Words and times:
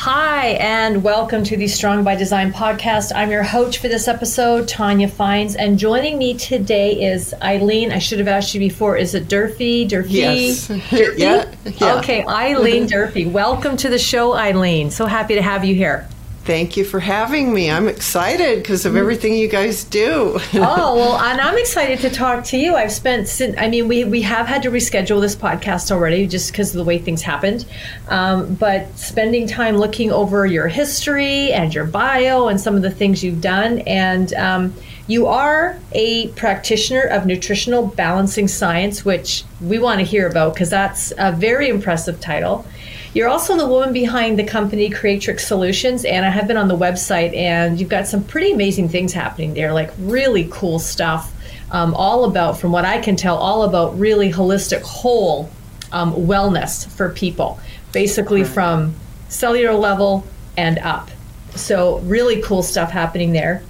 Hi, 0.00 0.52
and 0.60 1.02
welcome 1.04 1.44
to 1.44 1.58
the 1.58 1.68
Strong 1.68 2.04
by 2.04 2.16
Design 2.16 2.54
podcast. 2.54 3.12
I'm 3.14 3.30
your 3.30 3.42
host 3.42 3.76
for 3.76 3.88
this 3.88 4.08
episode, 4.08 4.66
Tanya 4.66 5.08
Fines, 5.08 5.56
and 5.56 5.78
joining 5.78 6.16
me 6.16 6.32
today 6.38 7.12
is 7.12 7.34
Eileen. 7.42 7.92
I 7.92 7.98
should 7.98 8.18
have 8.18 8.26
asked 8.26 8.54
you 8.54 8.60
before. 8.60 8.96
Is 8.96 9.14
it 9.14 9.28
Durfee? 9.28 9.84
Durfee? 9.84 10.08
Yes. 10.12 10.68
Durfee? 10.68 11.12
Yeah, 11.22 11.54
yeah. 11.66 11.96
Okay, 11.98 12.24
Eileen 12.26 12.86
Durfee. 12.88 13.26
Welcome 13.26 13.76
to 13.76 13.90
the 13.90 13.98
show, 13.98 14.32
Eileen. 14.34 14.90
So 14.90 15.04
happy 15.04 15.34
to 15.34 15.42
have 15.42 15.66
you 15.66 15.74
here. 15.74 16.08
Thank 16.44 16.76
you 16.76 16.84
for 16.84 17.00
having 17.00 17.52
me. 17.52 17.70
I'm 17.70 17.86
excited 17.86 18.62
because 18.62 18.86
of 18.86 18.96
everything 18.96 19.34
you 19.34 19.46
guys 19.46 19.84
do. 19.84 20.38
oh 20.54 20.94
well 20.96 21.18
and 21.18 21.38
i'm 21.40 21.58
excited 21.58 22.00
to 22.00 22.10
talk 22.10 22.44
to 22.44 22.56
you. 22.56 22.76
I've 22.76 22.90
spent 22.90 23.28
i 23.58 23.68
mean 23.68 23.88
we, 23.88 24.04
we 24.04 24.22
have 24.22 24.46
had 24.46 24.62
to 24.62 24.70
reschedule 24.70 25.20
this 25.20 25.36
podcast 25.36 25.90
already 25.90 26.26
just 26.26 26.50
because 26.50 26.70
of 26.70 26.78
the 26.78 26.84
way 26.84 26.98
things 26.98 27.20
happened. 27.20 27.66
Um, 28.08 28.54
but 28.54 28.96
spending 28.98 29.46
time 29.46 29.76
looking 29.76 30.10
over 30.10 30.46
your 30.46 30.66
history 30.66 31.52
and 31.52 31.74
your 31.74 31.84
bio 31.84 32.48
and 32.48 32.58
some 32.58 32.74
of 32.74 32.82
the 32.82 32.90
things 32.90 33.22
you've 33.22 33.42
done. 33.42 33.80
And 33.80 34.32
um, 34.34 34.74
you 35.06 35.26
are 35.26 35.78
a 35.92 36.28
practitioner 36.28 37.02
of 37.02 37.26
nutritional 37.26 37.86
balancing 37.86 38.48
science 38.48 39.04
which 39.04 39.44
we 39.60 39.78
want 39.78 39.98
to 39.98 40.06
hear 40.06 40.26
about 40.26 40.54
because 40.54 40.70
that's 40.70 41.12
a 41.18 41.32
very 41.32 41.68
impressive 41.68 42.18
title 42.20 42.64
you're 43.12 43.28
also 43.28 43.56
the 43.56 43.66
woman 43.66 43.92
behind 43.92 44.38
the 44.38 44.44
company 44.44 44.88
Creatrix 44.88 45.46
Solutions, 45.46 46.04
and 46.04 46.24
I 46.24 46.30
have 46.30 46.46
been 46.46 46.56
on 46.56 46.68
the 46.68 46.76
website, 46.76 47.34
and 47.36 47.80
you've 47.80 47.88
got 47.88 48.06
some 48.06 48.22
pretty 48.22 48.52
amazing 48.52 48.88
things 48.88 49.12
happening 49.12 49.54
there, 49.54 49.72
like 49.72 49.90
really 49.98 50.48
cool 50.50 50.78
stuff. 50.78 51.32
Um, 51.72 51.94
all 51.94 52.24
about, 52.24 52.58
from 52.58 52.72
what 52.72 52.84
I 52.84 52.98
can 53.00 53.14
tell, 53.14 53.36
all 53.36 53.62
about 53.62 53.96
really 53.96 54.32
holistic, 54.32 54.82
whole 54.82 55.48
um, 55.92 56.12
wellness 56.14 56.88
for 56.88 57.10
people, 57.10 57.60
basically 57.92 58.42
from 58.42 58.94
cellular 59.28 59.74
level 59.74 60.26
and 60.56 60.78
up. 60.80 61.10
So, 61.54 61.98
really 62.00 62.42
cool 62.42 62.64
stuff 62.64 62.90
happening 62.90 63.32
there. 63.32 63.62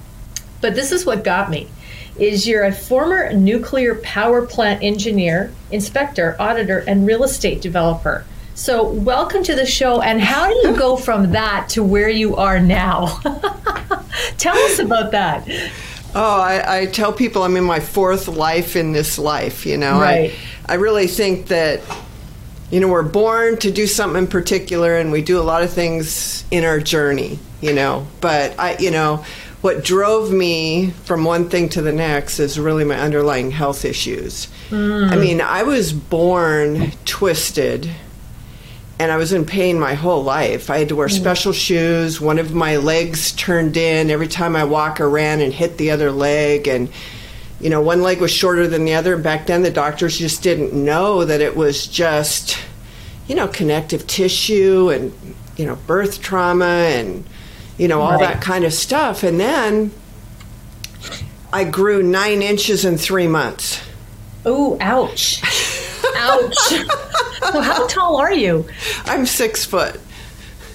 But 0.60 0.74
this 0.74 0.92
is 0.92 1.04
what 1.04 1.24
got 1.24 1.50
me 1.50 1.68
is 2.18 2.46
you're 2.46 2.64
a 2.64 2.72
former 2.72 3.32
nuclear 3.32 3.94
power 3.96 4.44
plant 4.44 4.82
engineer, 4.82 5.52
inspector, 5.70 6.36
auditor, 6.38 6.84
and 6.86 7.06
real 7.06 7.24
estate 7.24 7.62
developer. 7.62 8.24
So, 8.54 8.90
welcome 8.90 9.42
to 9.44 9.54
the 9.54 9.64
show. 9.64 10.02
And 10.02 10.20
how 10.20 10.48
do 10.48 10.68
you 10.68 10.76
go 10.76 10.96
from 10.96 11.32
that 11.32 11.68
to 11.70 11.82
where 11.82 12.08
you 12.08 12.36
are 12.36 12.60
now? 12.60 13.18
Tell 14.38 14.56
us 14.56 14.78
about 14.78 15.12
that. 15.12 15.48
Oh, 16.14 16.40
I, 16.40 16.80
I, 16.80 16.86
tell 16.86 17.12
people 17.12 17.44
I'm 17.44 17.56
in 17.56 17.62
my 17.62 17.78
fourth 17.78 18.26
life 18.26 18.74
in 18.74 18.92
this 18.92 19.16
life. 19.16 19.64
You 19.64 19.76
know, 19.76 20.00
right. 20.00 20.32
I, 20.66 20.72
I 20.72 20.74
really 20.74 21.06
think 21.06 21.46
that, 21.46 21.80
you 22.72 22.80
know, 22.80 22.88
we're 22.88 23.04
born 23.04 23.58
to 23.58 23.70
do 23.70 23.86
something 23.86 24.24
in 24.24 24.28
particular, 24.28 24.96
and 24.96 25.12
we 25.12 25.22
do 25.22 25.38
a 25.38 25.42
lot 25.44 25.62
of 25.62 25.72
things 25.72 26.44
in 26.50 26.64
our 26.64 26.80
journey. 26.80 27.38
You 27.60 27.74
know, 27.74 28.08
but 28.20 28.58
I, 28.58 28.76
you 28.78 28.90
know, 28.90 29.24
what 29.60 29.84
drove 29.84 30.32
me 30.32 30.90
from 30.90 31.24
one 31.24 31.48
thing 31.48 31.68
to 31.70 31.82
the 31.82 31.92
next 31.92 32.40
is 32.40 32.58
really 32.58 32.84
my 32.84 32.98
underlying 32.98 33.52
health 33.52 33.84
issues. 33.84 34.48
Mm. 34.70 35.12
I 35.12 35.16
mean, 35.16 35.40
I 35.40 35.62
was 35.62 35.92
born 35.92 36.92
twisted 37.04 37.88
and 39.00 39.10
I 39.10 39.16
was 39.16 39.32
in 39.32 39.46
pain 39.46 39.80
my 39.80 39.94
whole 39.94 40.22
life. 40.22 40.68
I 40.68 40.76
had 40.76 40.90
to 40.90 40.94
wear 40.94 41.08
mm. 41.08 41.18
special 41.18 41.54
shoes. 41.54 42.20
One 42.20 42.38
of 42.38 42.52
my 42.52 42.76
legs 42.76 43.32
turned 43.32 43.78
in 43.78 44.10
every 44.10 44.28
time 44.28 44.54
I 44.54 44.64
walk 44.64 45.00
or 45.00 45.08
ran 45.08 45.40
and 45.40 45.54
hit 45.54 45.78
the 45.78 45.90
other 45.90 46.12
leg. 46.12 46.68
And, 46.68 46.90
you 47.62 47.70
know, 47.70 47.80
one 47.80 48.02
leg 48.02 48.20
was 48.20 48.30
shorter 48.30 48.68
than 48.68 48.84
the 48.84 48.92
other. 48.92 49.14
And 49.14 49.24
Back 49.24 49.46
then, 49.46 49.62
the 49.62 49.70
doctors 49.70 50.18
just 50.18 50.42
didn't 50.42 50.74
know 50.74 51.24
that 51.24 51.40
it 51.40 51.56
was 51.56 51.86
just, 51.86 52.58
you 53.26 53.34
know, 53.34 53.48
connective 53.48 54.06
tissue 54.06 54.90
and, 54.90 55.14
you 55.56 55.64
know, 55.64 55.76
birth 55.76 56.20
trauma 56.20 56.66
and, 56.66 57.24
you 57.78 57.88
know, 57.88 58.02
all 58.02 58.18
right. 58.18 58.34
that 58.34 58.42
kind 58.42 58.66
of 58.66 58.74
stuff. 58.74 59.22
And 59.22 59.40
then 59.40 59.92
I 61.54 61.64
grew 61.64 62.02
nine 62.02 62.42
inches 62.42 62.84
in 62.84 62.98
three 62.98 63.28
months. 63.28 63.80
Ooh, 64.46 64.76
ouch. 64.78 65.42
ouch. 66.16 66.74
so 67.40 67.60
how 67.60 67.86
tall 67.86 68.16
are 68.16 68.32
you? 68.32 68.66
I'm 69.04 69.26
six 69.26 69.64
foot. 69.64 70.00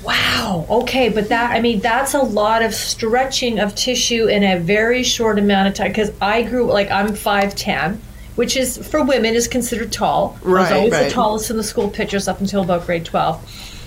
Wow. 0.04 0.68
Okay, 0.70 1.10
but 1.10 1.30
that 1.30 1.52
I 1.52 1.62
mean 1.62 1.80
that's 1.80 2.14
a 2.14 2.22
lot 2.22 2.62
of 2.62 2.74
stretching 2.74 3.60
of 3.60 3.74
tissue 3.74 4.28
in 4.28 4.44
a 4.44 4.60
very 4.60 5.02
short 5.02 5.40
amount 5.40 5.68
of 5.68 5.74
time. 5.74 5.88
Because 5.88 6.12
I 6.22 6.44
grew 6.44 6.66
like 6.66 6.92
I'm 6.92 7.16
five 7.16 7.56
ten, 7.56 8.00
which 8.36 8.56
is 8.56 8.78
for 8.88 9.04
women 9.04 9.34
is 9.34 9.48
considered 9.48 9.92
tall. 9.92 10.38
Right, 10.44 10.60
I 10.60 10.62
was 10.62 10.72
always 10.72 10.94
right. 10.94 11.04
the 11.06 11.10
tallest 11.10 11.50
in 11.50 11.58
the 11.58 11.64
school 11.64 11.90
pictures 11.90 12.28
up 12.28 12.40
until 12.40 12.62
about 12.62 12.86
grade 12.86 13.06
twelve, 13.06 13.42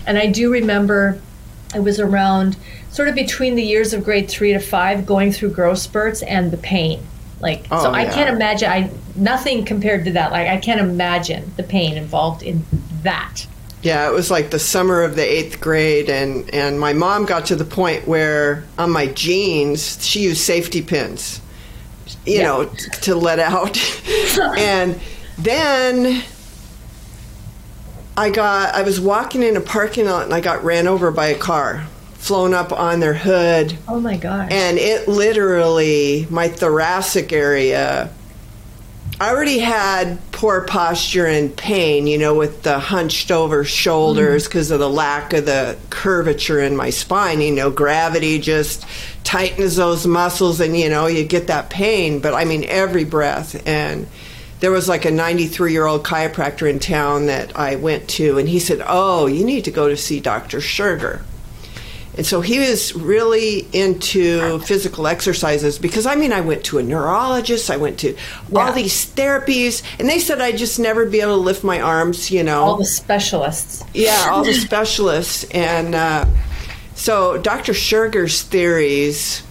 and 0.06 0.18
I 0.18 0.26
do 0.26 0.50
remember 0.50 1.20
it 1.74 1.80
was 1.80 2.00
around 2.00 2.56
sort 2.90 3.08
of 3.08 3.14
between 3.14 3.54
the 3.54 3.62
years 3.62 3.92
of 3.92 4.02
grade 4.02 4.28
three 4.28 4.52
to 4.52 4.58
five, 4.58 5.06
going 5.06 5.30
through 5.30 5.50
growth 5.50 5.78
spurts 5.78 6.22
and 6.22 6.50
the 6.50 6.56
pain. 6.56 7.06
Like 7.40 7.66
Oh, 7.70 7.82
so, 7.84 7.90
I 7.92 8.02
yeah. 8.02 8.14
can't 8.14 8.30
imagine. 8.30 8.68
I 8.70 8.90
nothing 9.16 9.64
compared 9.64 10.04
to 10.06 10.12
that. 10.12 10.32
Like 10.32 10.48
I 10.48 10.56
can't 10.58 10.80
imagine 10.80 11.52
the 11.56 11.62
pain 11.62 11.96
involved 11.96 12.42
in 12.42 12.64
that. 13.02 13.46
Yeah, 13.80 14.08
it 14.08 14.12
was 14.12 14.28
like 14.28 14.50
the 14.50 14.58
summer 14.58 15.02
of 15.02 15.14
the 15.14 15.22
eighth 15.22 15.60
grade, 15.60 16.10
and, 16.10 16.52
and 16.52 16.80
my 16.80 16.92
mom 16.92 17.26
got 17.26 17.46
to 17.46 17.54
the 17.56 17.64
point 17.64 18.08
where 18.08 18.64
on 18.76 18.90
my 18.90 19.06
jeans, 19.06 20.04
she 20.04 20.20
used 20.22 20.40
safety 20.40 20.82
pins, 20.82 21.40
you 22.26 22.38
Yeah. 22.38 22.42
know, 22.42 22.64
t- 22.64 22.90
to 23.02 23.14
let 23.14 23.38
out. 23.38 23.78
and 24.58 24.98
then 25.38 26.24
I 28.16 28.30
got, 28.30 28.74
I 28.74 28.82
was 28.82 28.98
walking 29.00 29.44
in 29.44 29.56
a 29.56 29.60
parking 29.60 30.06
lot 30.06 30.24
and 30.24 30.34
I 30.34 30.40
got 30.40 30.64
ran 30.64 30.88
over 30.88 31.12
by 31.12 31.26
a 31.26 31.38
car, 31.38 31.86
flown 32.28 32.52
up 32.52 32.72
on 32.72 33.00
their 33.00 33.14
hood, 33.14 33.76
Oh 33.88 34.00
my 34.00 34.18
gosh. 34.18 34.52
and 34.52 34.76
it 34.78 35.08
literally, 35.08 36.26
my 36.28 36.46
thoracic 36.48 37.32
area, 37.32 38.10
I 39.18 39.30
already 39.30 39.58
had 39.58 40.18
poor 40.30 40.60
posture 40.60 41.26
and 41.26 41.56
pain, 41.56 42.06
you 42.06 42.18
know, 42.18 42.34
with 42.34 42.62
the 42.62 42.78
hunched 42.78 43.32
over 43.32 43.64
shoulders 43.64 44.44
mm-hmm. 44.44 44.50
because 44.50 44.70
of 44.70 44.78
the 44.78 44.88
lack 44.90 45.32
of 45.32 45.46
the 45.46 45.76
curvature 45.90 46.60
in 46.60 46.76
my 46.76 46.90
spine. 46.90 47.40
You 47.40 47.52
know, 47.52 47.70
gravity 47.70 48.38
just 48.38 48.84
tightens 49.24 49.74
those 49.76 50.06
muscles 50.06 50.60
and, 50.60 50.76
you 50.76 50.88
know, 50.88 51.06
you 51.06 51.24
get 51.24 51.48
that 51.48 51.68
pain. 51.70 52.20
But 52.20 52.34
I 52.34 52.44
mean, 52.44 52.64
every 52.68 53.04
breath. 53.04 53.66
And 53.66 54.06
there 54.60 54.70
was 54.70 54.88
like 54.88 55.04
a 55.04 55.10
93 55.10 55.72
year 55.72 55.86
old 55.86 56.04
chiropractor 56.04 56.70
in 56.70 56.78
town 56.78 57.26
that 57.26 57.56
I 57.56 57.76
went 57.76 58.08
to, 58.10 58.38
and 58.38 58.48
he 58.48 58.60
said, 58.60 58.82
Oh, 58.86 59.26
you 59.26 59.44
need 59.44 59.64
to 59.64 59.70
go 59.70 59.88
to 59.88 59.96
see 59.96 60.20
Dr. 60.20 60.60
Sugar. 60.60 61.24
And 62.18 62.26
so 62.26 62.40
he 62.40 62.58
was 62.58 62.94
really 62.96 63.66
into 63.72 64.58
physical 64.58 65.06
exercises 65.06 65.78
because 65.78 66.04
I 66.04 66.16
mean, 66.16 66.32
I 66.32 66.40
went 66.40 66.64
to 66.64 66.78
a 66.78 66.82
neurologist, 66.82 67.70
I 67.70 67.76
went 67.76 68.00
to 68.00 68.08
Yeah. 68.50 68.66
all 68.66 68.72
these 68.72 69.06
therapies, 69.06 69.82
and 70.00 70.08
they 70.08 70.18
said 70.18 70.40
I'd 70.40 70.58
just 70.58 70.80
never 70.80 71.06
be 71.06 71.20
able 71.20 71.36
to 71.36 71.40
lift 71.42 71.62
my 71.62 71.80
arms, 71.80 72.30
you 72.32 72.42
know. 72.42 72.60
all 72.64 72.76
the 72.76 72.84
specialists. 72.84 73.84
yeah, 73.94 74.28
all 74.32 74.42
the 74.42 74.52
specialists. 74.52 75.44
And 75.54 75.94
uh, 75.94 76.26
so 76.96 77.38
Dr. 77.38 77.72
Sugar's 77.72 78.42
theories 78.42 79.44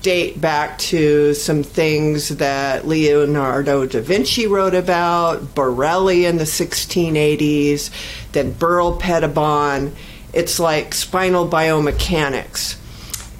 date 0.00 0.40
back 0.40 0.78
to 0.78 1.34
some 1.34 1.62
things 1.62 2.28
that 2.38 2.86
Leonardo 2.88 3.84
da 3.84 4.00
Vinci 4.00 4.46
wrote 4.46 4.74
about, 4.74 5.54
Borelli 5.54 6.24
in 6.24 6.38
the 6.38 6.44
1680s, 6.44 7.90
then 8.32 8.52
Burl 8.52 8.96
Pettibon. 8.96 9.94
It's 10.32 10.60
like 10.60 10.94
spinal 10.94 11.48
biomechanics. 11.48 12.76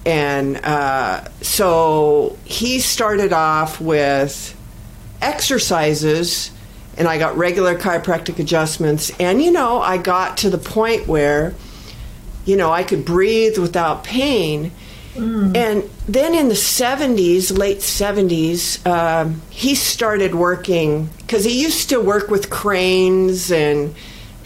And 0.06 0.56
uh, 0.64 1.28
so 1.42 2.38
he 2.44 2.80
started 2.80 3.32
off 3.32 3.80
with 3.80 4.56
exercises, 5.20 6.50
and 6.96 7.06
I 7.06 7.18
got 7.18 7.36
regular 7.36 7.76
chiropractic 7.76 8.38
adjustments. 8.38 9.10
And, 9.20 9.42
you 9.42 9.50
know, 9.50 9.80
I 9.80 9.98
got 9.98 10.38
to 10.38 10.50
the 10.50 10.58
point 10.58 11.06
where, 11.06 11.54
you 12.44 12.56
know, 12.56 12.70
I 12.70 12.84
could 12.84 13.04
breathe 13.04 13.58
without 13.58 14.02
pain. 14.04 14.72
And 15.54 15.90
then 16.06 16.34
in 16.34 16.48
the 16.48 16.54
70s, 16.54 17.56
late 17.56 17.78
70s, 17.78 18.86
um, 18.86 19.42
he 19.50 19.74
started 19.74 20.34
working 20.34 21.10
because 21.18 21.44
he 21.44 21.60
used 21.60 21.88
to 21.88 22.00
work 22.00 22.30
with 22.30 22.50
cranes 22.50 23.50
and 23.50 23.94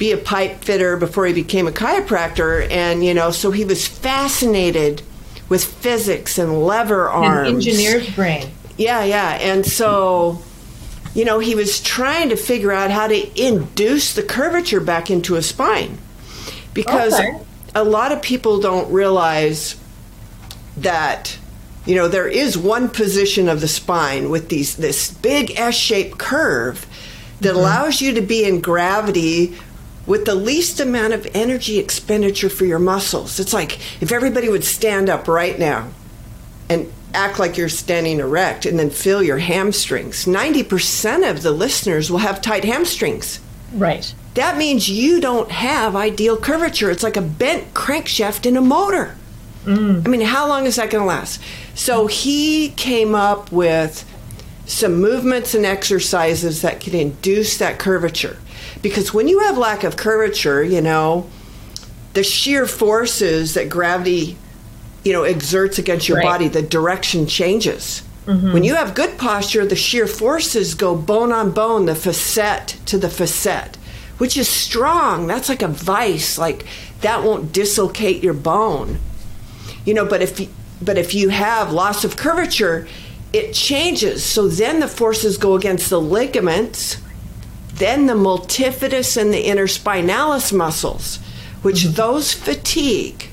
be 0.02 0.10
a 0.10 0.16
pipe 0.16 0.64
fitter 0.64 0.96
before 0.96 1.26
he 1.26 1.32
became 1.32 1.69
a 1.69 1.70
chiropractor. 1.70 2.69
And, 2.72 3.04
you 3.04 3.14
know, 3.14 3.31
so 3.31 3.52
he 3.52 3.64
was 3.64 3.87
fascinated 3.87 5.00
with 5.49 5.62
physics 5.62 6.38
and 6.38 6.60
lever 6.64 7.06
An 7.06 7.25
arms. 7.25 7.49
engineer's 7.49 8.12
brain. 8.16 8.50
Yeah, 8.76 9.04
yeah. 9.04 9.38
And 9.40 9.64
so, 9.64 10.43
you 11.14 11.25
know, 11.25 11.38
he 11.38 11.54
was 11.54 11.81
trying 11.81 12.31
to 12.31 12.37
figure 12.37 12.72
out 12.72 12.90
how 12.90 13.06
to 13.06 13.40
induce 13.40 14.14
the 14.14 14.25
curvature 14.25 14.81
back 14.81 15.08
into 15.08 15.37
a 15.37 15.43
spine. 15.43 15.99
Because 16.75 17.14
Okay. 17.14 17.38
a 17.76 17.84
lot 17.84 18.10
of 18.10 18.20
people 18.22 18.58
don't 18.58 18.90
realize 18.90 19.76
that 20.78 21.38
you 21.87 21.94
know 21.94 22.08
there 22.08 22.26
is 22.26 22.58
one 22.58 22.88
position 22.88 23.49
of 23.49 23.60
the 23.60 23.69
spine 23.69 24.31
with 24.31 24.49
these 24.49 24.76
this 24.76 25.10
big 25.10 25.52
S-shaped 25.56 26.16
curve 26.16 26.87
that 27.40 27.50
mm-hmm. 27.50 27.58
allows 27.58 28.00
you 28.00 28.14
to 28.14 28.22
be 28.22 28.44
in 28.44 28.60
gravity 28.60 29.54
with 30.06 30.25
the 30.25 30.34
least 30.34 30.81
amount 30.81 31.12
of 31.12 31.26
energy 31.34 31.78
expenditure 31.78 32.49
for 32.49 32.64
your 32.64 32.78
muscles. 32.78 33.38
It's 33.38 33.52
like 33.52 33.78
if 34.02 34.12
everybody 34.12 34.49
would 34.49 34.64
stand 34.64 35.08
up 35.08 35.28
right 35.28 35.58
now 35.58 35.90
and 36.69 36.93
act 37.14 37.38
like 37.38 37.56
you're 37.56 37.69
standing 37.69 38.19
erect 38.20 38.66
and 38.66 38.78
then 38.78 38.90
feel 38.90 39.22
your 39.22 39.38
hamstrings. 39.38 40.25
90% 40.25 41.31
of 41.31 41.43
the 41.43 41.52
listeners 41.52 42.10
will 42.10 42.19
have 42.19 42.40
tight 42.40 42.64
hamstrings. 42.64 43.40
Right. 43.75 44.14
That 44.34 44.56
means 44.56 44.88
you 44.88 45.20
don't 45.20 45.50
have 45.50 45.94
ideal 45.94 46.37
curvature. 46.37 46.90
It's 46.90 47.02
like 47.02 47.16
a 47.16 47.22
bent 47.22 47.75
crankshaft 47.75 48.46
in 48.46 48.56
a 48.56 48.60
motor. 48.60 49.16
Mm. 49.64 50.06
I 50.06 50.10
mean, 50.10 50.20
how 50.22 50.49
long 50.49 50.66
is 50.66 50.76
that 50.76 50.90
going 50.90 51.02
to 51.02 51.08
last? 51.08 51.40
So 51.75 52.06
he 52.06 52.70
came 52.70 53.14
up 53.14 53.52
with 53.52 54.08
some 54.66 55.00
movements 55.00 55.54
and 55.54 55.66
exercises 55.66 56.62
that 56.62 56.81
can 56.81 56.94
induce 56.94 57.58
that 57.58 57.78
curvature. 57.78 58.38
Because 58.82 59.14
when 59.14 59.29
you 59.29 59.40
have 59.40 59.56
lack 59.56 59.84
of 59.84 59.96
curvature, 59.96 60.62
you 60.62 60.81
know, 60.81 61.29
the 62.14 62.23
shear 62.23 62.67
forces 62.67 63.55
that 63.55 63.69
gravity, 63.69 64.37
you 65.05 65.12
know, 65.12 65.23
exerts 65.23 65.79
against 65.79 66.08
your 66.08 66.19
Right. 66.19 66.26
body, 66.26 66.49
the 66.49 66.62
direction 66.62 67.26
changes. 67.26 68.02
Mm-hmm. 68.26 68.52
When 68.52 68.64
you 68.64 68.75
have 68.75 68.94
good 68.94 69.19
posture, 69.19 69.64
the 69.64 69.76
shear 69.76 70.06
forces 70.06 70.75
go 70.75 70.94
bone 70.94 71.32
on 71.32 71.50
bone, 71.50 71.87
the 71.87 71.94
facet 71.94 72.76
to 72.87 72.99
the 72.99 73.08
facet, 73.08 73.76
which 74.19 74.37
is 74.37 74.49
strong. 74.49 75.26
That's 75.26 75.49
like 75.49 75.62
a 75.62 75.69
vice. 75.69 76.38
Like 76.38 76.64
that 77.00 77.25
won't 77.25 77.52
dislocate 77.52 78.23
your 78.23 78.35
bone. 78.35 78.99
You 79.85 79.94
know, 79.94 80.05
but 80.05 80.23
if 80.23 80.38
you, 80.38 80.49
but 80.81 80.99
if 80.99 81.14
you 81.14 81.31
have 81.31 81.73
loss 81.73 82.05
of 82.05 82.17
curvature, 82.17 82.87
it 83.32 83.52
changes. 83.55 84.23
So 84.25 84.46
then 84.46 84.81
the 84.81 84.88
forces 84.88 85.38
go 85.38 85.55
against 85.56 85.90
the 85.90 86.00
ligaments, 86.00 86.99
then 87.75 88.07
the 88.07 88.15
multifidus 88.15 89.17
and 89.17 89.33
the 89.33 89.45
interspinalis 89.45 90.53
muscles, 90.53 91.19
which 91.63 91.85
those 91.85 92.33
fatigue. 92.33 93.29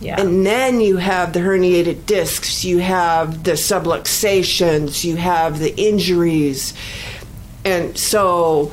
Yeah. 0.00 0.20
And 0.20 0.44
then 0.44 0.80
you 0.80 0.98
have 0.98 1.32
the 1.32 1.40
herniated 1.40 2.04
discs, 2.04 2.64
you 2.64 2.78
have 2.78 3.44
the 3.44 3.52
subluxations, 3.52 5.04
you 5.04 5.16
have 5.16 5.58
the 5.58 5.74
injuries. 5.76 6.74
And 7.64 7.96
so 7.96 8.72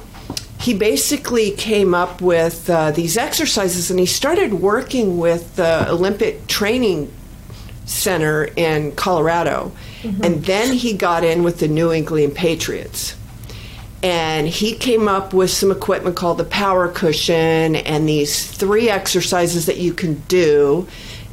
he 0.60 0.74
basically 0.74 1.52
came 1.52 1.94
up 1.94 2.22
with 2.22 2.70
uh, 2.70 2.92
these 2.92 3.18
exercises 3.18 3.90
and 3.90 4.00
he 4.00 4.06
started 4.06 4.56
working 4.56 5.18
with 5.18 5.56
the 5.56 5.90
Olympic 5.90 6.48
Training 6.48 7.14
Center 7.86 8.46
in 8.56 8.92
Colorado. 8.94 9.72
And 10.04 10.44
then 10.46 10.74
he 10.74 10.94
got 10.94 11.24
in 11.24 11.44
with 11.44 11.60
the 11.60 11.68
New 11.68 11.92
England 11.92 12.36
Patriots 12.36 13.16
and 14.04 14.48
he 14.48 14.74
came 14.74 15.08
up 15.08 15.34
with 15.34 15.52
some 15.52 15.72
equipment 15.72 16.16
called 16.16 16.38
the 16.38 16.44
power 16.44 16.88
cushion 16.88 17.76
and 17.76 18.10
these 18.10 18.50
three 18.50 18.90
exercises 18.90 19.68
that 19.68 19.78
you 19.78 19.94
can 19.94 20.16
do. 20.28 20.88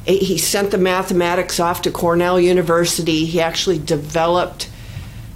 He 0.05 0.37
sent 0.37 0.71
the 0.71 0.77
mathematics 0.77 1.59
off 1.59 1.83
to 1.83 1.91
cornell 1.91 2.39
university. 2.39 3.25
He 3.25 3.41
actually 3.41 3.79
developed 3.79 4.69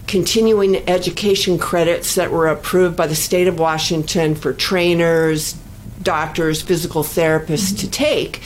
continuing 0.07 0.87
education 0.87 1.57
credits 1.57 2.15
that 2.15 2.31
were 2.31 2.47
approved 2.47 2.95
by 2.95 3.07
the 3.07 3.15
state 3.15 3.47
of 3.47 3.57
washington 3.57 4.35
for 4.35 4.51
trainers 4.51 5.55
doctors 6.03 6.61
physical 6.61 7.03
therapists 7.03 7.79
to 7.79 7.89
take. 7.89 8.41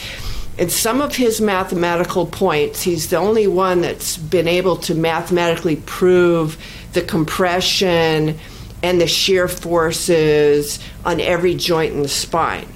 And 0.58 0.72
some 0.72 1.00
of 1.00 1.14
his 1.14 1.40
mathematical 1.40 2.26
points, 2.26 2.82
he's 2.82 3.10
the 3.10 3.16
only 3.16 3.46
one 3.46 3.80
that's 3.80 4.16
been 4.16 4.48
able 4.48 4.76
to 4.78 4.94
mathematically 4.94 5.76
prove 5.76 6.56
the 6.94 7.02
compression 7.02 8.38
and 8.82 9.00
the 9.00 9.06
shear 9.06 9.48
forces 9.48 10.78
on 11.04 11.20
every 11.20 11.54
joint 11.54 11.94
in 11.94 12.02
the 12.02 12.08
spine. 12.08 12.68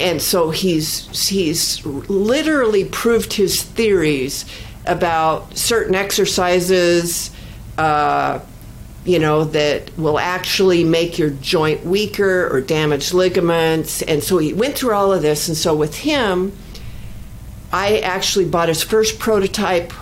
And 0.00 0.20
so 0.20 0.50
he's 0.50 1.28
he's 1.28 1.84
literally 1.86 2.84
proved 2.84 3.34
his 3.34 3.62
theories 3.62 4.44
about 4.84 5.56
certain 5.56 5.94
exercises, 5.94 7.30
uh, 7.78 8.40
you 9.04 9.20
know, 9.20 9.44
that 9.44 9.96
will 9.96 10.18
actually 10.18 10.82
make 10.82 11.18
your 11.18 11.30
joint 11.30 11.84
weaker 11.84 12.48
or 12.52 12.60
damage 12.60 13.12
ligaments. 13.12 14.02
And 14.02 14.24
so 14.24 14.38
he 14.38 14.52
went 14.52 14.76
through 14.76 14.94
all 14.94 15.12
of 15.12 15.22
this. 15.22 15.46
And 15.46 15.56
so 15.56 15.74
with 15.74 15.94
him, 15.94 16.52
I 17.72 17.98
actually 18.00 18.46
bought 18.46 18.68
his 18.68 18.82
first 18.82 19.18
prototype 19.18 19.92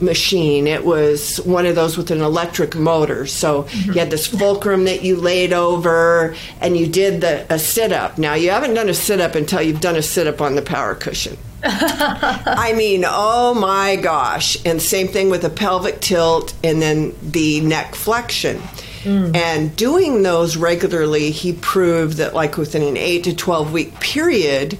machine. 0.00 0.66
It 0.66 0.84
was 0.84 1.38
one 1.38 1.66
of 1.66 1.74
those 1.74 1.96
with 1.96 2.10
an 2.10 2.20
electric 2.20 2.74
motor. 2.74 3.26
So 3.26 3.66
you 3.72 3.94
had 3.94 4.10
this 4.10 4.26
fulcrum 4.26 4.84
that 4.84 5.02
you 5.02 5.16
laid 5.16 5.52
over 5.52 6.34
and 6.60 6.76
you 6.76 6.86
did 6.86 7.20
the 7.20 7.46
a 7.52 7.58
sit 7.58 7.92
up. 7.92 8.18
Now 8.18 8.34
you 8.34 8.50
haven't 8.50 8.74
done 8.74 8.88
a 8.88 8.94
sit 8.94 9.20
up 9.20 9.34
until 9.34 9.62
you've 9.62 9.80
done 9.80 9.96
a 9.96 10.02
sit 10.02 10.26
up 10.26 10.40
on 10.40 10.54
the 10.54 10.62
power 10.62 10.94
cushion. 10.94 11.36
I 11.64 12.72
mean, 12.76 13.04
oh 13.06 13.54
my 13.54 13.96
gosh. 13.96 14.64
And 14.64 14.80
same 14.80 15.08
thing 15.08 15.30
with 15.30 15.42
the 15.42 15.50
pelvic 15.50 16.00
tilt 16.00 16.54
and 16.62 16.80
then 16.80 17.14
the 17.22 17.60
neck 17.60 17.94
flexion. 17.94 18.60
Mm. 19.02 19.34
And 19.34 19.76
doing 19.76 20.22
those 20.22 20.56
regularly, 20.56 21.30
he 21.30 21.52
proved 21.52 22.18
that, 22.18 22.34
like 22.34 22.56
within 22.56 22.82
an 22.82 22.96
8 22.96 23.24
to 23.24 23.34
12 23.34 23.72
week 23.72 24.00
period, 24.00 24.78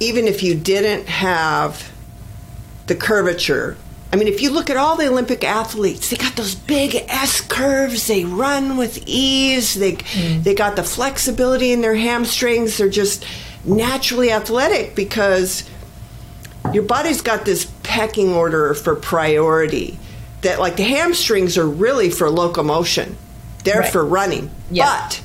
even 0.00 0.26
if 0.26 0.42
you 0.42 0.54
didn't 0.54 1.06
have 1.08 1.90
the 2.86 2.94
curvature. 2.94 3.76
I 4.12 4.16
mean, 4.16 4.28
if 4.28 4.40
you 4.40 4.50
look 4.50 4.70
at 4.70 4.76
all 4.76 4.96
the 4.96 5.08
Olympic 5.08 5.42
athletes, 5.42 6.10
they 6.10 6.16
got 6.16 6.36
those 6.36 6.54
big 6.54 6.94
S 7.08 7.40
curves. 7.40 8.06
They 8.06 8.24
run 8.24 8.76
with 8.76 9.02
ease. 9.06 9.74
They 9.74 9.94
mm. 9.94 10.42
they 10.44 10.54
got 10.54 10.76
the 10.76 10.84
flexibility 10.84 11.72
in 11.72 11.80
their 11.80 11.96
hamstrings. 11.96 12.76
They're 12.78 12.88
just 12.88 13.24
naturally 13.64 14.30
athletic 14.30 14.94
because 14.94 15.68
your 16.72 16.84
body's 16.84 17.22
got 17.22 17.44
this 17.44 17.64
pecking 17.82 18.32
order 18.32 18.72
for 18.74 18.94
priority. 18.94 19.98
That 20.42 20.60
like 20.60 20.76
the 20.76 20.84
hamstrings 20.84 21.58
are 21.58 21.66
really 21.68 22.10
for 22.10 22.30
locomotion. 22.30 23.16
They're 23.64 23.80
Right. 23.80 23.92
for 23.92 24.04
running. 24.04 24.50
Yeah. 24.70 24.84
But 24.84 25.22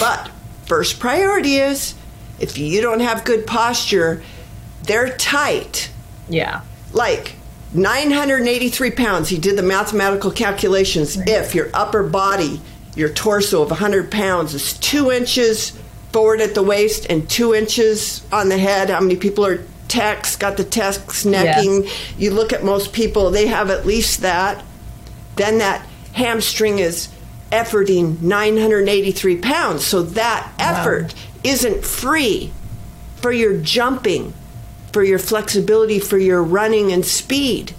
but 0.00 0.30
first 0.66 0.98
priority 0.98 1.58
is 1.58 1.94
if 2.40 2.58
you 2.58 2.80
don't 2.80 3.00
have 3.00 3.22
good 3.24 3.46
posture, 3.46 4.22
they're 4.84 5.10
tight 5.16 5.90
Yeah. 6.28 6.62
Like 6.92 7.34
983 7.74 8.90
pounds. 8.90 9.28
He 9.28 9.38
did 9.38 9.56
the 9.56 9.62
mathematical 9.62 10.30
calculations. 10.30 11.16
If 11.16 11.54
your 11.54 11.70
upper 11.72 12.02
body, 12.02 12.60
your 12.94 13.08
torso 13.08 13.62
of 13.62 13.70
100 13.70 14.10
pounds 14.10 14.54
is 14.54 14.74
two 14.78 15.10
inches 15.10 15.78
forward 16.12 16.40
at 16.42 16.54
the 16.54 16.62
waist 16.62 17.06
and 17.08 17.28
two 17.28 17.54
inches 17.54 18.22
on 18.30 18.48
the 18.50 18.58
head, 18.58 18.90
how 18.90 19.00
many 19.00 19.16
people 19.16 19.46
are 19.46 19.64
techs, 19.88 20.36
got 20.36 20.56
the 20.56 20.64
techs 20.64 21.24
necking? 21.24 21.86
You 22.18 22.32
look 22.32 22.52
at 22.52 22.62
most 22.64 22.92
people, 22.92 23.30
they 23.30 23.46
have 23.46 23.70
at 23.70 23.86
least 23.86 24.20
that. 24.20 24.62
Then 25.36 25.58
that 25.58 25.86
hamstring 26.12 26.78
is 26.78 27.08
efforting 27.50 28.20
983 28.20 29.36
pounds. 29.38 29.84
So 29.86 30.02
that 30.02 30.52
effort 30.58 31.14
isn't 31.42 31.84
free 31.84 32.52
for 33.16 33.32
your 33.32 33.58
jumping, 33.58 34.34
for 34.92 35.02
your 35.02 35.18
flexibility, 35.18 35.98
for 35.98 36.18
your 36.18 36.42
running 36.42 36.92
and 36.92 37.04
speed. 37.04 37.74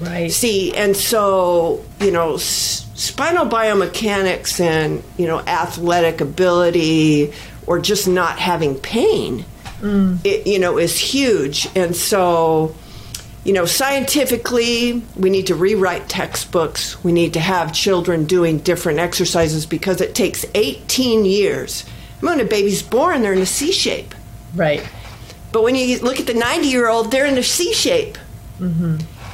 Right. 0.00 0.30
See, 0.30 0.74
and 0.74 0.96
so, 0.96 1.84
you 2.00 2.10
know, 2.10 2.34
s- 2.34 2.86
spinal 2.94 3.46
biomechanics 3.46 4.60
and, 4.60 5.02
you 5.18 5.26
know, 5.26 5.40
athletic 5.40 6.20
ability 6.20 7.32
or 7.66 7.78
just 7.78 8.08
not 8.08 8.38
having 8.38 8.76
pain, 8.76 9.44
mm. 9.80 10.18
it, 10.24 10.46
you 10.46 10.58
know, 10.58 10.78
is 10.78 10.96
huge. 10.98 11.68
And 11.74 11.94
so, 11.94 12.74
you 13.44 13.52
know, 13.52 13.64
scientifically, 13.64 15.02
we 15.16 15.30
need 15.30 15.48
to 15.48 15.54
rewrite 15.54 16.08
textbooks. 16.08 17.02
We 17.02 17.12
need 17.12 17.32
to 17.34 17.40
have 17.40 17.72
children 17.72 18.24
doing 18.24 18.58
different 18.58 19.00
exercises 19.00 19.66
because 19.66 20.00
it 20.00 20.14
takes 20.14 20.46
18 20.54 21.24
years. 21.24 21.84
When 22.20 22.38
a 22.38 22.44
baby's 22.44 22.82
born, 22.82 23.22
they're 23.22 23.32
in 23.32 23.40
a 23.40 23.46
C 23.46 23.72
shape. 23.72 24.14
Right. 24.54 24.88
But 25.52 25.62
when 25.62 25.74
you 25.74 25.98
look 26.00 26.18
at 26.18 26.26
the 26.26 26.34
90 26.34 26.66
year 26.68 26.88
old, 26.88 27.10
they're 27.10 27.26
in 27.26 27.36
a 27.38 27.42
C 27.42 27.72
shape. 27.72 28.18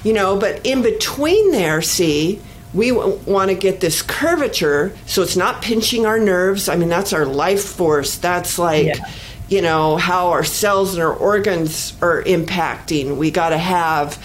You 0.05 0.13
know, 0.15 0.39
but 0.39 0.65
in 0.65 0.81
between 0.83 1.51
there, 1.51 1.83
see, 1.83 2.41
we 2.73 2.91
w- 2.91 3.19
want 3.27 3.51
to 3.51 3.55
get 3.55 3.81
this 3.81 4.01
curvature 4.01 4.93
so 5.07 5.23
it's 5.23 5.37
not 5.37 5.61
pinching 5.61 6.07
our 6.07 6.19
nerves. 6.19 6.69
I 6.69 6.77
mean, 6.77 6.89
that's 6.89 7.13
our 7.13 7.27
life 7.27 7.63
force. 7.65 8.17
That's 8.17 8.59
like, 8.59 8.87
Yeah. 8.87 9.07
you 9.49 9.61
know, 9.61 9.97
how 9.99 10.29
our 10.29 10.45
cells 10.45 10.95
and 10.95 11.03
our 11.03 11.13
organs 11.13 11.93
are 12.01 12.23
impacting. 12.23 13.17
We 13.17 13.31
got 13.31 13.51
to 13.51 13.59
have 13.59 14.19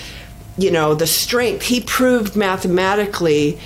you 0.55 0.69
know, 0.69 0.93
the 0.93 1.07
strength. 1.07 1.63
He 1.63 1.81
proved 1.81 2.35
mathematically 2.35 3.57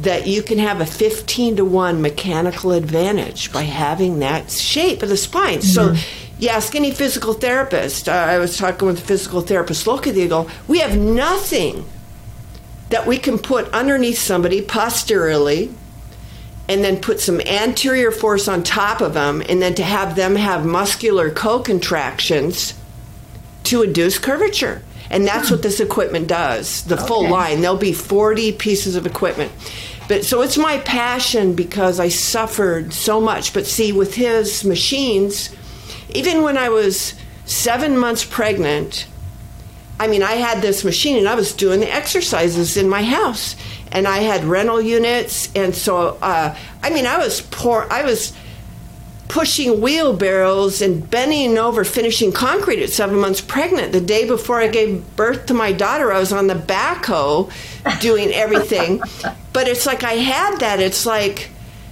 that 0.00 0.26
you 0.26 0.42
can 0.42 0.58
have 0.58 0.82
a 0.82 0.86
15 0.86 1.56
to 1.56 1.64
1 1.64 2.02
mechanical 2.02 2.72
advantage 2.72 3.50
by 3.54 3.62
having 3.62 4.18
that 4.18 4.50
shape 4.50 5.02
of 5.02 5.08
the 5.08 5.16
spine. 5.16 5.60
Mm-hmm. 5.60 5.94
So, 5.94 5.94
ask 6.42 6.74
any 6.74 6.90
physical 6.90 7.32
therapist, 7.32 8.08
uh, 8.08 8.12
I 8.12 8.38
was 8.38 8.58
talking 8.58 8.86
with 8.86 8.98
a 8.98 9.02
physical 9.02 9.40
therapist 9.40 9.86
locally, 9.86 10.14
they 10.14 10.28
go, 10.28 10.48
We 10.68 10.80
have 10.80 10.96
nothing 10.96 11.86
that 12.90 13.06
we 13.06 13.18
can 13.18 13.38
put 13.38 13.68
underneath 13.72 14.18
somebody 14.18 14.62
posteriorly 14.62 15.72
and 16.68 16.82
then 16.82 17.00
put 17.00 17.20
some 17.20 17.40
anterior 17.40 18.10
force 18.10 18.48
on 18.48 18.62
top 18.62 19.00
of 19.00 19.14
them, 19.14 19.42
and 19.48 19.62
then 19.62 19.74
to 19.74 19.84
have 19.84 20.16
them 20.16 20.34
have 20.34 20.66
muscular 20.66 21.30
co 21.30 21.60
contractions 21.60 22.74
to 23.64 23.82
induce 23.82 24.18
curvature. 24.18 24.82
And 25.08 25.24
that's 25.24 25.50
what 25.50 25.62
this 25.62 25.78
equipment 25.78 26.26
does 26.26 26.82
the 26.84 26.96
okay. 26.96 27.06
full 27.06 27.28
line. 27.28 27.60
There'll 27.60 27.76
be 27.76 27.92
40 27.92 28.52
pieces 28.52 28.96
of 28.96 29.06
equipment. 29.06 29.52
But 30.08 30.24
so 30.24 30.42
it's 30.42 30.58
my 30.58 30.78
passion 30.78 31.54
because 31.54 32.00
I 32.00 32.08
suffered 32.08 32.92
so 32.92 33.20
much. 33.20 33.52
But 33.52 33.66
see, 33.66 33.92
with 33.92 34.14
his 34.14 34.64
machines, 34.64 35.50
even 36.10 36.42
when 36.42 36.56
I 36.56 36.68
was 36.68 37.14
seven 37.44 37.96
months 37.96 38.24
pregnant, 38.24 39.06
I 39.98 40.08
mean, 40.08 40.22
I 40.22 40.32
had 40.32 40.62
this 40.62 40.84
machine 40.84 41.16
and 41.16 41.28
I 41.28 41.34
was 41.34 41.52
doing 41.52 41.80
the 41.80 41.92
exercises 41.92 42.76
in 42.76 42.88
my 42.88 43.02
house, 43.02 43.56
and 43.90 44.06
I 44.06 44.18
had 44.18 44.44
rental 44.44 44.80
units, 44.80 45.50
and 45.54 45.74
so 45.74 46.18
uh, 46.20 46.56
I 46.82 46.90
mean, 46.90 47.06
I 47.06 47.18
was 47.18 47.40
poor. 47.40 47.86
I 47.90 48.04
was 48.04 48.32
pushing 49.28 49.80
wheelbarrows 49.80 50.80
and 50.80 51.08
bending 51.10 51.58
over 51.58 51.84
finishing 51.84 52.32
concrete 52.32 52.82
at 52.82 52.90
seven 52.90 53.18
months 53.18 53.40
pregnant. 53.40 53.92
The 53.92 54.00
day 54.00 54.26
before 54.26 54.60
I 54.60 54.68
gave 54.68 55.16
birth 55.16 55.46
to 55.46 55.54
my 55.54 55.72
daughter, 55.72 56.12
I 56.12 56.18
was 56.18 56.32
on 56.32 56.46
the 56.46 56.54
backhoe 56.54 57.50
doing 58.00 58.32
everything. 58.32 59.02
but 59.52 59.68
it's 59.68 59.86
like 59.86 60.04
I 60.04 60.14
had 60.14 60.60
that. 60.60 60.80
It's 60.80 61.06
like, 61.06 61.50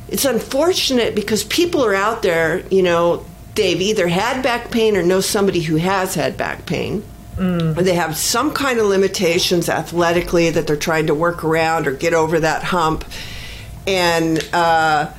it's 0.09 0.25
unfortunate 0.25 1.15
because 1.15 1.45
people 1.45 1.85
are 1.85 1.95
out 1.95 2.23
there, 2.23 2.61
you 2.69 2.83
know, 2.83 3.25
they've 3.55 3.81
either 3.81 4.09
had 4.09 4.43
back 4.43 4.71
pain 4.71 4.97
or 4.97 5.03
know 5.03 5.21
somebody 5.21 5.61
who 5.61 5.77
has 5.77 6.15
had 6.15 6.37
back 6.37 6.67
pain. 6.67 7.05
Mm. 7.37 7.77
Or 7.77 7.83
they 7.83 7.95
have 7.95 8.17
some 8.17 8.53
kind 8.53 8.79
of 8.79 8.87
limitations 8.87 9.69
athletically 9.69 10.51
that 10.51 10.67
they're 10.67 10.77
trying 10.77 11.09
to 11.09 11.15
work 11.15 11.43
around 11.43 11.89
or 11.89 11.93
get 11.93 12.15
over 12.15 12.39
that 12.41 12.63
hump. 12.63 13.05
And, 13.87 14.39
uh, 14.53 15.13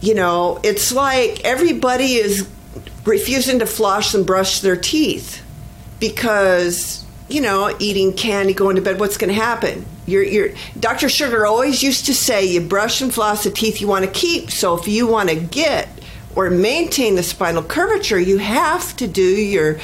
you 0.00 0.14
know, 0.14 0.60
it's 0.62 0.92
like 0.92 1.44
everybody 1.44 2.14
is 2.14 2.46
refusing 3.04 3.60
to 3.60 3.66
floss 3.66 4.14
and 4.14 4.26
brush 4.26 4.60
their 4.60 4.76
teeth 4.76 5.42
because, 5.98 7.04
you 7.28 7.40
know, 7.40 7.74
eating 7.78 8.12
candy, 8.12 8.52
going 8.52 8.76
to 8.76 8.82
bed, 8.82 9.00
what's 9.00 9.16
going 9.16 9.34
to 9.34 9.40
happen? 9.40 9.86
You're, 10.06 10.22
you're, 10.22 10.48
Dr. 10.78 11.08
Sugar 11.08 11.46
always 11.46 11.82
used 11.82 12.06
to 12.06 12.14
say 12.14 12.44
you 12.44 12.60
brush 12.60 13.00
and 13.00 13.12
floss 13.12 13.44
the 13.44 13.50
teeth 13.50 13.80
you 13.80 13.88
want 13.88 14.04
to 14.04 14.10
keep. 14.10 14.50
So 14.50 14.76
if 14.76 14.86
you 14.86 15.06
want 15.06 15.30
to 15.30 15.36
get 15.36 15.88
or 16.38 16.50
maintain 16.50 17.16
the 17.16 17.22
spinal 17.22 17.64
curvature, 17.64 18.18
you 18.18 18.38
have 18.38 18.96
to 18.96 19.08
do 19.08 19.22
your 19.22 19.80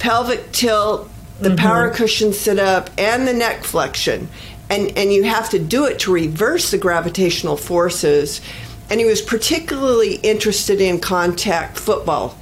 pelvic 0.00 0.50
tilt, 0.50 1.08
the 1.38 1.50
mm-hmm. 1.50 1.58
power 1.58 1.90
cushion 1.90 2.32
sit 2.32 2.58
up, 2.58 2.90
and 2.98 3.26
the 3.26 3.32
neck 3.32 3.62
flexion. 3.62 4.28
And, 4.68 4.98
and 4.98 5.12
you 5.12 5.22
have 5.22 5.48
to 5.50 5.60
do 5.60 5.86
it 5.86 6.00
to 6.00 6.12
reverse 6.12 6.72
the 6.72 6.78
gravitational 6.78 7.56
forces 7.56 8.40
and 8.88 9.00
he 9.00 9.06
was 9.06 9.20
particularly 9.20 10.14
interested 10.16 10.80
in 10.80 11.00
contact 11.00 11.78
football. 11.78 12.36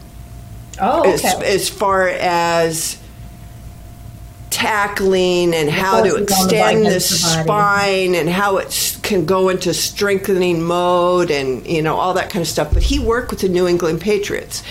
Oh, 0.80 1.00
okay. 1.00 1.12
As, 1.12 1.24
as 1.24 1.68
far 1.68 2.08
as 2.08 2.98
tackling 4.64 5.54
and 5.54 5.68
how 5.68 6.02
to 6.02 6.16
extend 6.16 6.86
the, 6.86 7.00
spine 7.00 8.14
and 8.14 8.28
how 8.30 8.56
it 8.56 8.98
can 9.02 9.26
go 9.26 9.50
into 9.50 9.74
strengthening 9.74 10.62
mode 10.62 11.30
and 11.30 11.66
you 11.66 11.82
know 11.82 11.96
all 11.96 12.14
that 12.14 12.30
kind 12.30 12.42
of 12.42 12.48
stuff. 12.48 12.72
But 12.72 12.82
he 12.82 12.98
worked 12.98 13.30
with 13.30 13.40
the 13.40 13.48
New 13.48 13.68
England 13.68 14.00
Patriots, 14.00 14.62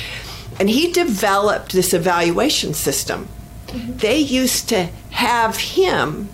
and 0.59 0.69
he 0.69 0.91
developed 0.91 1.73
this 1.73 1.93
evaluation 1.93 2.73
system. 2.73 3.27
Mm-hmm. 3.67 3.97
They 3.97 4.17
used 4.17 4.69
to 4.69 4.89
have 5.11 5.57
him 5.57 6.29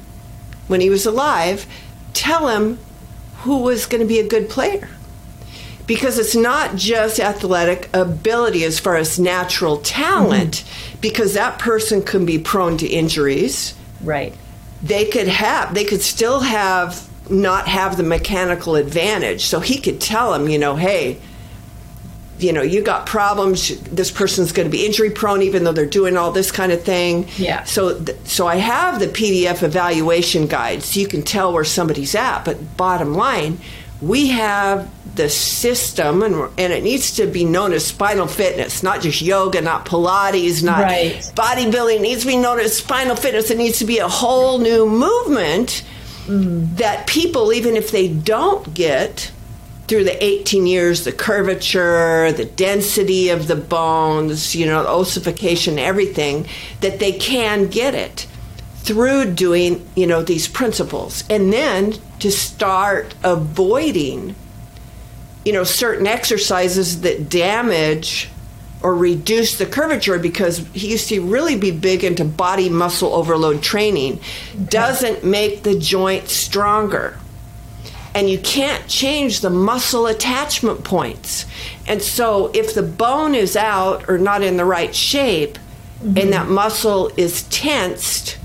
when 0.67 0.81
he 0.81 0.89
was 0.89 1.05
alive 1.05 1.65
tell 2.13 2.47
him 2.47 2.79
who 3.39 3.57
was 3.57 3.85
going 3.85 4.01
to 4.01 4.07
be 4.07 4.19
a 4.19 4.27
good 4.27 4.49
player 4.49 4.89
because 5.89 6.19
it's 6.19 6.35
not 6.35 6.75
just 6.75 7.19
athletic 7.19 7.89
ability 7.95 8.63
as 8.63 8.79
far 8.79 8.95
as 8.95 9.17
natural 9.17 9.77
talent, 9.77 10.57
mm-hmm. 10.57 11.01
because 11.01 11.33
that 11.33 11.57
person 11.57 12.03
can 12.03 12.27
be 12.27 12.37
prone 12.37 12.77
to 12.77 12.85
injuries. 12.85 13.73
Right. 14.03 14.35
They 14.83 15.05
could 15.05 15.27
have, 15.27 15.73
they 15.73 15.85
could 15.85 16.03
still 16.03 16.41
have, 16.41 17.09
not 17.31 17.67
have 17.67 17.97
the 17.97 18.03
mechanical 18.03 18.75
advantage. 18.75 19.45
So 19.45 19.61
he 19.61 19.81
could 19.81 19.99
tell 19.99 20.31
them, 20.31 20.47
you 20.47 20.59
know, 20.59 20.75
hey, 20.75 21.19
you 22.37 22.53
know, 22.53 22.61
you 22.61 22.83
got 22.83 23.07
problems. 23.07 23.79
This 23.81 24.11
person's 24.11 24.51
going 24.51 24.67
to 24.67 24.71
be 24.71 24.85
injury 24.85 25.09
prone, 25.09 25.41
even 25.41 25.63
though 25.63 25.73
they're 25.73 25.87
doing 25.87 26.17
all 26.17 26.31
this 26.31 26.51
kind 26.51 26.71
of 26.71 26.83
thing. 26.83 27.27
Yeah. 27.35 27.63
So, 27.63 27.99
th- 27.99 28.15
so 28.25 28.45
I 28.45 28.57
have 28.57 28.99
the 28.99 29.07
PDF 29.07 29.63
evaluation 29.63 30.45
guide, 30.45 30.83
so 30.83 30.99
you 30.99 31.07
can 31.07 31.23
tell 31.23 31.51
where 31.51 31.65
somebody's 31.65 32.13
at. 32.13 32.45
But 32.45 32.77
bottom 32.77 33.15
line, 33.15 33.57
we 34.01 34.27
have 34.27 34.87
the 35.15 35.29
system, 35.29 36.21
and, 36.23 36.35
and 36.57 36.73
it 36.73 36.83
needs 36.83 37.15
to 37.15 37.27
be 37.27 37.45
known 37.45 37.73
as 37.73 37.85
spinal 37.85 38.27
fitness, 38.27 38.83
not 38.83 39.01
just 39.01 39.21
yoga, 39.21 39.61
not 39.61 39.85
Pilates, 39.85 40.63
not 40.63 40.83
right. 40.83 41.13
bodybuilding. 41.35 41.95
It 41.97 42.01
needs 42.01 42.21
to 42.21 42.27
be 42.27 42.37
known 42.37 42.59
as 42.59 42.77
spinal 42.77 43.15
fitness. 43.15 43.49
It 43.49 43.57
needs 43.57 43.79
to 43.79 43.85
be 43.85 43.99
a 43.99 44.07
whole 44.07 44.59
new 44.59 44.87
movement 44.87 45.83
that 46.27 47.07
people, 47.07 47.51
even 47.53 47.75
if 47.75 47.91
they 47.91 48.07
don't 48.07 48.73
get 48.73 49.31
through 49.87 50.03
the 50.03 50.23
18 50.23 50.67
years, 50.67 51.03
the 51.03 51.11
curvature, 51.11 52.31
the 52.31 52.45
density 52.45 53.29
of 53.29 53.47
the 53.47 53.55
bones, 53.55 54.55
you 54.55 54.67
know, 54.67 54.85
ossification, 54.85 55.79
everything, 55.79 56.45
that 56.81 56.99
they 56.99 57.11
can 57.11 57.67
get 57.67 57.95
it 57.95 58.27
through 58.77 59.33
doing, 59.33 59.85
you 59.95 60.05
know, 60.05 60.21
these 60.21 60.47
principles. 60.47 61.23
And 61.29 61.51
then 61.51 61.95
to 62.19 62.31
start 62.31 63.15
avoiding, 63.23 64.35
you 65.45 65.53
know, 65.53 65.63
certain 65.63 66.07
exercises 66.07 67.01
that 67.01 67.29
damage 67.29 68.29
or 68.81 68.95
reduce 68.95 69.57
the 69.57 69.65
curvature 69.65 70.19
because 70.19 70.59
he 70.73 70.91
used 70.91 71.09
to 71.09 71.21
really 71.21 71.57
be 71.57 71.71
big 71.71 72.03
into 72.03 72.23
body 72.23 72.69
muscle 72.69 73.13
overload 73.13 73.61
training 73.61 74.19
doesn't 74.69 75.23
make 75.23 75.63
the 75.63 75.77
joint 75.77 76.29
stronger 76.29 77.17
and 78.15 78.29
you 78.29 78.39
can't 78.39 78.87
change 78.87 79.41
the 79.41 79.49
muscle 79.49 80.07
attachment 80.07 80.83
points 80.83 81.45
and 81.87 82.01
so 82.01 82.49
if 82.53 82.73
the 82.73 82.83
bone 82.83 83.35
is 83.35 83.55
out 83.55 84.07
or 84.09 84.17
not 84.17 84.41
in 84.41 84.57
the 84.57 84.65
right 84.65 84.95
shape 84.95 85.57
mm-hmm. 86.01 86.17
and 86.17 86.31
that 86.31 86.47
muscle 86.47 87.11
is 87.17 87.43
tensed 87.43 88.37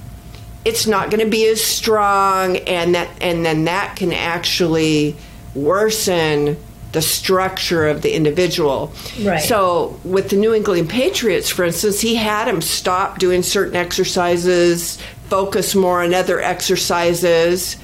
it's 0.64 0.86
not 0.86 1.10
going 1.10 1.24
to 1.24 1.30
be 1.30 1.46
as 1.46 1.62
strong 1.62 2.56
and 2.56 2.94
that 2.94 3.08
and 3.22 3.46
then 3.46 3.66
that 3.66 3.94
can 3.96 4.12
actually 4.12 5.14
worsen 5.54 6.56
the 6.94 7.02
structure 7.02 7.86
of 7.86 8.00
the 8.00 8.14
individual. 8.14 8.92
Right. 9.20 9.42
So 9.42 10.00
with 10.04 10.30
the 10.30 10.36
New 10.36 10.54
England 10.54 10.88
Patriots, 10.88 11.50
for 11.50 11.64
instance, 11.64 12.00
he 12.00 12.14
had 12.14 12.48
him 12.48 12.62
stop 12.62 13.18
doing 13.18 13.42
certain 13.42 13.76
exercises, 13.76 14.98
focus 15.28 15.74
more 15.74 16.02
on 16.02 16.14
other 16.14 16.40
exercises, 16.40 17.76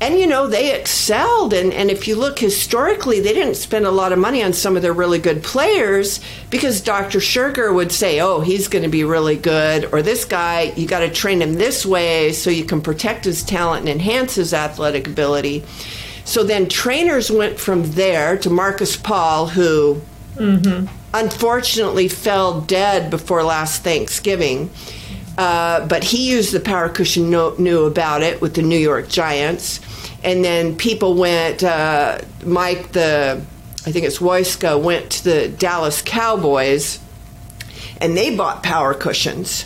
and 0.00 0.18
you 0.18 0.26
know 0.26 0.46
they 0.46 0.78
excelled 0.78 1.54
and, 1.54 1.72
and 1.72 1.90
if 1.90 2.06
you 2.08 2.16
look 2.16 2.38
historically 2.38 3.20
they 3.20 3.32
didn't 3.32 3.54
spend 3.54 3.86
a 3.86 3.90
lot 3.90 4.12
of 4.12 4.18
money 4.18 4.42
on 4.42 4.52
some 4.52 4.76
of 4.76 4.82
their 4.82 4.92
really 4.92 5.18
good 5.18 5.42
players 5.42 6.20
because 6.50 6.80
dr 6.80 7.18
sugar 7.20 7.72
would 7.72 7.92
say 7.92 8.20
oh 8.20 8.40
he's 8.40 8.68
going 8.68 8.82
to 8.82 8.90
be 8.90 9.04
really 9.04 9.36
good 9.36 9.84
or 9.92 10.02
this 10.02 10.24
guy 10.24 10.72
you 10.76 10.86
got 10.86 11.00
to 11.00 11.10
train 11.10 11.40
him 11.40 11.54
this 11.54 11.86
way 11.86 12.32
so 12.32 12.50
you 12.50 12.64
can 12.64 12.80
protect 12.80 13.24
his 13.24 13.42
talent 13.44 13.80
and 13.80 13.88
enhance 13.88 14.34
his 14.34 14.52
athletic 14.52 15.06
ability 15.06 15.64
so 16.24 16.42
then 16.42 16.68
trainers 16.68 17.30
went 17.30 17.58
from 17.58 17.90
there 17.92 18.36
to 18.36 18.50
marcus 18.50 18.96
paul 18.96 19.48
who 19.48 20.00
mm-hmm. 20.34 20.86
unfortunately 21.14 22.08
fell 22.08 22.60
dead 22.60 23.10
before 23.10 23.42
last 23.42 23.82
thanksgiving 23.82 24.70
uh, 25.36 25.86
but 25.86 26.04
he 26.04 26.30
used 26.30 26.52
the 26.52 26.60
power 26.60 26.88
cushion, 26.88 27.30
know, 27.30 27.54
knew 27.58 27.84
about 27.84 28.22
it 28.22 28.40
with 28.40 28.54
the 28.54 28.62
New 28.62 28.78
York 28.78 29.08
Giants. 29.08 29.80
And 30.22 30.44
then 30.44 30.76
people 30.76 31.14
went, 31.14 31.62
uh, 31.62 32.18
Mike, 32.44 32.92
the, 32.92 33.42
I 33.86 33.92
think 33.92 34.06
it's 34.06 34.18
Woicik, 34.18 34.82
went 34.82 35.10
to 35.10 35.24
the 35.24 35.48
Dallas 35.48 36.02
Cowboys. 36.02 36.98
And 38.04 38.14
they 38.14 38.36
bought 38.36 38.62
power 38.62 38.92
cushions. 38.92 39.64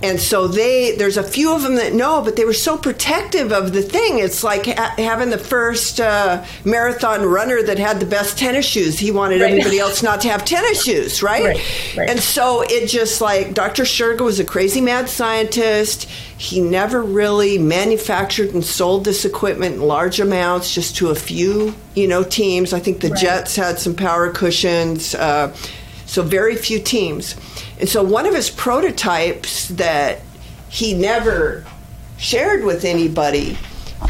And 0.00 0.20
so 0.20 0.46
they, 0.46 0.94
there's 0.94 1.16
a 1.16 1.22
few 1.24 1.52
of 1.52 1.62
them 1.62 1.74
that 1.76 1.94
know, 1.94 2.22
but 2.22 2.36
they 2.36 2.44
were 2.44 2.52
so 2.52 2.78
protective 2.78 3.50
of 3.50 3.72
the 3.72 3.82
thing. 3.82 4.20
It's 4.20 4.44
like 4.44 4.66
ha- 4.66 4.94
having 4.98 5.30
the 5.30 5.38
first 5.38 5.98
uh, 5.98 6.44
marathon 6.64 7.24
runner 7.26 7.62
that 7.62 7.78
had 7.78 7.98
the 7.98 8.06
best 8.06 8.38
tennis 8.38 8.64
shoes. 8.64 9.00
He 9.00 9.10
wanted 9.10 9.40
right. 9.40 9.50
everybody 9.50 9.80
else 9.80 10.00
not 10.00 10.20
to 10.20 10.28
have 10.28 10.44
tennis 10.44 10.84
shoes, 10.84 11.24
right? 11.24 11.44
Right, 11.44 11.96
right? 11.96 12.10
And 12.10 12.20
so 12.20 12.62
it 12.62 12.86
just 12.86 13.20
like 13.20 13.52
Dr. 13.52 13.82
Sherga 13.82 14.20
was 14.20 14.38
a 14.38 14.44
crazy 14.44 14.80
mad 14.80 15.08
scientist. 15.08 16.04
He 16.38 16.60
never 16.60 17.02
really 17.02 17.58
manufactured 17.58 18.50
and 18.54 18.64
sold 18.64 19.04
this 19.04 19.24
equipment 19.24 19.76
in 19.76 19.80
large 19.80 20.20
amounts, 20.20 20.72
just 20.72 20.94
to 20.96 21.08
a 21.08 21.16
few, 21.16 21.74
you 21.96 22.06
know, 22.06 22.22
teams. 22.22 22.72
I 22.72 22.78
think 22.78 23.00
the. 23.00 23.10
Jets 23.16 23.56
had 23.56 23.78
some 23.80 23.96
power 23.96 24.30
cushions. 24.30 25.14
Uh, 25.14 25.56
so 26.06 26.22
very 26.22 26.56
few 26.56 26.78
teams. 26.78 27.34
And 27.78 27.88
so 27.88 28.02
one 28.02 28.26
of 28.26 28.34
his 28.34 28.50
prototypes 28.50 29.68
that 29.68 30.20
he 30.68 30.94
never 30.94 31.64
shared 32.18 32.64
with 32.64 32.84
anybody 32.84 33.58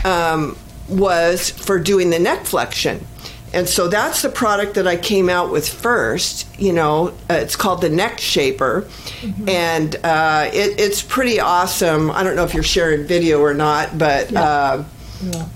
um, 0.05 0.57
was 0.89 1.51
for 1.51 1.79
doing 1.79 2.11
the 2.11 2.19
neck 2.19 2.45
flexion. 2.45 3.05
And 3.53 3.69
so 3.69 3.89
that's 3.89 4.23
the 4.23 4.29
product 4.29 4.75
that 4.75 4.87
I 4.87 4.97
came 4.97 5.29
out 5.29 5.51
with 5.51 5.69
first. 5.69 6.47
You 6.61 6.73
know, 6.73 7.09
uh, 7.31 7.35
it's 7.35 7.57
called 7.57 7.81
the 7.81 7.89
Neck 7.89 8.19
Shaper, 8.19 8.83
mm-hmm. 8.83 9.49
and 9.49 9.97
uh, 10.05 10.51
it, 10.53 10.79
it's 10.81 11.01
pretty 11.01 11.41
awesome. 11.41 12.11
I 12.11 12.23
don't 12.23 12.37
know 12.37 12.45
if 12.45 12.55
you're 12.55 12.63
sharing 12.63 13.07
video 13.07 13.41
or 13.41 13.55
not, 13.55 13.97
but 13.97 14.31
yeah. 14.31 14.43
Uh, 14.43 14.85
yeah. 15.23 15.49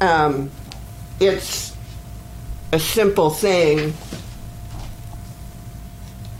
Um, 0.00 0.50
it's 1.20 1.76
a 2.72 2.78
simple 2.78 3.30
thing 3.30 3.92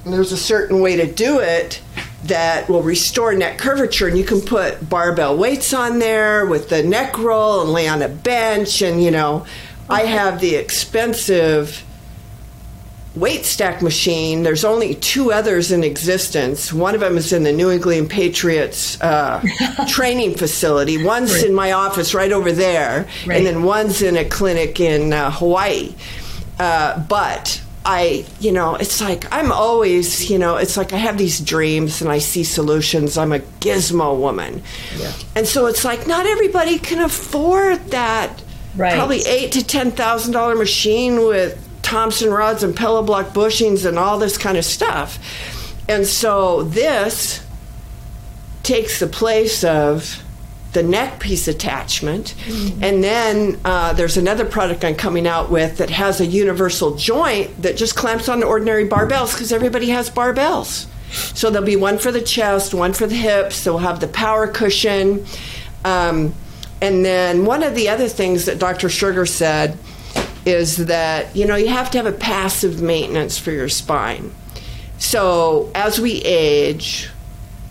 and 0.06 0.14
there's 0.14 0.30
a 0.30 0.36
certain 0.36 0.80
way 0.80 0.96
to 0.96 1.12
do 1.12 1.40
it 1.40 1.82
that 2.24 2.68
will 2.68 2.82
restore 2.82 3.34
neck 3.34 3.58
curvature 3.58 4.06
and 4.06 4.16
you 4.16 4.24
can 4.24 4.40
put 4.40 4.88
barbell 4.88 5.36
weights 5.36 5.74
on 5.74 5.98
there 5.98 6.46
with 6.46 6.68
the 6.68 6.82
neck 6.82 7.18
roll 7.18 7.62
and 7.62 7.72
lay 7.72 7.88
on 7.88 8.00
a 8.02 8.08
bench 8.08 8.82
and 8.82 9.02
you 9.02 9.10
know 9.10 9.44
i 9.90 10.02
have 10.02 10.40
the 10.40 10.54
expensive 10.54 11.82
weight 13.14 13.46
stack 13.46 13.80
machine. 13.80 14.42
There's 14.42 14.62
only 14.62 14.94
two 14.94 15.32
others 15.32 15.72
in 15.72 15.82
existence. 15.82 16.70
One 16.70 16.94
of 16.94 17.00
them 17.00 17.16
is 17.16 17.32
in 17.32 17.44
the 17.44 17.52
new 17.52 17.70
england 17.70 18.10
patriots 18.10 19.00
uh, 19.00 19.42
training 19.88 20.34
facility. 20.34 21.02
One's 21.02 21.32
right. 21.32 21.46
in 21.46 21.54
my 21.54 21.72
office 21.72 22.12
right 22.12 22.30
over 22.30 22.52
there 22.52 23.08
right. 23.26 23.38
and 23.38 23.46
then 23.46 23.62
one's 23.62 24.02
in 24.02 24.18
a 24.18 24.24
clinic 24.26 24.80
in 24.80 25.14
uh, 25.14 25.30
hawaii. 25.30 25.94
Uh, 26.60 26.98
but 27.08 27.62
I, 27.88 28.26
you 28.40 28.50
know, 28.50 28.74
it's 28.74 29.00
like 29.00 29.32
I'm 29.32 29.52
always, 29.52 30.28
you 30.28 30.38
know, 30.38 30.56
it's 30.56 30.76
like 30.76 30.92
I 30.92 30.96
have 30.96 31.16
these 31.16 31.38
dreams 31.38 32.02
and 32.02 32.10
I 32.10 32.18
see 32.18 32.42
solutions. 32.42 33.16
I'm 33.16 33.32
a 33.32 33.38
gizmo 33.38 34.18
woman. 34.18 34.64
Yeah. 34.96 35.12
And 35.36 35.46
so 35.46 35.66
it's 35.66 35.84
like 35.84 36.04
not 36.08 36.26
everybody 36.26 36.80
can 36.80 37.00
afford 37.00 37.78
that 37.92 38.42
right. 38.76 38.94
probably 38.94 39.24
eight 39.24 39.52
to 39.52 39.64
ten 39.64 39.92
thousand 39.92 40.32
dollar 40.32 40.56
machine 40.56 41.26
with 41.26 41.62
Thompson 41.82 42.30
rods 42.30 42.64
and 42.64 42.74
pillow 42.76 43.04
block 43.04 43.26
bushings 43.28 43.86
and 43.86 44.00
all 44.00 44.18
this 44.18 44.36
kind 44.36 44.58
of 44.58 44.64
stuff. 44.64 45.20
And 45.88 46.04
so 46.04 46.64
this 46.64 47.40
takes 48.64 48.98
the 48.98 49.06
place 49.06 49.62
of 49.62 50.20
the 50.72 50.82
neck 50.82 51.20
piece 51.20 51.48
attachment. 51.48 52.34
Mm-hmm. 52.46 52.84
And 52.84 53.02
then 53.02 53.60
uh, 53.64 53.92
there's 53.94 54.16
another 54.16 54.44
product 54.44 54.84
I'm 54.84 54.94
coming 54.94 55.26
out 55.26 55.50
with 55.50 55.78
that 55.78 55.90
has 55.90 56.20
a 56.20 56.26
universal 56.26 56.96
joint 56.96 57.62
that 57.62 57.76
just 57.76 57.96
clamps 57.96 58.28
on 58.28 58.42
ordinary 58.42 58.86
barbells 58.88 59.32
because 59.32 59.52
everybody 59.52 59.88
has 59.90 60.10
barbells. 60.10 60.86
So 61.34 61.50
there'll 61.50 61.66
be 61.66 61.76
one 61.76 61.98
for 61.98 62.12
the 62.12 62.20
chest, 62.20 62.74
one 62.74 62.92
for 62.92 63.06
the 63.06 63.14
hips. 63.14 63.64
They'll 63.64 63.78
have 63.78 64.00
the 64.00 64.08
power 64.08 64.46
cushion. 64.46 65.24
Um, 65.84 66.34
and 66.82 67.04
then 67.04 67.46
one 67.46 67.62
of 67.62 67.74
the 67.74 67.88
other 67.88 68.08
things 68.08 68.44
that 68.46 68.58
Dr. 68.58 68.88
Sherger 68.88 69.26
said 69.26 69.78
is 70.44 70.86
that, 70.86 71.34
you 71.34 71.46
know, 71.46 71.56
you 71.56 71.68
have 71.68 71.90
to 71.92 71.98
have 71.98 72.06
a 72.06 72.12
passive 72.12 72.82
maintenance 72.82 73.38
for 73.38 73.50
your 73.50 73.68
spine. 73.68 74.32
So 74.98 75.70
as 75.74 76.00
we 76.00 76.22
age, 76.22 77.10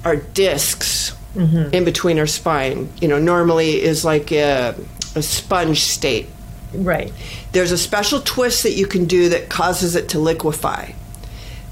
our 0.04 0.16
discs 0.18 1.15
mm-hmm. 1.36 1.74
in 1.74 1.86
between 1.86 2.18
our 2.20 2.28
spine. 2.28 2.90
You 3.02 3.08
know, 3.08 3.20
normally 3.20 3.82
is 3.82 4.04
like 4.04 4.32
a, 4.32 4.76
a 5.16 5.22
sponge 5.22 5.82
state. 5.82 6.28
Right. 6.74 7.14
There's 7.52 7.72
a 7.72 7.78
special 7.78 8.22
twist 8.22 8.64
that 8.64 8.74
you 8.74 8.88
can 8.88 9.06
do 9.06 9.30
that 9.30 9.50
causes 9.50 9.96
it 9.96 10.10
to 10.10 10.20
liquefy. 10.20 10.92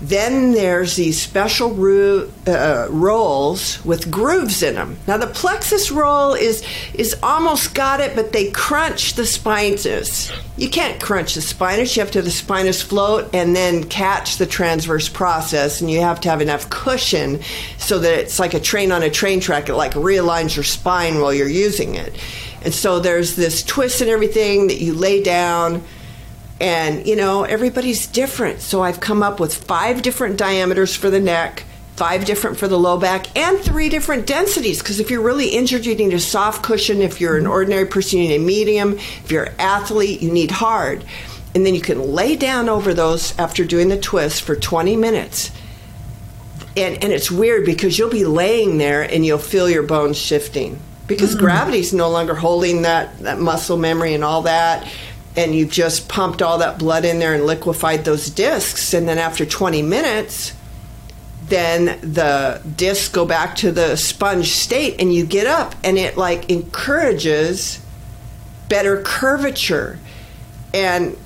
Then 0.04 0.52
there's 0.52 0.98
these 0.98 1.22
special 1.22 1.74
ro- 1.74 2.30
uh, 2.46 2.88
rolls 2.90 3.84
with 3.86 4.12
grooves 4.12 4.62
in 4.62 4.76
them. 4.76 4.98
Now 5.08 5.16
the 5.16 5.28
plexus 5.28 5.92
roll 5.92 6.34
is 6.34 6.62
is 6.94 7.16
almost 7.24 7.74
got 7.74 8.02
it, 8.02 8.14
but 8.14 8.34
they 8.34 8.52
crunch 8.52 9.14
the 9.14 9.26
spinous. 9.26 10.30
You 10.58 10.70
can't 10.70 11.02
crunch 11.02 11.36
the 11.36 11.42
spinous. 11.42 11.96
You 11.96 12.02
have 12.02 12.12
to 12.12 12.18
have 12.20 12.26
the 12.26 12.32
spinous 12.32 12.82
float 12.82 13.34
and 13.34 13.56
then 13.56 13.86
catch 13.86 14.36
the 14.38 14.46
transverse 14.46 15.08
process, 15.08 15.80
and 15.80 15.90
you 15.90 16.02
have 16.02 16.20
to 16.22 16.30
have 16.30 16.42
enough 16.42 16.70
cushion 16.70 17.40
so 17.78 17.98
that 18.00 18.14
it's 18.20 18.40
like 18.40 18.54
a 18.54 18.60
train 18.60 18.92
on 18.92 19.04
a 19.04 19.10
train 19.10 19.40
track. 19.40 19.70
It 19.70 19.76
like 19.76 19.94
realigns 19.94 20.54
your 20.54 20.66
spine 20.66 21.22
while 21.22 21.34
you're 21.34 21.48
using 21.48 21.96
it. 21.96 22.14
And 22.62 22.74
so 22.74 23.00
there's 23.00 23.38
this 23.38 23.64
twist 23.64 24.02
and 24.02 24.10
everything 24.10 24.68
that 24.68 24.82
you 24.82 24.94
lay 24.94 25.24
down 25.24 25.82
and, 26.64 27.06
you 27.06 27.18
know, 27.18 27.44
everybody's 27.44 28.08
different. 28.08 28.62
So 28.62 28.82
I've 28.82 29.02
come 29.02 29.22
up 29.22 29.38
with 29.38 29.54
five 29.54 30.02
different 30.02 30.38
diameters 30.38 30.96
for 30.96 31.10
the 31.10 31.20
neck, 31.20 31.66
five 31.98 32.24
different 32.24 32.58
for 32.58 32.70
the 32.70 32.80
low 32.80 32.98
back, 32.98 33.38
and 33.38 33.60
three 33.60 33.90
different 33.90 34.26
densities. 34.26 34.80
Because 34.80 35.02
if 35.02 35.12
you're 35.12 35.22
really 35.22 35.50
injured, 35.50 35.86
you 35.86 35.94
need 35.94 36.14
a 36.14 36.22
soft 36.22 36.64
cushion. 36.64 37.02
If 37.02 37.20
you're 37.20 37.36
an 37.36 37.48
ordinary 37.48 37.86
person, 37.86 38.20
you 38.20 38.30
need 38.30 38.36
a 38.38 38.40
medium. 38.40 38.94
If 38.94 39.30
you're 39.30 39.44
an 39.44 39.56
athlete, 39.60 40.22
you 40.22 40.32
need 40.32 40.52
hard. 40.52 41.04
And 41.54 41.66
then 41.66 41.76
you 41.76 41.82
can 41.82 42.00
lay 42.14 42.38
down 42.38 42.70
over 42.70 42.94
those 42.94 43.38
after 43.38 43.66
doing 43.66 43.90
the 43.90 44.00
twist 44.00 44.44
for 44.44 44.56
20 44.56 44.96
minutes. 44.96 45.52
And, 46.78 47.04
and 47.04 47.12
it's 47.12 47.30
weird 47.30 47.66
because 47.66 48.00
you'll 48.00 48.10
be 48.10 48.24
laying 48.24 48.78
there 48.78 49.02
and 49.02 49.26
you'll 49.26 49.38
feel 49.38 49.70
your 49.70 49.84
bones 49.84 50.18
shifting 50.18 50.80
because 51.08 51.32
mm-hmm. 51.32 51.44
gravity's 51.44 51.92
no 51.92 52.10
longer 52.10 52.34
holding 52.34 52.84
that, 52.84 53.20
that 53.20 53.38
muscle 53.38 53.76
memory 53.76 54.14
and 54.14 54.24
all 54.24 54.44
that 54.44 54.90
and 55.36 55.56
you've 55.56 55.72
just 55.72 56.08
pumped 56.08 56.42
all 56.42 56.60
that 56.60 56.78
blood 56.78 57.06
in 57.06 57.20
there 57.20 57.34
and 57.34 57.46
liquefied 57.46 58.06
those 58.06 58.30
discs 58.30 58.94
and 58.94 59.08
then 59.08 59.18
after 59.18 59.46
20 59.46 59.82
minutes 59.82 60.54
then 61.48 62.00
the 62.02 62.62
discs 62.78 63.10
go 63.10 63.26
back 63.26 63.56
to 63.56 63.72
the 63.72 63.96
sponge 63.96 64.52
state 64.52 64.96
and 65.00 65.14
you 65.14 65.26
get 65.26 65.48
up 65.48 65.76
and 65.84 65.98
it 65.98 66.18
like 66.18 66.50
encourages 66.50 67.80
better 68.70 69.02
curvature. 69.02 70.00
And 70.74 71.18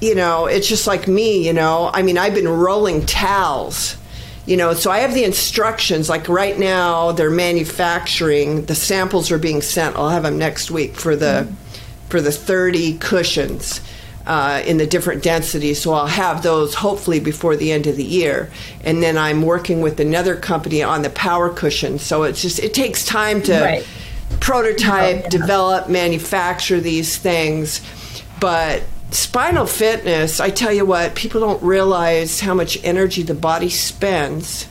you 0.00 0.14
know 0.14 0.46
it's 0.46 0.68
just 0.68 0.86
like 0.86 1.08
me 1.08 1.46
you 1.46 1.52
know? 1.52 1.90
I 1.92 2.02
mean 2.02 2.18
i've 2.18 2.34
been 2.34 2.48
rolling 2.48 3.06
towels 3.06 3.96
you 4.44 4.56
know? 4.56 4.74
So 4.74 4.90
i 4.90 4.98
have 4.98 5.14
the 5.14 5.24
instructions 5.24 6.08
like 6.08 6.28
right 6.28 6.58
now 6.58 7.12
they're 7.12 7.30
manufacturing 7.30 8.66
the 8.66 8.74
samples 8.74 9.30
are 9.30 9.38
being 9.38 9.62
sent 9.62 9.96
i'll 9.96 10.10
have 10.10 10.22
them 10.22 10.38
next 10.38 10.70
week 10.70 10.94
for 10.94 11.16
the 11.16 11.46
mm-hmm 11.48 11.65
for 12.08 12.20
the 12.20 12.32
30 12.32 12.98
cushions 12.98 13.80
uh, 14.26 14.62
in 14.66 14.76
the 14.76 14.86
different 14.86 15.22
densities. 15.22 15.80
So 15.80 15.92
I'll 15.92 16.06
have 16.06 16.42
those 16.42 16.74
hopefully 16.74 17.20
before 17.20 17.56
the 17.56 17.72
end 17.72 17.86
of 17.86 17.96
the 17.96 18.04
year. 18.04 18.50
And 18.84 19.02
then 19.02 19.16
I'm 19.16 19.42
working 19.42 19.80
with 19.80 20.00
another 20.00 20.36
company 20.36 20.82
on 20.82 21.02
the 21.02 21.10
power 21.10 21.48
cushion. 21.48 21.98
So 21.98 22.24
it's 22.24 22.42
just, 22.42 22.58
it 22.58 22.74
takes 22.74 23.04
time 23.04 23.42
to 23.42 23.60
right. 23.60 23.86
prototype, 24.40 25.16
oh, 25.16 25.20
yeah. 25.22 25.28
develop, 25.28 25.88
manufacture 25.88 26.80
these 26.80 27.16
things. 27.16 27.80
But 28.40 28.82
spinal 29.10 29.66
fitness, 29.66 30.40
I 30.40 30.50
tell 30.50 30.72
you 30.72 30.84
what, 30.84 31.14
people 31.14 31.40
don't 31.40 31.62
realize 31.62 32.40
how 32.40 32.54
much 32.54 32.82
energy 32.84 33.22
the 33.22 33.34
body 33.34 33.68
spends 33.68 34.66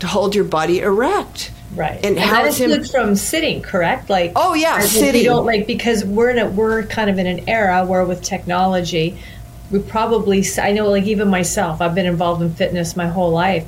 to 0.00 0.06
hold 0.06 0.34
your 0.34 0.44
body 0.44 0.80
erect. 0.80 1.50
Right. 1.78 2.04
And, 2.04 2.18
and 2.18 2.18
how 2.18 2.44
is 2.44 2.58
him, 2.58 2.84
from 2.84 3.14
sitting, 3.14 3.62
correct? 3.62 4.10
Like 4.10 4.32
Oh 4.34 4.54
yeah, 4.54 4.80
sitting. 4.80 5.24
don't 5.24 5.46
like 5.46 5.66
because 5.66 6.04
we're 6.04 6.30
in 6.30 6.38
a 6.38 6.48
we're 6.48 6.82
kind 6.84 7.08
of 7.08 7.18
in 7.18 7.26
an 7.26 7.48
era 7.48 7.86
where 7.86 8.04
with 8.04 8.22
technology 8.22 9.16
we 9.70 9.78
probably 9.78 10.44
I 10.60 10.72
know 10.72 10.90
like 10.90 11.04
even 11.04 11.28
myself, 11.28 11.80
I've 11.80 11.94
been 11.94 12.06
involved 12.06 12.42
in 12.42 12.52
fitness 12.52 12.96
my 12.96 13.06
whole 13.06 13.30
life 13.30 13.66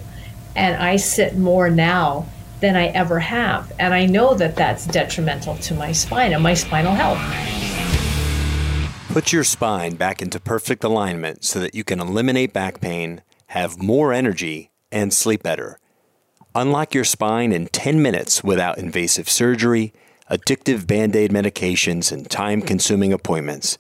and 0.57 0.77
I 0.77 0.97
sit 0.97 1.37
more 1.37 1.71
now 1.71 2.27
than 2.61 2.77
I 2.77 2.89
ever 2.89 3.21
have. 3.21 3.73
And 3.79 3.95
I 3.95 4.07
know 4.07 4.35
that 4.35 4.57
that's 4.57 4.87
detrimental 4.87 5.57
to 5.57 5.75
my 5.75 5.93
spine 5.93 6.33
and 6.33 6.43
my 6.43 6.55
spinal 6.55 6.95
health. 6.95 7.19
Put 9.13 9.33
your 9.33 9.45
spine 9.45 9.97
back 9.97 10.23
into 10.23 10.39
perfect 10.39 10.85
alignment 10.85 11.45
so 11.45 11.59
that 11.61 11.75
you 11.75 11.85
can 11.85 12.01
eliminate 12.01 12.53
back 12.53 12.81
pain, 12.81 13.23
have 13.49 13.83
more 13.83 14.13
energy, 14.13 14.71
and 14.93 15.13
sleep 15.13 15.43
better. 15.43 15.79
Unlock 16.55 16.95
your 16.95 17.05
spine 17.05 17.53
in 17.53 17.69
10 17.69 18.03
minutes 18.03 18.43
without 18.43 18.79
invasive 18.79 19.29
surgery, 19.29 19.93
addictive 20.31 20.87
band 20.87 21.15
aid 21.15 21.31
medications, 21.31 22.11
and 22.11 22.29
time 22.29 22.61
consuming 22.61 23.13
appointments. 23.13 23.79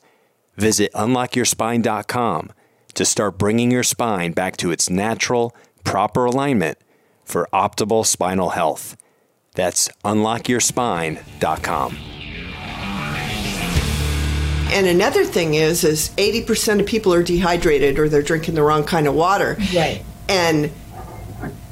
Visit 0.56 0.92
unlockyourspine.com 0.92 2.52
to 2.94 3.04
start 3.04 3.38
bringing 3.38 3.70
your 3.70 3.82
spine 3.82 4.32
back 4.32 4.56
to 4.58 4.70
its 4.70 4.88
natural, 4.88 5.54
proper 5.84 6.26
alignment 6.26 6.78
for 7.24 7.48
optimal 7.52 8.06
spinal 8.06 8.50
health. 8.50 8.96
That's 9.54 9.88
unlockyourspine.com. 10.04 11.96
And 14.72 14.86
another 14.86 15.24
thing 15.24 15.54
is, 15.54 15.82
is 15.82 16.10
80% 16.10 16.78
of 16.78 16.86
people 16.86 17.12
are 17.12 17.24
dehydrated 17.24 17.98
or 17.98 18.08
they're 18.08 18.22
drinking 18.22 18.54
the 18.54 18.62
wrong 18.62 18.84
kind 18.84 19.08
of 19.08 19.14
water. 19.14 19.56
Right. 19.74 20.04
And, 20.28 20.70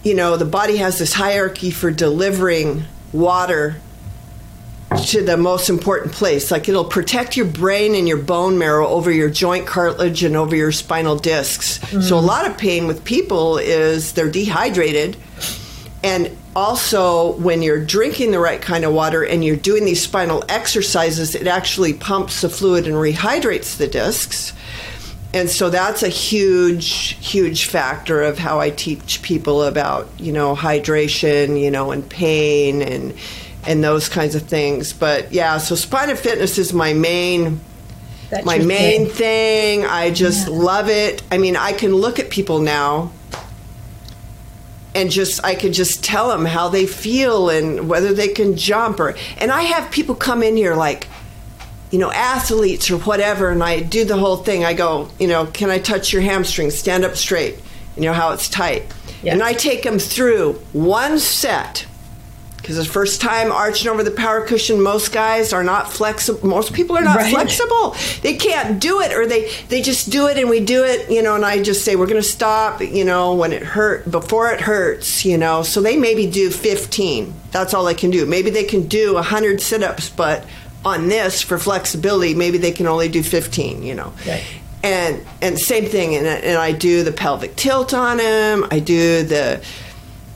you 0.09 0.15
know, 0.15 0.37
the 0.39 0.47
body 0.47 0.79
has 0.79 0.99
this 0.99 1.13
hierarchy 1.13 1.71
for 1.71 1.91
delivering 1.91 2.85
water 3.13 3.77
to 5.05 5.23
the 5.23 5.37
most 5.37 5.69
important 5.69 6.13
place. 6.13 6.51
Like 6.51 6.67
it'll 6.67 6.85
protect 6.85 7.37
your 7.37 7.45
brain 7.45 7.95
and 7.95 8.09
your 8.09 8.17
bone 8.17 8.57
marrow 8.57 8.89
over 8.89 9.13
your 9.13 9.29
joint 9.29 9.67
cartilage 9.67 10.25
and 10.25 10.35
over 10.35 10.57
your 10.57 10.73
spinal 10.73 11.17
discs. 11.17 11.79
Mm. 11.79 12.03
So 12.03 12.19
a 12.19 12.21
lot 12.21 12.47
of 12.51 12.57
pain 12.57 12.87
with 12.87 13.05
people 13.05 13.59
is 13.59 14.15
they're 14.15 14.31
dehydrated 14.31 15.19
and 16.03 16.37
also 16.57 17.33
when 17.33 17.61
you're 17.61 17.85
drinking 17.85 18.31
the 18.31 18.39
right 18.39 18.63
kind 18.63 18.85
of 18.85 18.93
water 18.93 19.23
and 19.23 19.45
you're 19.45 19.57
doing 19.57 19.85
these 19.85 20.03
spinal 20.03 20.45
exercises 20.49 21.35
it 21.35 21.47
actually 21.47 21.93
pumps 21.93 22.41
the 22.41 22.49
fluid 22.49 22.87
and 22.87 22.95
rehydrates 22.95 23.77
the 23.77 23.87
discs 23.87 24.53
and 25.35 25.51
so 25.51 25.69
that's 25.69 26.03
a 26.03 26.09
huge 26.09 27.17
huge 27.21 27.67
factor 27.67 28.23
of 28.23 28.39
how 28.39 28.61
i 28.61 28.71
teach 28.71 29.23
people 29.23 29.63
about 29.63 30.09
you 30.19 30.33
know 30.33 30.55
hydration 30.55 31.61
you 31.61 31.71
know 31.71 31.91
and 31.91 32.09
pain 32.09 32.81
and 32.83 33.15
and 33.65 33.85
those 33.85 34.09
kinds 34.09 34.35
of 34.35 34.43
things 34.43 34.93
but 34.93 35.31
yeah 35.33 35.59
so 35.59 35.75
spinal 35.75 36.17
fitness 36.17 36.59
is 36.59 36.73
my 36.73 36.93
main 36.93 37.61
that's 38.31 38.45
my 38.45 38.59
main 38.59 39.07
thing. 39.07 39.83
thing. 39.83 39.87
i 39.87 40.11
just 40.11 40.49
yeah. 40.49 40.55
love 40.55 40.89
it 40.89 41.23
i 41.31 41.39
mean 41.39 41.57
i 41.57 41.73
can 41.73 41.95
look 41.95 42.19
at 42.19 42.31
people 42.31 42.61
now 42.61 43.11
and 44.95 45.11
just 45.11 45.45
I 45.45 45.55
could 45.55 45.75
just 45.75 46.03
tell 46.03 46.29
them 46.29 46.45
how 46.45 46.69
they 46.69 46.87
feel 46.87 47.51
and 47.51 47.89
whether 47.89 48.13
they 48.13 48.29
can 48.29 48.57
jump 48.57 48.99
or 48.99 49.15
and 49.37 49.53
I 49.53 49.63
have 49.63 49.93
people 49.93 50.15
come 50.17 50.43
in 50.43 50.57
here 50.57 50.75
like 50.75 51.07
you 51.91 51.99
know 51.99 52.11
athletes 52.13 52.91
or 52.91 52.99
whatever 52.99 53.51
and 53.51 53.63
I 53.63 53.81
do 53.81 54.05
the 54.05 54.17
whole 54.17 54.37
thing 54.37 54.65
I 54.65 54.75
go 54.75 55.09
you 55.19 55.27
know 55.27 55.47
can 55.47 55.71
I 55.71 55.79
touch 55.79 56.13
your 56.13 56.23
hamstring 56.23 56.71
stand 56.71 57.05
up 57.05 57.17
straight. 57.17 57.59
You 57.97 58.05
know 58.05 58.13
how 58.13 58.33
it's 58.33 58.49
tight. 58.49 58.85
Yes. 59.23 59.35
and 59.35 59.43
I 59.43 59.53
take 59.53 59.83
them 59.83 59.99
through 59.99 60.55
one 60.73 61.19
set 61.19 61.87
because 62.69 62.77
the 62.77 62.85
first 62.85 63.21
time 63.23 63.51
arching 63.51 63.91
over 63.91 64.03
the 64.03 64.11
power 64.11 64.45
cushion 64.45 64.81
most 64.83 65.11
guys 65.11 65.55
are 65.55 65.65
not 65.65 65.91
flexible 65.91 66.47
most 66.47 66.75
people 66.75 66.97
are 66.97 67.03
not 67.03 67.17
right. 67.17 67.33
flexible. 67.33 67.97
They 68.21 68.35
can't 68.35 68.79
do 68.81 69.01
it 69.01 69.13
or 69.13 69.27
they 69.27 69.51
they 69.69 69.81
just 69.81 70.11
do 70.11 70.27
it 70.29 70.37
and 70.37 70.51
we 70.51 70.61
do 70.61 70.85
it 70.85 71.11
you 71.11 71.23
know 71.23 71.35
and 71.35 71.47
i 71.47 71.63
just 71.63 71.85
say 71.85 71.97
we're 71.97 72.07
going 72.07 72.23
to 72.23 72.29
stop 72.29 72.83
you 72.83 73.05
know 73.05 73.35
when 73.35 73.53
it 73.53 73.63
hurt 73.63 74.11
before 74.11 74.51
it 74.53 74.61
hurts 74.61 75.25
you 75.25 75.39
know. 75.39 75.63
So 75.63 75.81
they 75.81 75.97
maybe 75.97 76.31
do 76.31 76.51
15 76.51 77.35
that's 77.51 77.73
all 77.73 77.85
they 77.85 77.95
can 77.95 78.11
do. 78.11 78.27
Maybe 78.27 78.51
they 78.51 78.65
can 78.65 78.87
do 78.87 79.15
100 79.15 79.63
sit-ups 79.63 80.11
but 80.11 80.45
on 80.85 81.09
this 81.09 81.43
for 81.43 81.59
flexibility 81.59 82.35
maybe 82.35 82.59
they 82.59 82.73
can 82.73 82.87
only 82.87 83.09
do 83.09 83.23
15 83.23 83.83
you 83.83 83.95
know 83.95 84.13
right. 84.27 84.45
and 84.83 85.25
and 85.43 85.59
same 85.59 85.85
thing 85.85 86.15
and, 86.15 86.27
and 86.27 86.59
i 86.59 86.73
do 86.73 87.03
the 87.03 87.13
pelvic 87.13 87.57
tilt 87.57 87.93
on 87.93 88.19
them 88.19 88.67
i 88.71 88.79
do 88.79 89.23
the 89.25 89.63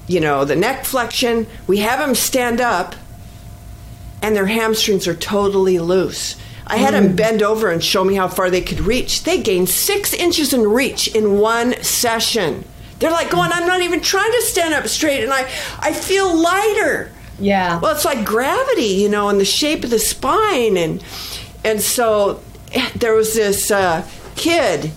you 0.06 0.20
know, 0.20 0.44
the 0.44 0.56
neck 0.56 0.84
flexion. 0.84 1.46
We 1.66 1.78
have 1.78 1.98
them 1.98 2.14
stand 2.14 2.60
up 2.60 2.94
and 4.20 4.36
their 4.36 4.46
hamstrings 4.46 5.08
are 5.08 5.14
totally 5.14 5.78
loose. 5.78 6.36
I 6.66 6.76
had 6.76 6.94
them 6.94 7.10
mm. 7.10 7.16
bend 7.16 7.42
over 7.42 7.70
and 7.70 7.82
show 7.82 8.04
me 8.04 8.14
how 8.14 8.28
far 8.28 8.50
they 8.50 8.60
could 8.60 8.80
reach. 8.80 9.24
They 9.24 9.42
gained 9.42 9.68
six 9.68 10.14
inches 10.14 10.52
in 10.52 10.62
reach 10.62 11.08
in 11.08 11.38
one 11.38 11.82
session. 11.82 12.64
They're 12.98 13.10
like 13.10 13.30
going, 13.30 13.50
I'm 13.52 13.66
not 13.66 13.82
even 13.82 14.00
trying 14.00 14.30
to 14.30 14.42
stand 14.42 14.74
up 14.74 14.86
straight, 14.86 15.24
and 15.24 15.32
I, 15.32 15.50
I 15.80 15.92
feel 15.92 16.40
lighter. 16.40 17.10
Yeah. 17.38 17.80
Well, 17.80 17.94
it's 17.94 18.04
like 18.04 18.24
gravity, 18.24 18.82
you 18.82 19.08
know, 19.08 19.28
and 19.28 19.40
the 19.40 19.44
shape 19.44 19.84
of 19.84 19.90
the 19.90 19.98
spine, 19.98 20.76
and 20.76 21.02
and 21.64 21.80
so 21.80 22.42
there 22.94 23.14
was 23.14 23.34
this 23.34 23.70
uh, 23.70 24.06
kid 24.36 24.90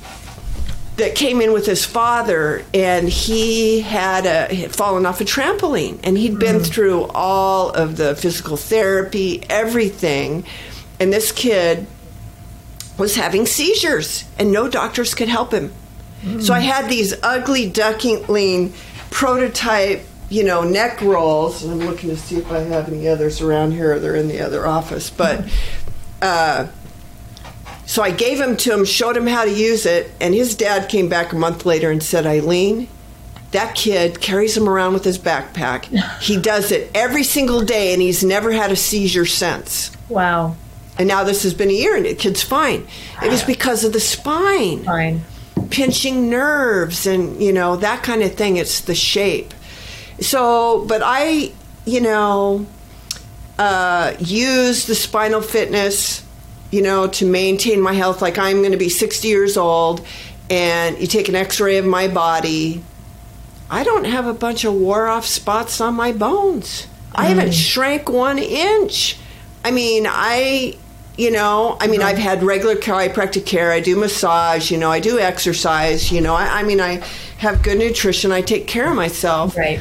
that 0.98 1.14
came 1.16 1.42
in 1.42 1.52
with 1.52 1.66
his 1.66 1.84
father, 1.84 2.64
and 2.74 3.10
he 3.10 3.82
had, 3.82 4.26
a, 4.26 4.54
had 4.54 4.74
fallen 4.74 5.06
off 5.06 5.20
a 5.20 5.26
trampoline, 5.26 6.00
and 6.04 6.18
he 6.18 6.28
had 6.28 6.40
been 6.40 6.58
mm. 6.58 6.66
through 6.66 7.04
all 7.14 7.70
of 7.72 7.98
the 7.98 8.16
physical 8.16 8.56
therapy, 8.56 9.44
everything, 9.50 10.46
and 11.00 11.12
this 11.12 11.32
kid 11.34 11.86
was 12.98 13.16
having 13.16 13.46
seizures, 13.46 14.24
and 14.40 14.54
no 14.54 14.70
doctors 14.70 15.14
could 15.14 15.28
help 15.28 15.52
him. 15.52 15.74
Mm. 16.22 16.42
So 16.42 16.54
I 16.54 16.60
had 16.60 16.90
these 16.90 17.14
ugly 17.22 17.70
duckling 17.70 18.74
prototype, 19.12 20.06
you 20.30 20.44
know, 20.44 20.64
neck 20.64 21.02
rolls. 21.02 21.64
And 21.64 21.72
I'm 21.74 21.88
looking 21.88 22.10
to 22.10 22.18
see 22.18 22.38
if 22.38 22.52
I 22.52 22.60
have 22.60 22.88
any 22.88 23.08
others 23.08 23.42
around 23.42 23.72
here. 23.72 23.94
or 23.94 24.00
They're 24.00 24.16
in 24.16 24.28
the 24.28 24.42
other 24.42 24.66
office, 24.68 25.10
but. 25.10 25.46
Uh, 26.22 26.68
so 27.86 28.02
I 28.02 28.10
gave 28.12 28.40
him 28.40 28.58
to 28.58 28.74
him, 28.74 28.84
showed 28.84 29.16
him 29.16 29.28
how 29.28 29.46
to 29.46 29.52
use 29.52 29.86
it, 29.86 30.12
and 30.20 30.34
his 30.34 30.56
dad 30.56 30.90
came 30.90 31.08
back 31.08 31.34
a 31.34 31.36
month 31.36 31.66
later 31.66 31.92
and 31.92 32.02
said, 32.02 32.26
Eileen, 32.26 32.88
that 33.52 33.76
kid 33.76 34.20
carries 34.22 34.58
him 34.58 34.68
around 34.68 34.94
with 34.94 35.04
his 35.04 35.20
backpack. 35.20 35.86
he 36.20 36.38
does 36.42 36.72
it 36.72 36.90
every 36.96 37.24
single 37.24 37.62
day, 37.62 37.94
and 37.94 38.02
he's 38.02 38.24
never 38.24 38.52
had 38.52 38.72
a 38.72 38.76
seizure 38.76 39.26
since. 39.26 39.92
Wow. 40.10 40.56
And 40.98 41.08
now 41.08 41.24
this 41.24 41.44
has 41.44 41.54
been 41.54 41.70
a 41.70 41.74
year, 41.74 41.96
and 41.96 42.06
the 42.06 42.16
kid's 42.16 42.42
fine. 42.42 42.88
It 43.22 43.30
was 43.30 43.44
because 43.44 43.84
of 43.84 43.94
the 43.94 44.00
spine. 44.00 44.84
Fine. 44.84 45.22
Pinching 45.70 46.30
nerves 46.30 47.06
and, 47.06 47.42
you 47.42 47.52
know, 47.54 47.76
that 47.78 48.02
kind 48.04 48.24
of 48.24 48.34
thing. 48.36 48.58
It's 48.58 48.82
the 48.82 48.96
shape. 48.96 49.54
So, 50.20 50.86
but 50.88 51.02
I, 51.04 51.52
you 51.86 52.02
know, 52.02 52.66
uh, 53.60 54.16
use 54.20 54.86
the 54.86 54.96
spinal 54.96 55.42
fitness 55.42 56.26
you 56.76 56.82
know, 56.82 57.08
to 57.08 57.26
maintain 57.26 57.80
my 57.80 57.94
health. 57.94 58.22
Like 58.22 58.38
I'm 58.38 58.60
going 58.60 58.74
to 58.74 58.78
be 58.78 58.90
60 58.90 59.28
years 59.30 59.56
old, 59.56 60.06
and 60.50 61.00
you 61.00 61.08
take 61.08 61.30
an 61.30 61.36
x 61.36 61.62
ray 61.62 61.78
of 61.78 61.86
my 61.86 62.10
body. 62.10 62.84
I 63.70 63.84
don't 63.84 64.06
have 64.06 64.28
a 64.28 64.34
bunch 64.34 64.66
of 64.66 64.74
wore 64.74 65.08
off 65.08 65.26
spots 65.26 65.80
on 65.80 65.96
my 65.96 66.12
bones. 66.12 66.82
Mm. 66.82 66.88
I 67.16 67.26
haven't 67.26 67.50
mm. 67.50 67.54
shrank 67.54 68.10
one 68.10 68.38
inch. 68.38 69.18
I 69.64 69.72
mean, 69.72 70.06
I, 70.08 70.76
you 71.18 71.32
know, 71.32 71.78
I 71.80 71.88
mean, 71.88 72.02
I've 72.02 72.18
had 72.18 72.44
regular 72.44 72.76
chiropractic 72.76 73.46
care. 73.46 73.72
I 73.72 73.80
do 73.80 73.96
massage, 73.96 74.70
you 74.70 74.78
know, 74.78 74.92
I 74.92 75.00
do 75.00 75.18
exercise, 75.18 76.12
you 76.12 76.20
know, 76.20 76.36
I, 76.36 76.60
I 76.60 76.64
mean, 76.64 76.82
I 76.82 77.02
have 77.38 77.64
good 77.64 77.80
nutrition. 77.80 78.34
I 78.34 78.42
take 78.42 78.68
care 78.68 78.90
of 78.90 78.96
myself. 78.96 79.56
Right. 79.56 79.80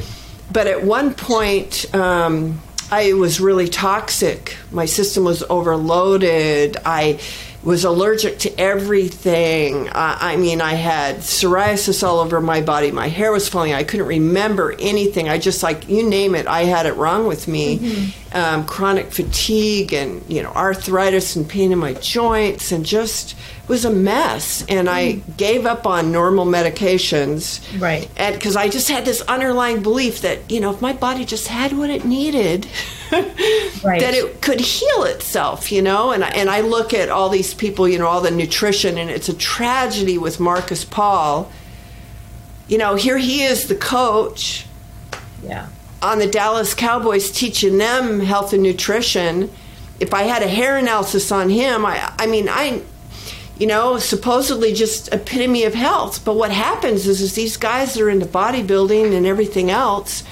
But 0.52 0.66
at 0.66 0.85
one 0.85 1.14
point, 1.14 1.92
um, 1.94 2.61
I 2.90 3.14
was 3.14 3.40
really 3.40 3.68
toxic. 3.68 4.57
My 4.70 4.87
system 4.87 5.24
was 5.24 5.42
overloaded. 5.44 6.76
I 6.85 7.20
was 7.62 7.85
allergic 7.85 8.38
to 8.40 8.54
everything. 8.59 9.88
Uh, 9.88 10.19
I 10.21 10.37
mean, 10.37 10.61
I 10.61 10.75
had 10.75 11.19
psoriasis 11.19 12.07
all 12.07 12.21
over 12.21 12.40
my 12.40 12.61
body. 12.61 12.90
My 12.90 13.09
hair 13.09 13.33
was 13.33 13.49
falling. 13.49 13.73
I 13.73 13.85
couldn't 13.85 14.07
remember 14.07 14.75
anything. 14.79 15.29
I 15.29 15.38
just 15.38 15.62
like 15.62 15.88
you 15.88 16.09
name 16.09 16.35
it. 16.35 16.47
I 16.47 16.64
had 16.64 16.87
it 16.87 16.93
wrong 16.93 17.27
with 17.27 17.49
me. 17.49 17.79
Mm-hmm. 17.79 18.37
Um, 18.37 18.67
chronic 18.67 19.12
fatigue 19.12 19.93
and 19.93 20.21
you 20.29 20.43
know 20.43 20.51
arthritis 20.51 21.37
and 21.37 21.49
pain 21.49 21.71
in 21.71 21.79
my 21.79 21.95
joints 21.95 22.73
and 22.73 22.85
just 22.85 23.37
was 23.69 23.85
a 23.85 23.90
mess. 23.90 24.64
And 24.69 24.88
mm-hmm. 24.88 25.29
I 25.29 25.33
gave 25.37 25.67
up 25.67 25.87
on 25.87 26.11
normal 26.12 26.45
medications. 26.45 27.61
Right. 27.81 28.09
Because 28.17 28.57
I 28.57 28.69
just 28.69 28.88
had 28.88 29.05
this 29.05 29.21
underlying 29.23 29.83
belief 29.83 30.23
that 30.23 30.51
you 30.51 30.61
know 30.61 30.73
if 30.73 30.81
my 30.83 30.93
body 30.93 31.25
just 31.25 31.49
had 31.49 31.77
what 31.77 31.90
it 31.90 32.05
needed. 32.05 32.67
right. 33.85 34.01
that 34.01 34.14
it 34.14 34.40
could 34.40 34.61
heal 34.61 35.05
itself, 35.05 35.71
you 35.71 35.83
know. 35.83 36.11
And 36.11 36.25
I, 36.25 36.29
and 36.31 36.51
I 36.51 36.61
look 36.61 36.95
at 36.95 37.09
all 37.09 37.29
these 37.29 37.55
people, 37.55 37.88
you 37.88 37.99
know, 37.99 38.07
all 38.07 38.21
the 38.21 38.31
nutrition, 38.44 38.98
and 38.98 39.11
it's 39.11 39.28
a 39.28 39.35
tragedy 39.35 40.18
with 40.18 40.38
Marcus 40.38 40.85
Paul. 40.85 41.50
You 42.68 42.78
know, 42.78 42.94
here 42.94 43.18
he 43.18 43.42
is, 43.42 43.68
the 43.68 43.74
coach. 43.74 44.66
Yeah. 45.42 45.68
On 46.02 46.18
the 46.18 46.26
Dallas 46.26 46.74
Cowboys, 46.74 47.30
teaching 47.30 47.78
them 47.78 48.20
health 48.20 48.52
and 48.52 48.62
nutrition. 48.62 49.50
If 50.00 50.12
I 50.12 50.24
had 50.24 50.42
a 50.42 50.48
hair 50.48 50.76
analysis 50.76 51.33
on 51.33 51.48
him, 51.48 51.87
I, 51.87 52.12
I 52.18 52.26
mean, 52.26 52.48
I, 52.48 52.83
you 53.59 53.66
know, 53.66 53.98
supposedly 53.98 54.74
just 54.74 55.12
epitome 55.12 55.64
of 55.64 55.74
health. 55.74 56.24
But 56.24 56.35
what 56.35 56.50
happens 56.50 57.07
is, 57.07 57.22
is 57.22 57.35
these 57.35 57.57
guys 57.57 57.98
are 57.98 58.11
into 58.11 58.26
bodybuilding 58.26 59.16
and 59.16 59.24
everything 59.24 59.70
else 59.70 60.24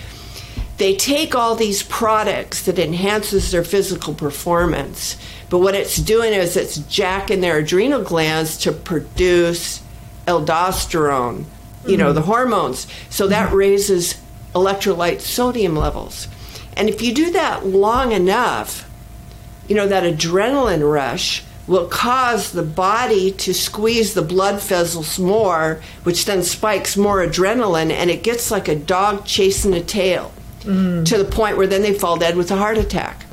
they 0.78 0.96
take 0.96 1.32
all 1.32 1.54
these 1.54 1.82
products 1.84 2.62
that 2.62 2.76
enhances 2.76 3.52
their 3.52 3.62
physical 3.62 4.14
performance 4.14 5.16
but 5.52 5.58
what 5.58 5.74
it's 5.74 5.98
doing 5.98 6.32
is 6.32 6.56
it's 6.56 6.78
jacking 6.78 7.42
their 7.42 7.58
adrenal 7.58 8.02
glands 8.02 8.56
to 8.56 8.72
produce 8.72 9.82
aldosterone 10.26 11.44
you 11.84 11.90
mm-hmm. 11.90 11.98
know 11.98 12.12
the 12.14 12.22
hormones 12.22 12.86
so 13.10 13.28
that 13.28 13.48
mm-hmm. 13.48 13.56
raises 13.56 14.18
electrolyte 14.54 15.20
sodium 15.20 15.76
levels 15.76 16.26
and 16.74 16.88
if 16.88 17.02
you 17.02 17.12
do 17.12 17.30
that 17.32 17.66
long 17.66 18.12
enough 18.12 18.88
you 19.68 19.76
know 19.76 19.86
that 19.86 20.04
adrenaline 20.04 20.90
rush 20.90 21.44
will 21.66 21.86
cause 21.86 22.52
the 22.52 22.62
body 22.62 23.30
to 23.30 23.52
squeeze 23.52 24.14
the 24.14 24.22
blood 24.22 24.60
vessels 24.60 25.16
more, 25.18 25.80
which 26.02 26.24
then 26.24 26.42
spikes 26.42 26.96
more 26.96 27.24
adrenaline, 27.24 27.92
and 27.92 28.10
it 28.10 28.24
gets 28.24 28.50
like 28.50 28.66
a 28.66 28.74
dog 28.74 29.24
chasing 29.24 29.72
a 29.72 29.80
tail 29.80 30.32
mm. 30.62 31.04
to 31.06 31.16
the 31.16 31.24
point 31.24 31.56
where 31.56 31.68
then 31.68 31.82
they 31.82 31.94
fall 31.94 32.18
dead 32.18 32.36
with 32.36 32.50
a 32.50 32.56
heart 32.56 32.78
attack. 32.78 33.24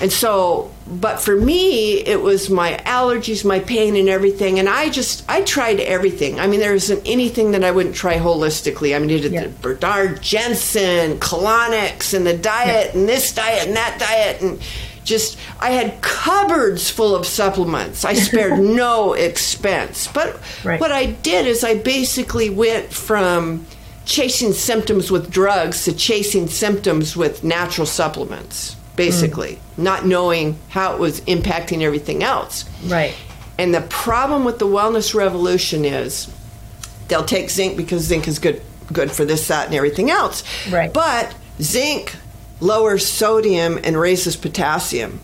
And 0.00 0.12
so, 0.12 0.70
but 0.86 1.20
for 1.20 1.34
me, 1.34 1.98
it 1.98 2.22
was 2.22 2.48
my 2.48 2.74
allergies, 2.86 3.44
my 3.44 3.58
pain, 3.58 3.96
and 3.96 4.08
everything. 4.08 4.58
And 4.58 4.68
I 4.68 4.90
just, 4.90 5.24
I 5.28 5.42
tried 5.42 5.80
everything. 5.80 6.38
I 6.38 6.46
mean, 6.46 6.60
there 6.60 6.74
isn't 6.74 7.02
anything 7.04 7.50
that 7.52 7.64
I 7.64 7.72
wouldn't 7.72 7.96
try 7.96 8.16
holistically. 8.16 8.94
I 8.94 9.00
mean, 9.00 9.10
I 9.10 9.20
did 9.20 9.32
yeah. 9.32 9.44
the 9.44 9.48
Bernard 9.48 10.22
Jensen, 10.22 11.18
colonics, 11.18 12.14
and 12.14 12.24
the 12.24 12.36
diet, 12.36 12.94
and 12.94 13.08
this 13.08 13.32
diet, 13.34 13.66
and 13.66 13.76
that 13.76 13.98
diet, 13.98 14.40
and 14.40 14.62
just, 15.04 15.38
I 15.58 15.70
had 15.70 16.00
cupboards 16.00 16.90
full 16.90 17.16
of 17.16 17.26
supplements. 17.26 18.04
I 18.04 18.14
spared 18.14 18.58
no 18.60 19.14
expense. 19.14 20.06
But 20.06 20.40
right. 20.64 20.80
what 20.80 20.92
I 20.92 21.06
did 21.06 21.46
is 21.46 21.64
I 21.64 21.74
basically 21.74 22.50
went 22.50 22.92
from 22.92 23.66
chasing 24.04 24.52
symptoms 24.52 25.10
with 25.10 25.30
drugs 25.30 25.84
to 25.84 25.92
chasing 25.92 26.46
symptoms 26.46 27.16
with 27.16 27.42
natural 27.42 27.86
supplements 27.86 28.77
basically, 28.98 29.52
mm. 29.52 29.78
not 29.78 30.04
knowing 30.04 30.58
how 30.68 30.92
it 30.92 30.98
was 30.98 31.22
impacting 31.22 31.80
everything 31.80 32.22
else. 32.22 32.68
Right. 32.84 33.14
And 33.56 33.74
the 33.74 33.80
problem 33.80 34.44
with 34.44 34.58
the 34.58 34.66
wellness 34.66 35.14
revolution 35.14 35.86
is 35.86 36.30
they'll 37.08 37.24
take 37.24 37.48
zinc 37.48 37.76
because 37.76 38.02
zinc 38.02 38.28
is 38.28 38.38
good 38.38 38.60
good 38.92 39.10
for 39.10 39.24
this, 39.24 39.48
that, 39.48 39.66
and 39.66 39.74
everything 39.74 40.10
else. 40.10 40.44
Right. 40.70 40.92
But 40.92 41.34
zinc 41.60 42.16
lowers 42.60 43.06
sodium 43.06 43.78
and 43.84 43.98
raises 43.98 44.36
potassium. 44.36 45.20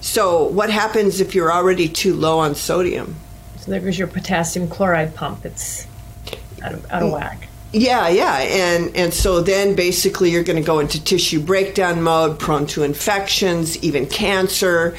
So 0.00 0.44
what 0.44 0.70
happens 0.70 1.20
if 1.20 1.34
you're 1.34 1.52
already 1.52 1.88
too 1.88 2.14
low 2.14 2.38
on 2.38 2.54
sodium? 2.54 3.16
So 3.58 3.70
there 3.70 3.80
goes 3.80 3.98
your 3.98 4.08
potassium 4.08 4.68
chloride 4.68 5.14
pump. 5.14 5.44
It's 5.44 5.86
out 6.62 6.74
of, 6.74 6.90
out 6.90 7.02
of 7.02 7.12
whack. 7.12 7.48
Yeah, 7.74 8.08
yeah, 8.08 8.36
and 8.36 8.94
and 8.94 9.12
so 9.12 9.40
then 9.40 9.74
basically 9.74 10.30
you're 10.30 10.44
going 10.44 10.62
to 10.62 10.66
go 10.66 10.78
into 10.78 11.02
tissue 11.02 11.40
breakdown 11.40 12.02
mode, 12.02 12.38
prone 12.38 12.68
to 12.68 12.84
infections, 12.84 13.76
even 13.82 14.06
cancer, 14.06 14.96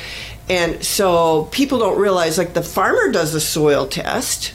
and 0.49 0.83
so 0.83 1.45
people 1.51 1.79
don't 1.79 1.97
realize 1.97 2.37
like 2.37 2.53
the 2.53 2.61
farmer 2.61 3.13
does 3.13 3.33
a 3.33 3.39
soil 3.39 3.87
test 3.87 4.53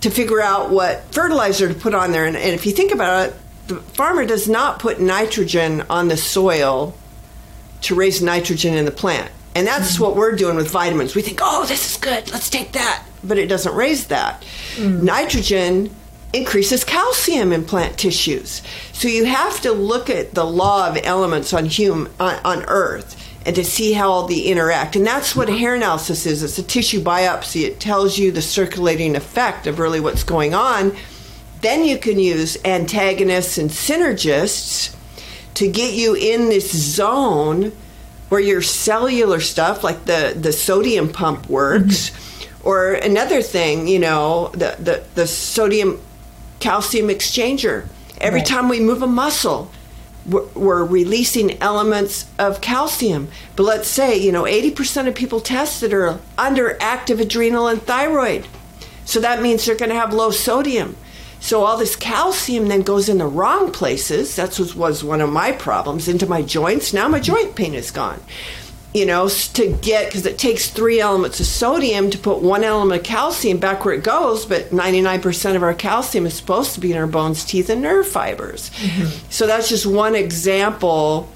to 0.00 0.10
figure 0.10 0.40
out 0.40 0.70
what 0.70 1.02
fertilizer 1.12 1.68
to 1.68 1.74
put 1.74 1.94
on 1.94 2.12
there, 2.12 2.24
and, 2.24 2.34
and 2.34 2.54
if 2.54 2.64
you 2.64 2.72
think 2.72 2.94
about 2.94 3.28
it, 3.28 3.36
the 3.66 3.76
farmer 3.76 4.24
does 4.24 4.48
not 4.48 4.78
put 4.78 4.98
nitrogen 4.98 5.82
on 5.90 6.08
the 6.08 6.16
soil 6.16 6.94
to 7.82 7.94
raise 7.94 8.22
nitrogen 8.22 8.72
in 8.72 8.86
the 8.86 8.90
plant. 8.90 9.30
And 9.54 9.66
that's 9.66 9.98
mm. 9.98 10.00
what 10.00 10.16
we're 10.16 10.34
doing 10.34 10.56
with 10.56 10.70
vitamins. 10.70 11.14
We 11.14 11.20
think, 11.20 11.40
oh, 11.42 11.66
this 11.66 11.90
is 11.90 11.96
good, 11.98 12.32
let's 12.32 12.48
take 12.48 12.72
that. 12.72 13.04
But 13.22 13.36
it 13.36 13.48
doesn't 13.48 13.74
raise 13.74 14.06
that. 14.06 14.42
Mm. 14.76 15.02
Nitrogen 15.02 15.94
increases 16.34 16.84
calcium 16.84 17.52
in 17.52 17.64
plant 17.64 17.98
tissues. 17.98 18.62
So 18.92 19.08
you 19.08 19.24
have 19.24 19.60
to 19.62 19.72
look 19.72 20.10
at 20.10 20.34
the 20.34 20.44
law 20.44 20.88
of 20.88 20.98
elements 21.04 21.52
on 21.52 21.68
hum, 21.70 22.08
on, 22.18 22.38
on 22.44 22.64
Earth 22.64 23.20
and 23.46 23.54
to 23.56 23.64
see 23.64 23.92
how 23.92 24.10
all 24.10 24.26
they 24.26 24.40
interact. 24.40 24.96
And 24.96 25.06
that's 25.06 25.36
what 25.36 25.48
a 25.48 25.56
hair 25.56 25.74
analysis 25.74 26.26
is. 26.26 26.42
It's 26.42 26.58
a 26.58 26.62
tissue 26.62 27.02
biopsy. 27.02 27.64
It 27.64 27.78
tells 27.78 28.18
you 28.18 28.32
the 28.32 28.42
circulating 28.42 29.16
effect 29.16 29.66
of 29.66 29.78
really 29.78 30.00
what's 30.00 30.24
going 30.24 30.54
on. 30.54 30.96
Then 31.60 31.84
you 31.84 31.98
can 31.98 32.18
use 32.18 32.56
antagonists 32.64 33.58
and 33.58 33.70
synergists 33.70 34.94
to 35.54 35.68
get 35.68 35.94
you 35.94 36.14
in 36.14 36.48
this 36.48 36.74
zone 36.74 37.72
where 38.28 38.40
your 38.40 38.62
cellular 38.62 39.40
stuff, 39.40 39.84
like 39.84 40.06
the, 40.06 40.34
the 40.36 40.52
sodium 40.52 41.12
pump, 41.12 41.48
works. 41.48 42.10
Mm-hmm. 42.10 42.68
Or 42.68 42.94
another 42.94 43.42
thing, 43.42 43.86
you 43.86 43.98
know, 43.98 44.48
the, 44.52 44.76
the, 44.78 45.04
the 45.14 45.26
sodium 45.26 46.00
calcium 46.64 47.08
exchanger. 47.08 47.86
Every 48.22 48.40
right. 48.40 48.46
time 48.46 48.70
we 48.70 48.80
move 48.80 49.02
a 49.02 49.06
muscle, 49.06 49.70
we're, 50.24 50.46
we're, 50.54 50.82
releasing 50.82 51.60
elements 51.60 52.24
of 52.38 52.62
calcium. 52.62 53.28
But 53.54 53.64
let's 53.64 53.86
say, 53.86 54.16
you 54.16 54.32
know, 54.32 54.44
80% 54.44 55.06
of 55.06 55.14
people 55.14 55.40
tested 55.40 55.92
are 55.92 56.18
under 56.38 56.78
active 56.80 57.20
adrenal 57.20 57.68
and 57.68 57.82
thyroid. 57.82 58.46
So 59.04 59.20
that 59.20 59.42
means 59.42 59.66
they're 59.66 59.76
going 59.76 59.90
to 59.90 59.94
have 59.94 60.14
low 60.14 60.30
sodium. 60.30 60.96
So 61.38 61.64
all 61.64 61.76
this 61.76 61.96
calcium 61.96 62.68
then 62.68 62.80
goes 62.80 63.10
in 63.10 63.18
the 63.18 63.26
wrong 63.26 63.70
places. 63.70 64.36
That 64.36 64.58
was, 64.58 64.74
was 64.74 65.04
one 65.04 65.20
of 65.20 65.30
my 65.30 65.52
problems 65.52 66.08
into 66.08 66.26
my 66.26 66.40
joints. 66.40 66.94
Now 66.94 67.08
my 67.08 67.20
joint 67.20 67.56
pain 67.56 67.74
is 67.74 67.90
gone 67.90 68.22
you 68.94 69.04
know, 69.04 69.28
to 69.28 69.72
get 69.82 70.06
because 70.06 70.24
it 70.24 70.38
takes 70.38 70.70
three 70.70 71.00
elements 71.00 71.40
of 71.40 71.46
sodium 71.46 72.10
to 72.10 72.16
put 72.16 72.38
one 72.38 72.62
element 72.62 73.00
of 73.00 73.04
calcium 73.04 73.58
back 73.58 73.84
where 73.84 73.92
it 73.92 74.04
goes, 74.04 74.46
but 74.46 74.70
99% 74.70 75.56
of 75.56 75.64
our 75.64 75.74
calcium 75.74 76.26
is 76.26 76.34
supposed 76.34 76.74
to 76.74 76.80
be 76.80 76.92
in 76.92 76.96
our 76.96 77.08
bones, 77.08 77.44
teeth, 77.44 77.68
and 77.68 77.82
nerve 77.82 78.06
fibers. 78.06 78.70
Mm-hmm. 78.70 79.28
So 79.30 79.48
that's 79.48 79.68
just 79.68 79.84
one 79.84 80.14
example. 80.14 81.28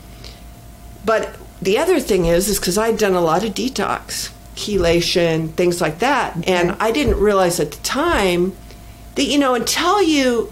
But 1.05 1.37
the 1.61 1.79
other 1.79 1.99
thing 1.99 2.27
is, 2.27 2.49
is 2.49 2.61
because 2.61 2.79
I'd 2.79 2.97
done 2.97 3.15
a 3.15 3.21
lot 3.21 3.45
of 3.45 3.55
detox, 3.55 4.31
chelation, 4.55 5.51
things 5.55 5.81
like 5.81 5.99
that, 5.99 6.37
okay. 6.37 6.53
and 6.53 6.77
I 6.79 6.93
didn't 6.93 7.19
realize 7.19 7.59
at 7.59 7.73
the 7.73 7.83
time 7.83 8.57
that 9.17 9.25
you 9.25 9.37
know 9.37 9.57
until 9.57 10.01
you 10.01 10.49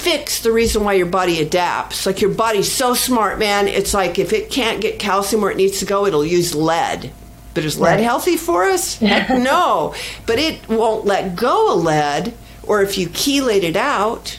fix 0.00 0.40
the 0.40 0.52
reason 0.52 0.84
why 0.84 0.94
your 0.94 1.06
body 1.06 1.40
adapts. 1.40 2.06
Like 2.06 2.20
your 2.20 2.30
body's 2.30 2.70
so 2.70 2.94
smart, 2.94 3.38
man. 3.38 3.68
It's 3.68 3.94
like 3.94 4.18
if 4.18 4.32
it 4.32 4.50
can't 4.50 4.80
get 4.80 4.98
calcium 4.98 5.42
where 5.42 5.50
it 5.50 5.56
needs 5.56 5.78
to 5.80 5.84
go, 5.84 6.06
it'll 6.06 6.24
use 6.24 6.54
lead. 6.54 7.12
But 7.54 7.64
is 7.64 7.78
lead 7.78 7.96
right. 7.96 8.00
healthy 8.00 8.36
for 8.36 8.64
us? 8.64 8.96
Heck 8.98 9.28
no. 9.38 9.94
But 10.26 10.38
it 10.38 10.68
won't 10.68 11.04
let 11.04 11.36
go 11.36 11.74
of 11.74 11.84
lead, 11.84 12.34
or 12.62 12.82
if 12.82 12.96
you 12.96 13.08
chelate 13.08 13.62
it 13.62 13.76
out, 13.76 14.38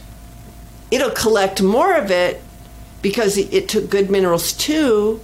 it'll 0.90 1.12
collect 1.12 1.62
more 1.62 1.96
of 1.96 2.10
it 2.10 2.42
because 3.02 3.38
it, 3.38 3.54
it 3.54 3.70
took 3.70 3.90
good 3.90 4.10
minerals 4.10 4.54
too. 4.54 5.20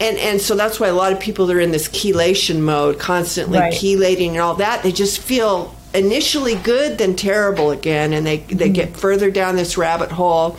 And, 0.00 0.16
and 0.18 0.40
so 0.40 0.54
that's 0.54 0.78
why 0.78 0.88
a 0.88 0.94
lot 0.94 1.12
of 1.12 1.18
people 1.18 1.50
are 1.50 1.60
in 1.60 1.72
this 1.72 1.88
chelation 1.88 2.60
mode, 2.60 2.98
constantly 3.00 3.58
right. 3.58 3.72
chelating 3.72 4.30
and 4.30 4.38
all 4.38 4.54
that, 4.54 4.82
they 4.82 4.92
just 4.92 5.20
feel 5.20 5.74
initially 5.94 6.54
good, 6.56 6.98
then 6.98 7.16
terrible 7.16 7.70
again, 7.70 8.12
and 8.12 8.26
they 8.26 8.38
they 8.38 8.68
get 8.68 8.90
mm-hmm. 8.90 8.98
further 8.98 9.30
down 9.30 9.56
this 9.56 9.76
rabbit 9.76 10.10
hole. 10.10 10.58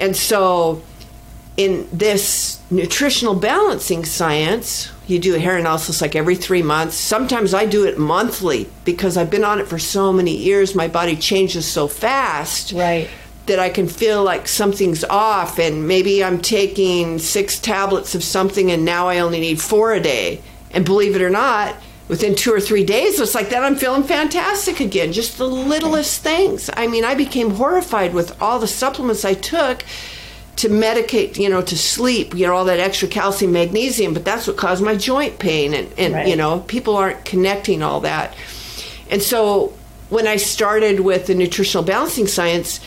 And 0.00 0.16
so, 0.16 0.82
in 1.56 1.88
this 1.92 2.60
nutritional 2.70 3.34
balancing 3.34 4.04
science, 4.04 4.90
you 5.06 5.18
do 5.18 5.34
a 5.34 5.38
hair 5.38 5.56
analysis 5.56 6.00
like 6.00 6.16
every 6.16 6.36
three 6.36 6.62
months. 6.62 6.96
Sometimes 6.96 7.54
I 7.54 7.66
do 7.66 7.84
it 7.84 7.98
monthly 7.98 8.68
because 8.84 9.16
I've 9.16 9.30
been 9.30 9.44
on 9.44 9.60
it 9.60 9.68
for 9.68 9.78
so 9.78 10.12
many 10.12 10.36
years. 10.36 10.74
My 10.74 10.88
body 10.88 11.16
changes 11.16 11.66
so 11.66 11.88
fast. 11.88 12.72
Right. 12.72 13.08
That 13.46 13.58
I 13.58 13.70
can 13.70 13.88
feel 13.88 14.22
like 14.22 14.46
something's 14.46 15.02
off, 15.02 15.58
and 15.58 15.88
maybe 15.88 16.22
I'm 16.22 16.40
taking 16.40 17.18
six 17.18 17.58
tablets 17.58 18.14
of 18.14 18.22
something, 18.22 18.70
and 18.70 18.84
now 18.84 19.08
I 19.08 19.18
only 19.18 19.40
need 19.40 19.60
four 19.60 19.92
a 19.92 20.00
day. 20.00 20.40
And 20.70 20.84
believe 20.84 21.16
it 21.16 21.22
or 21.22 21.28
not, 21.28 21.74
within 22.12 22.34
two 22.34 22.52
or 22.52 22.60
three 22.60 22.84
days, 22.84 23.18
it's 23.18 23.34
like 23.34 23.48
that 23.48 23.64
I'm 23.64 23.74
feeling 23.74 24.02
fantastic 24.02 24.80
again. 24.80 25.14
Just 25.14 25.38
the 25.38 25.48
littlest 25.48 26.20
things. 26.20 26.68
I 26.76 26.86
mean, 26.86 27.06
I 27.06 27.14
became 27.14 27.52
horrified 27.52 28.12
with 28.12 28.38
all 28.38 28.58
the 28.58 28.66
supplements 28.66 29.24
I 29.24 29.32
took 29.32 29.82
to 30.56 30.68
medicate, 30.68 31.38
you 31.38 31.48
know, 31.48 31.62
to 31.62 31.74
sleep, 31.74 32.34
you 32.34 32.46
know, 32.46 32.54
all 32.54 32.66
that 32.66 32.78
extra 32.78 33.08
calcium, 33.08 33.52
magnesium, 33.52 34.12
but 34.12 34.26
that's 34.26 34.46
what 34.46 34.58
caused 34.58 34.84
my 34.84 34.94
joint 34.94 35.38
pain. 35.38 35.72
And, 35.72 35.90
and 35.96 36.12
right. 36.12 36.28
you 36.28 36.36
know, 36.36 36.60
people 36.60 36.98
aren't 36.98 37.24
connecting 37.24 37.82
all 37.82 38.00
that. 38.00 38.36
And 39.08 39.22
so 39.22 39.72
when 40.10 40.26
I 40.26 40.36
started 40.36 41.00
with 41.00 41.28
the 41.28 41.34
nutritional 41.34 41.82
balancing 41.82 42.26
science, 42.26 42.78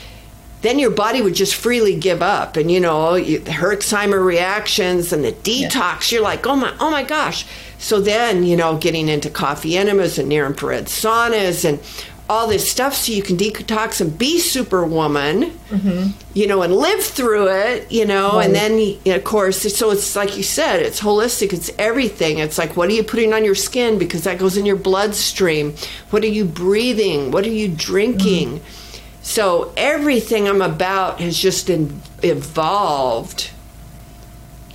then 0.61 0.77
your 0.77 0.91
body 0.91 1.23
would 1.23 1.33
just 1.33 1.55
freely 1.55 1.97
give 1.97 2.21
up 2.21 2.57
and 2.57 2.71
you 2.71 2.79
know 2.79 3.15
the 3.15 3.39
herxheimer 3.39 4.23
reactions 4.23 5.13
and 5.13 5.23
the 5.23 5.31
detox 5.31 6.11
yeah. 6.11 6.15
you're 6.15 6.23
like 6.23 6.47
oh 6.47 6.55
my 6.55 6.73
oh 6.79 6.89
my 6.89 7.03
gosh 7.03 7.45
so 7.85 8.01
then, 8.01 8.43
you 8.43 8.57
know, 8.57 8.77
getting 8.77 9.09
into 9.09 9.29
coffee 9.29 9.77
enemas 9.77 10.17
and 10.17 10.27
near 10.27 10.47
infrared 10.47 10.85
saunas 10.85 11.63
and 11.63 11.79
all 12.27 12.47
this 12.47 12.67
stuff 12.67 12.95
so 12.95 13.11
you 13.11 13.21
can 13.21 13.37
detox 13.37 14.01
and 14.01 14.17
be 14.17 14.39
superwoman, 14.39 15.51
mm-hmm. 15.69 16.09
you 16.33 16.47
know, 16.47 16.63
and 16.63 16.75
live 16.75 17.03
through 17.03 17.47
it, 17.47 17.91
you 17.91 18.03
know, 18.03 18.37
right. 18.37 18.47
and 18.47 18.55
then, 18.55 18.79
you 18.79 18.97
know, 19.05 19.17
of 19.17 19.23
course, 19.23 19.71
so 19.71 19.91
it's 19.91 20.15
like 20.15 20.35
you 20.35 20.41
said, 20.41 20.81
it's 20.81 20.99
holistic, 20.99 21.53
it's 21.53 21.69
everything. 21.77 22.39
It's 22.39 22.57
like, 22.57 22.75
what 22.75 22.89
are 22.89 22.93
you 22.93 23.03
putting 23.03 23.35
on 23.35 23.45
your 23.45 23.53
skin? 23.53 23.99
Because 23.99 24.23
that 24.23 24.39
goes 24.39 24.57
in 24.57 24.65
your 24.65 24.77
bloodstream. 24.77 25.75
What 26.09 26.23
are 26.23 26.27
you 26.39 26.43
breathing? 26.43 27.29
What 27.29 27.45
are 27.45 27.51
you 27.51 27.67
drinking? 27.67 28.61
Mm-hmm. 28.61 29.21
So 29.21 29.71
everything 29.77 30.47
I'm 30.47 30.63
about 30.63 31.19
has 31.19 31.37
just 31.37 31.69
in, 31.69 32.01
evolved 32.23 33.51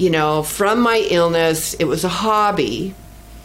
you 0.00 0.08
know, 0.08 0.42
from 0.42 0.80
my 0.80 1.06
illness, 1.10 1.74
it 1.74 1.84
was 1.84 2.04
a 2.04 2.08
hobby. 2.08 2.94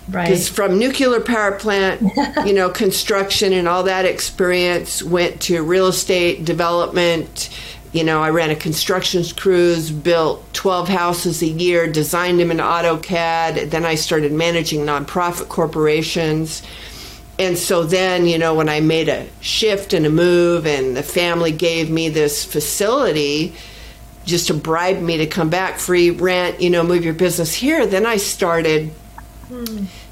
Right. 0.09 0.25
Because 0.25 0.47
from 0.47 0.77
nuclear 0.77 1.19
power 1.19 1.53
plant, 1.53 2.01
you 2.45 2.53
know, 2.53 2.69
construction 2.69 3.53
and 3.53 3.67
all 3.67 3.83
that 3.83 4.05
experience 4.05 5.01
went 5.01 5.41
to 5.41 5.63
real 5.63 5.87
estate 5.87 6.45
development, 6.45 7.49
you 7.95 8.03
know, 8.03 8.21
I 8.21 8.29
ran 8.29 8.49
a 8.49 8.55
construction 8.55 9.23
cruise, 9.37 9.89
built 9.89 10.53
12 10.53 10.89
houses 10.89 11.41
a 11.41 11.47
year, 11.47 11.87
designed 11.89 12.41
them 12.41 12.51
in 12.51 12.57
AutoCAD. 12.57 13.69
Then 13.69 13.85
I 13.85 13.95
started 13.95 14.33
managing 14.33 14.81
nonprofit 14.81 15.47
corporations. 15.47 16.61
And 17.39 17.57
so 17.57 17.83
then, 17.83 18.27
you 18.27 18.37
know, 18.37 18.53
when 18.53 18.67
I 18.67 18.81
made 18.81 19.07
a 19.07 19.27
shift 19.39 19.93
and 19.93 20.05
a 20.05 20.09
move, 20.09 20.65
and 20.65 20.95
the 20.95 21.03
family 21.03 21.53
gave 21.53 21.89
me 21.89 22.09
this 22.09 22.43
facility 22.43 23.53
just 24.25 24.47
to 24.47 24.53
bribe 24.53 24.99
me 25.01 25.17
to 25.17 25.27
come 25.27 25.49
back, 25.49 25.77
free 25.77 26.09
rent, 26.09 26.59
you 26.59 26.69
know, 26.69 26.83
move 26.83 27.05
your 27.05 27.13
business 27.13 27.53
here, 27.53 27.85
then 27.85 28.05
I 28.05 28.17
started. 28.17 28.91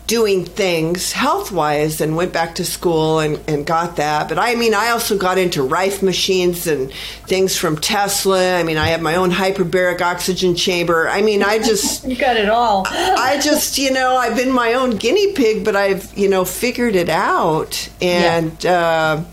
Doing 0.05 0.45
things 0.45 1.11
health 1.13 1.51
wise 1.51 2.01
and 2.01 2.15
went 2.15 2.33
back 2.33 2.55
to 2.55 2.65
school 2.65 3.19
and, 3.19 3.39
and 3.47 3.65
got 3.65 3.95
that. 3.95 4.29
But 4.29 4.37
I 4.37 4.55
mean, 4.55 4.73
I 4.73 4.89
also 4.89 5.17
got 5.17 5.37
into 5.37 5.63
Rife 5.63 6.03
machines 6.03 6.67
and 6.67 6.91
things 7.27 7.57
from 7.57 7.77
Tesla. 7.77 8.59
I 8.59 8.63
mean, 8.63 8.77
I 8.77 8.87
have 8.87 9.01
my 9.01 9.15
own 9.15 9.31
hyperbaric 9.31 10.01
oxygen 10.01 10.55
chamber. 10.55 11.07
I 11.07 11.21
mean, 11.21 11.41
I 11.41 11.59
just. 11.59 12.03
you 12.07 12.15
got 12.15 12.37
it 12.37 12.49
all. 12.49 12.85
I 12.87 13.39
just, 13.41 13.77
you 13.77 13.91
know, 13.91 14.17
I've 14.17 14.35
been 14.35 14.51
my 14.51 14.73
own 14.73 14.91
guinea 14.97 15.33
pig, 15.33 15.63
but 15.63 15.75
I've, 15.75 16.15
you 16.17 16.29
know, 16.29 16.45
figured 16.45 16.95
it 16.95 17.09
out. 17.09 17.89
And, 18.01 18.61
yeah, 18.63 18.71
uh, 18.71 19.23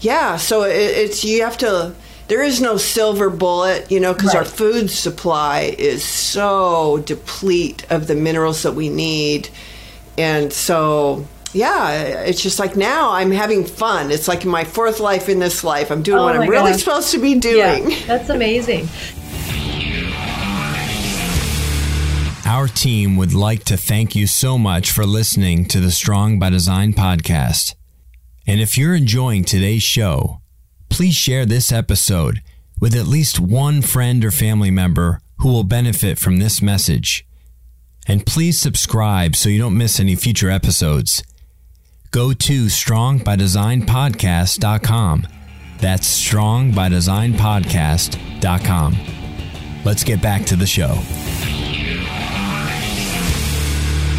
yeah 0.00 0.36
so 0.36 0.64
it, 0.64 0.72
it's, 0.74 1.24
you 1.24 1.42
have 1.42 1.58
to 1.58 1.94
there 2.28 2.42
is 2.42 2.60
no 2.60 2.76
silver 2.76 3.30
bullet, 3.30 3.90
you 3.90 4.00
know, 4.00 4.12
because 4.12 4.34
right. 4.34 4.40
our 4.40 4.44
food 4.44 4.90
supply 4.90 5.74
is 5.78 6.04
so 6.04 6.98
deplete 7.06 7.86
of 7.90 8.06
the 8.06 8.14
minerals 8.14 8.62
that 8.62 8.72
we 8.72 8.88
need 8.88 9.48
and 10.18 10.52
so 10.52 11.26
yeah, 11.52 11.92
it's 11.92 12.42
just 12.42 12.58
like 12.58 12.76
now 12.76 13.12
I'm 13.12 13.30
having 13.30 13.64
fun. 13.64 14.10
It's 14.10 14.28
like 14.28 14.44
my 14.44 14.64
fourth 14.64 15.00
life 15.00 15.28
in 15.28 15.38
this 15.38 15.64
life. 15.64 15.90
I'm 15.90 16.02
doing 16.02 16.18
oh 16.18 16.24
what 16.24 16.36
I'm 16.36 16.48
really 16.48 16.74
supposed 16.74 17.12
to 17.12 17.18
be 17.18 17.38
doing. 17.38 17.90
Yeah, 17.90 17.98
that's 18.06 18.28
amazing. 18.28 18.88
Our 22.44 22.68
team 22.68 23.16
would 23.16 23.34
like 23.34 23.64
to 23.64 23.76
thank 23.76 24.14
you 24.14 24.26
so 24.26 24.56
much 24.56 24.92
for 24.92 25.04
listening 25.04 25.64
to 25.66 25.80
the 25.80 25.90
Strong 25.90 26.38
by 26.38 26.50
Design 26.50 26.92
podcast. 26.92 27.74
And 28.46 28.60
if 28.60 28.78
you're 28.78 28.94
enjoying 28.94 29.44
today's 29.44 29.82
show, 29.82 30.40
please 30.88 31.14
share 31.14 31.46
this 31.46 31.72
episode 31.72 32.42
with 32.80 32.94
at 32.94 33.06
least 33.06 33.40
one 33.40 33.82
friend 33.82 34.24
or 34.24 34.30
family 34.30 34.70
member 34.70 35.20
who 35.38 35.48
will 35.48 35.64
benefit 35.64 36.18
from 36.18 36.38
this 36.38 36.62
message. 36.62 37.26
And 38.06 38.24
please 38.24 38.58
subscribe 38.58 39.36
so 39.36 39.48
you 39.48 39.58
don't 39.58 39.76
miss 39.76 39.98
any 39.98 40.14
future 40.14 40.50
episodes. 40.50 41.24
Go 42.10 42.32
to 42.32 42.66
strongbydesignpodcast.com. 42.66 45.26
That's 45.78 46.28
strongbydesignpodcast.com. 46.28 48.96
Let's 49.84 50.04
get 50.04 50.22
back 50.22 50.46
to 50.46 50.56
the 50.56 50.66
show. 50.66 50.94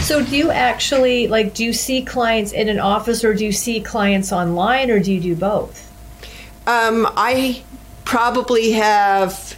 So, 0.03 0.23
do 0.23 0.37
you 0.37 0.51
actually 0.51 1.27
like? 1.27 1.53
Do 1.53 1.65
you 1.65 1.73
see 1.73 2.01
clients 2.01 2.53
in 2.53 2.69
an 2.69 2.79
office, 2.79 3.25
or 3.25 3.33
do 3.33 3.43
you 3.43 3.51
see 3.51 3.81
clients 3.81 4.31
online, 4.31 4.89
or 4.89 5.01
do 5.01 5.11
you 5.11 5.19
do 5.19 5.35
both? 5.35 5.86
Um, 6.67 7.07
I 7.15 7.63
probably 8.05 8.73
have 8.73 9.57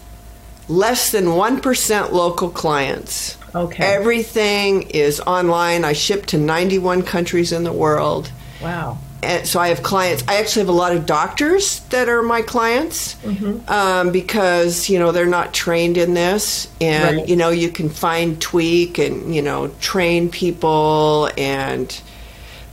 less 0.70 1.12
than 1.12 1.36
one 1.36 1.60
percent 1.60 2.14
local 2.14 2.50
clients. 2.50 3.38
Okay. 3.56 3.84
Everything 3.84 4.84
is 4.84 5.20
online. 5.22 5.84
I 5.84 5.94
ship 5.94 6.26
to 6.28 6.38
91 6.38 7.04
countries 7.04 7.52
in 7.52 7.64
the 7.64 7.74
world. 7.74 8.32
Wow. 8.62 9.00
And 9.22 9.46
so 9.46 9.60
I 9.60 9.70
have 9.70 9.84
clients. 9.84 10.24
I 10.28 10.38
actually 10.38 10.62
have 10.62 10.70
a 10.70 10.78
lot 10.78 10.96
of 10.96 11.06
doctors 11.06 11.82
that 11.90 12.08
are 12.08 12.24
my 12.24 12.42
clients 12.42 13.16
mm-hmm. 13.16 13.70
um, 13.70 14.12
because 14.14 14.90
you 14.90 14.98
know 14.98 15.12
they're 15.12 15.26
not 15.26 15.54
trained 15.54 15.98
in 15.98 16.14
this, 16.14 16.70
and 16.80 17.18
right. 17.18 17.28
you 17.28 17.36
know 17.36 17.50
you 17.50 17.70
can 17.70 17.90
find 17.90 18.40
tweak 18.42 18.98
and 18.98 19.36
you 19.36 19.42
know 19.42 19.70
train 19.82 20.30
people 20.30 21.30
and. 21.38 22.02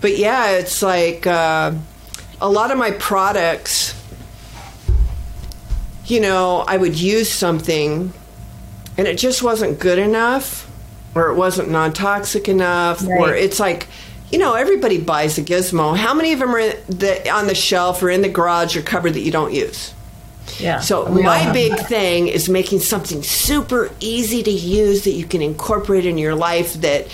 But 0.01 0.19
yeah, 0.19 0.53
it's 0.53 0.83
like 0.83 1.27
uh, 1.27 1.73
a 2.41 2.49
lot 2.49 2.71
of 2.71 2.79
my 2.79 2.93
products. 2.93 4.01
You 6.07 6.21
know, 6.21 6.65
I 6.67 6.77
would 6.77 6.99
use 6.99 7.31
something, 7.31 8.13
and 8.97 9.07
it 9.07 9.19
just 9.19 9.43
wasn't 9.43 9.79
good 9.79 9.99
enough 9.99 10.71
or 11.17 11.31
it 11.31 11.35
wasn't 11.35 11.71
non 11.71 11.93
toxic 11.93 12.49
enough, 12.49 13.03
right. 13.03 13.21
or 13.21 13.35
it's 13.35 13.59
like, 13.59 13.89
you 14.31 14.39
know, 14.39 14.55
everybody 14.55 15.01
buys 15.01 15.39
a 15.39 15.43
gizmo. 15.43 15.97
How 15.97 16.13
many 16.13 16.33
of 16.33 16.41
them 16.41 16.55
are 16.55 16.73
the, 16.89 17.29
on 17.31 17.47
the 17.47 17.55
shelf 17.55 18.03
or 18.03 18.11
in 18.11 18.21
the 18.21 18.29
garage 18.29 18.77
or 18.77 18.83
cupboard 18.83 19.15
that 19.15 19.21
you 19.21 19.33
don't 19.33 19.53
use? 19.53 19.95
Yeah. 20.59 20.81
So 20.81 21.09
my 21.09 21.53
big 21.53 21.73
that. 21.73 21.89
thing 21.89 22.29
is 22.29 22.49
making 22.49 22.81
something 22.81 23.23
super 23.23 23.91
easy 23.99 24.43
to 24.43 24.51
use 24.51 25.05
that 25.05 25.13
you 25.13 25.25
can 25.25 25.43
incorporate 25.43 26.07
in 26.07 26.19
your 26.19 26.35
life 26.35 26.75
that 26.75 27.09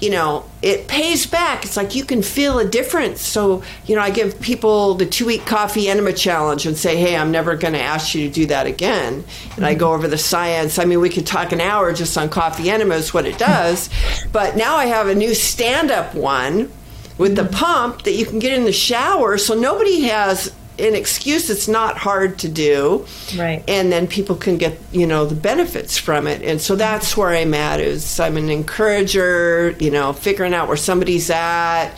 you 0.00 0.10
know, 0.10 0.44
it 0.62 0.86
pays 0.86 1.26
back. 1.26 1.64
It's 1.64 1.76
like 1.76 1.94
you 1.94 2.04
can 2.04 2.22
feel 2.22 2.58
a 2.58 2.64
difference. 2.64 3.20
So, 3.20 3.62
you 3.86 3.96
know, 3.96 4.02
I 4.02 4.10
give 4.10 4.40
people 4.40 4.94
the 4.94 5.06
two 5.06 5.26
week 5.26 5.44
coffee 5.44 5.88
enema 5.88 6.12
challenge 6.12 6.66
and 6.66 6.76
say, 6.76 6.96
hey, 6.96 7.16
I'm 7.16 7.32
never 7.32 7.56
going 7.56 7.74
to 7.74 7.80
ask 7.80 8.14
you 8.14 8.28
to 8.28 8.32
do 8.32 8.46
that 8.46 8.66
again. 8.66 9.14
And 9.14 9.24
mm-hmm. 9.24 9.64
I 9.64 9.74
go 9.74 9.92
over 9.92 10.06
the 10.06 10.18
science. 10.18 10.78
I 10.78 10.84
mean, 10.84 11.00
we 11.00 11.08
could 11.10 11.26
talk 11.26 11.52
an 11.52 11.60
hour 11.60 11.92
just 11.92 12.16
on 12.16 12.28
coffee 12.28 12.70
enemas, 12.70 13.12
what 13.12 13.26
it 13.26 13.38
does. 13.50 13.90
but 14.30 14.56
now 14.56 14.76
I 14.76 14.86
have 14.86 15.08
a 15.08 15.14
new 15.14 15.34
stand 15.34 15.90
up 15.90 16.14
one 16.14 16.70
with 17.18 17.34
the 17.34 17.44
pump 17.44 18.02
that 18.04 18.12
you 18.12 18.24
can 18.24 18.38
get 18.38 18.52
in 18.52 18.64
the 18.64 18.72
shower. 18.72 19.36
So 19.38 19.54
nobody 19.54 20.02
has 20.02 20.54
an 20.78 20.94
excuse 20.94 21.50
it's 21.50 21.68
not 21.68 21.96
hard 21.96 22.38
to 22.40 22.48
do. 22.48 23.06
Right. 23.36 23.62
And 23.68 23.90
then 23.90 24.06
people 24.06 24.36
can 24.36 24.58
get 24.58 24.78
you 24.92 25.06
know 25.06 25.26
the 25.26 25.34
benefits 25.34 25.98
from 25.98 26.26
it. 26.26 26.42
And 26.42 26.60
so 26.60 26.76
that's 26.76 27.16
where 27.16 27.30
i'm 27.30 27.54
at 27.54 27.80
is 27.80 28.20
i'm 28.20 28.36
an 28.36 28.48
encourager 28.48 29.74
you 29.80 29.90
know 29.90 30.12
figuring 30.12 30.54
out 30.54 30.68
where 30.68 30.76
somebody's 30.76 31.30
at. 31.30 31.92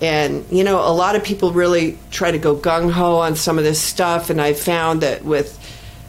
And 0.00 0.44
you 0.50 0.64
know 0.64 0.78
a 0.78 0.94
lot 0.94 1.16
of 1.16 1.24
people 1.24 1.52
really 1.52 1.98
try 2.10 2.30
to 2.30 2.38
go 2.38 2.56
gung-ho 2.56 3.16
on 3.16 3.36
some 3.36 3.58
of 3.58 3.64
this 3.64 3.80
stuff. 3.80 4.30
And 4.30 4.40
i've 4.40 4.58
found 4.58 5.00
that 5.02 5.24
with 5.24 5.58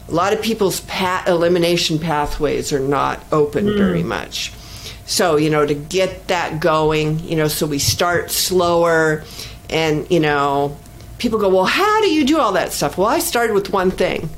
a 0.08 0.12
lot 0.12 0.32
of 0.32 0.42
people's 0.42 0.80
pat 0.82 1.26
elimination 1.28 1.98
pathways 1.98 2.72
are 2.72 2.80
not 2.80 3.24
open 3.32 3.66
mm. 3.66 3.76
very 3.76 4.02
much. 4.02 4.52
So 5.06 5.36
you 5.36 5.50
know 5.50 5.66
to 5.66 5.74
get 5.74 6.28
that 6.28 6.60
going 6.60 7.20
you 7.20 7.36
know 7.36 7.48
so 7.48 7.66
we 7.66 7.78
start 7.78 8.30
slower. 8.30 9.24
And 9.70 10.08
you 10.10 10.20
know 10.20 10.76
people 11.18 11.38
go, 11.38 11.48
Well, 11.48 11.64
how 11.64 12.00
do 12.00 12.12
you 12.12 12.24
do 12.24 12.38
all 12.38 12.52
that 12.52 12.72
stuff? 12.72 12.98
Well, 12.98 13.08
I 13.08 13.18
started 13.18 13.54
with 13.54 13.70
one 13.70 13.90
thing. 13.90 14.28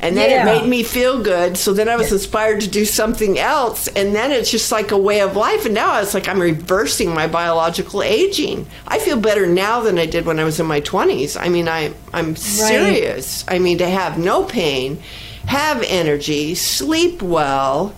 And 0.00 0.16
then 0.16 0.28
yeah. 0.28 0.42
it 0.42 0.44
made 0.44 0.68
me 0.68 0.82
feel 0.82 1.22
good. 1.22 1.56
So 1.56 1.72
then 1.72 1.88
I 1.88 1.96
was 1.96 2.12
inspired 2.12 2.60
to 2.60 2.68
do 2.68 2.84
something 2.84 3.38
else. 3.38 3.88
And 3.88 4.14
then 4.14 4.30
it's 4.30 4.50
just 4.50 4.70
like 4.70 4.90
a 4.90 4.98
way 4.98 5.20
of 5.22 5.36
life. 5.36 5.64
And 5.64 5.74
now 5.74 5.98
it's 6.00 6.12
like 6.12 6.28
I'm 6.28 6.40
reversing 6.40 7.14
my 7.14 7.26
biological 7.26 8.02
aging. 8.02 8.66
I 8.86 8.98
feel 8.98 9.18
better 9.18 9.46
now 9.46 9.80
than 9.80 9.98
I 9.98 10.04
did 10.04 10.26
when 10.26 10.38
I 10.38 10.44
was 10.44 10.60
in 10.60 10.66
my 10.66 10.82
20s. 10.82 11.40
I 11.40 11.48
mean, 11.48 11.66
I, 11.66 11.94
I'm 12.12 12.36
serious. 12.36 13.44
Right. 13.46 13.56
I 13.56 13.58
mean, 13.58 13.78
to 13.78 13.88
have 13.88 14.18
no 14.18 14.44
pain, 14.44 15.00
have 15.46 15.82
energy, 15.86 16.54
sleep 16.54 17.22
well. 17.22 17.94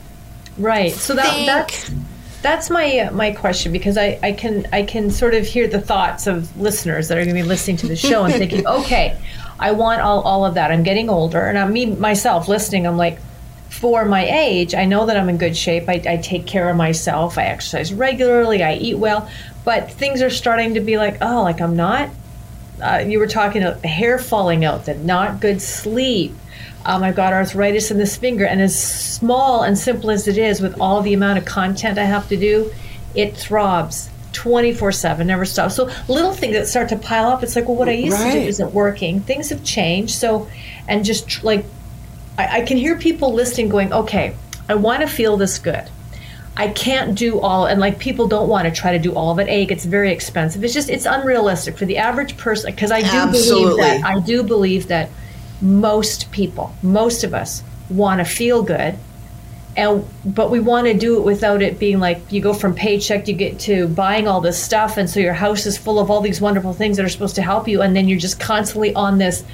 Right. 0.57 0.93
So 0.93 1.15
that, 1.15 1.47
that's 1.47 1.91
that's 2.43 2.71
my 2.71 3.11
my 3.13 3.33
question 3.33 3.73
because 3.73 3.99
I, 3.99 4.19
I 4.23 4.33
can 4.33 4.67
I 4.73 4.83
can 4.83 5.11
sort 5.11 5.35
of 5.35 5.45
hear 5.45 5.67
the 5.67 5.81
thoughts 5.81 6.27
of 6.27 6.59
listeners 6.61 7.09
that 7.09 7.19
are 7.19 7.25
going 7.25 7.35
to 7.35 7.43
be 7.43 7.47
listening 7.47 7.77
to 7.79 7.89
the 7.89 7.97
show 7.97 8.25
and 8.25 8.35
thinking, 8.35 8.67
okay, 8.67 9.17
I 9.59 9.73
want 9.73 10.01
all, 10.01 10.21
all 10.23 10.45
of 10.45 10.55
that. 10.55 10.71
I'm 10.71 10.83
getting 10.83 11.11
older, 11.11 11.41
and 11.41 11.59
I'm 11.59 11.73
me 11.73 11.87
myself 11.87 12.49
listening. 12.49 12.87
I'm 12.87 12.97
like, 12.97 13.19
for 13.71 14.05
my 14.05 14.25
age, 14.25 14.75
I 14.75 14.85
know 14.85 15.07
that 15.07 15.17
I'm 15.17 15.29
in 15.29 15.37
good 15.37 15.57
shape. 15.57 15.89
I, 15.89 16.01
I 16.07 16.17
take 16.19 16.47
care 16.47 16.71
of 16.71 16.77
myself. 16.77 17.39
I 17.39 17.45
exercise 17.45 17.93
regularly. 17.93 18.63
I 18.63 18.75
eat 18.75 18.99
well, 18.99 19.29
but 19.65 19.91
things 19.91 20.23
are 20.23 20.31
starting 20.31 20.75
to 20.75 20.81
be 20.81 20.97
like, 20.97 21.19
oh, 21.21 21.43
like 21.43 21.61
I'm 21.61 21.77
not. 21.77 22.11
Uh, 22.81 23.05
you 23.05 23.19
were 23.19 23.27
talking 23.27 23.65
about 23.65 23.85
hair 23.85 24.19
falling 24.19 24.65
out, 24.65 24.87
the 24.87 24.95
not 24.95 25.41
good 25.41 25.61
sleep 25.61 26.37
um, 26.85 27.03
I've 27.03 27.17
got 27.17 27.33
arthritis 27.33 27.91
in 27.91 27.99
this 27.99 28.17
finger, 28.17 28.45
and 28.45 28.61
as 28.61 28.81
small 28.81 29.63
and 29.63 29.77
simple 29.77 30.11
as 30.11 30.29
it 30.29 30.39
is, 30.39 30.61
with 30.61 30.81
all 30.81 31.03
the 31.03 31.15
amount 31.15 31.39
of 31.39 31.45
content 31.45 31.99
I 31.99 32.05
have 32.05 32.29
to 32.29 32.37
do, 32.37 32.73
it 33.15 33.37
throbs 33.37 34.11
24 34.33 34.93
7, 34.93 35.27
never 35.27 35.45
stops. 35.45 35.75
So 35.75 35.91
little 36.07 36.33
things 36.33 36.55
that 36.55 36.67
start 36.67 36.89
to 36.91 36.97
pile 36.97 37.29
up, 37.29 37.43
it's 37.43 37.57
like, 37.57 37.67
well, 37.67 37.77
what 37.77 37.89
I 37.89 37.93
used 37.93 38.19
right. 38.19 38.33
to 38.33 38.41
do 38.41 38.47
isn't 38.47 38.73
working. 38.73 39.21
Things 39.21 39.49
have 39.51 39.65
changed. 39.65 40.15
So, 40.15 40.49
and 40.87 41.05
just 41.05 41.43
like, 41.43 41.65
I, 42.39 42.61
I 42.61 42.63
can 42.63 42.77
hear 42.77 42.97
people 42.97 43.33
listening 43.33 43.69
going, 43.69 43.93
okay, 43.93 44.37
I 44.69 44.77
want 44.77 45.01
to 45.01 45.09
feel 45.09 45.37
this 45.37 45.59
good. 45.59 45.89
I 46.57 46.69
can't 46.69 47.17
do 47.17 47.41
all, 47.41 47.67
and 47.67 47.81
like 47.81 47.99
people 47.99 48.27
don't 48.27 48.49
want 48.49 48.67
to 48.67 48.81
try 48.81 48.93
to 48.93 48.99
do 48.99 49.15
all 49.15 49.31
of 49.31 49.39
it. 49.39 49.49
A, 49.49 49.65
it's 49.65 49.85
very 49.85 50.13
expensive. 50.13 50.65
It's 50.65 50.75
just, 50.75 50.91
it's 50.91 51.07
unrealistic 51.07 51.77
for 51.77 51.87
the 51.87 51.99
average 51.99 52.37
person. 52.37 52.73
Because 52.73 52.91
I 52.91 53.01
do 53.01 53.07
Absolutely. 53.07 53.77
believe 53.77 53.77
that, 53.77 54.05
I 54.05 54.21
do 54.21 54.43
believe 54.43 54.89
that 54.89 55.11
most 55.61 56.31
people, 56.31 56.75
most 56.83 57.25
of 57.25 57.35
us, 57.35 57.63
want 57.91 58.21
to 58.21 58.25
feel 58.25 58.63
good. 58.63 58.97
And, 59.77 60.05
but 60.25 60.51
we 60.51 60.59
want 60.59 60.89
to 60.89 60.95
do 60.95 61.19
it 61.19 61.23
without 61.25 61.63
it 61.63 61.79
being 61.79 62.01
like 62.01 62.33
you 62.33 62.41
go 62.41 62.53
from 62.53 62.75
paycheck 62.75 63.29
you 63.29 63.35
get 63.35 63.61
to 63.61 63.87
buying 63.87 64.27
all 64.27 64.41
this 64.41 64.61
stuff 64.61 64.97
and 64.97 65.09
so 65.09 65.21
your 65.21 65.35
house 65.35 65.67
is 65.67 65.79
full 65.79 66.01
of 66.01 66.11
all 66.11 66.21
these 66.21 66.41
wonderful 66.41 66.73
things 66.73 66.97
that 66.97 67.07
are 67.07 67.09
supposed 67.09 67.37
to 67.37 67.43
help 67.43 67.69
you 67.69 67.81
and 67.81 67.95
then 67.95 68.09
you're 68.09 68.19
just 68.19 68.41
constantly 68.41 68.93
on 68.95 69.19
this 69.19 69.45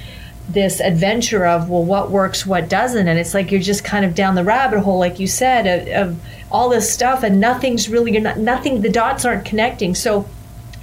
this 0.49 0.79
adventure 0.79 1.45
of 1.45 1.69
well 1.69 1.83
what 1.83 2.11
works 2.11 2.45
what 2.45 2.69
doesn't 2.69 3.07
and 3.07 3.19
it's 3.19 3.33
like 3.33 3.51
you're 3.51 3.61
just 3.61 3.83
kind 3.83 4.05
of 4.05 4.13
down 4.15 4.35
the 4.35 4.43
rabbit 4.43 4.79
hole 4.79 4.99
like 4.99 5.19
you 5.19 5.27
said 5.27 5.67
of, 5.67 6.09
of 6.09 6.21
all 6.51 6.69
this 6.69 6.91
stuff 6.91 7.23
and 7.23 7.39
nothing's 7.39 7.89
really 7.89 8.11
you're 8.11 8.21
not 8.21 8.37
nothing 8.37 8.81
the 8.81 8.89
dots 8.89 9.25
aren't 9.25 9.43
connecting 9.43 9.95
so 9.95 10.27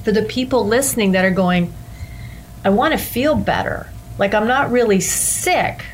for 0.03 0.11
the 0.11 0.23
people 0.23 0.67
listening 0.67 1.13
that 1.13 1.25
are 1.25 1.31
going 1.31 1.73
i 2.65 2.71
want 2.71 2.93
to 2.93 2.99
feel 2.99 3.37
better 3.37 3.89
like 4.19 4.35
i'm 4.35 4.47
not 4.47 4.71
really 4.71 5.01
sick 5.01 5.85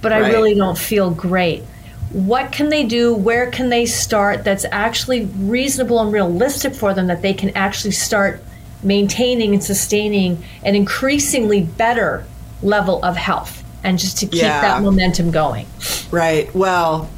but 0.00 0.12
i 0.12 0.18
really 0.18 0.54
don't 0.54 0.78
feel 0.78 1.10
great 1.10 1.62
what 2.10 2.52
can 2.52 2.68
they 2.68 2.84
do 2.84 3.14
where 3.14 3.50
can 3.50 3.68
they 3.70 3.86
start 3.86 4.44
that's 4.44 4.64
actually 4.70 5.24
reasonable 5.38 6.00
and 6.00 6.12
realistic 6.12 6.74
for 6.74 6.92
them 6.92 7.06
that 7.06 7.22
they 7.22 7.32
can 7.34 7.50
actually 7.56 7.90
start 7.92 8.42
maintaining 8.82 9.54
and 9.54 9.62
sustaining 9.62 10.42
an 10.64 10.74
increasingly 10.74 11.62
better 11.62 12.24
level 12.62 13.02
of 13.04 13.16
health 13.16 13.62
and 13.84 13.98
just 13.98 14.18
to 14.18 14.26
keep 14.26 14.42
Yeah. 14.42 14.60
that 14.60 14.82
momentum 14.82 15.30
going 15.30 15.66
Right. 16.12 16.54
Well, 16.54 17.08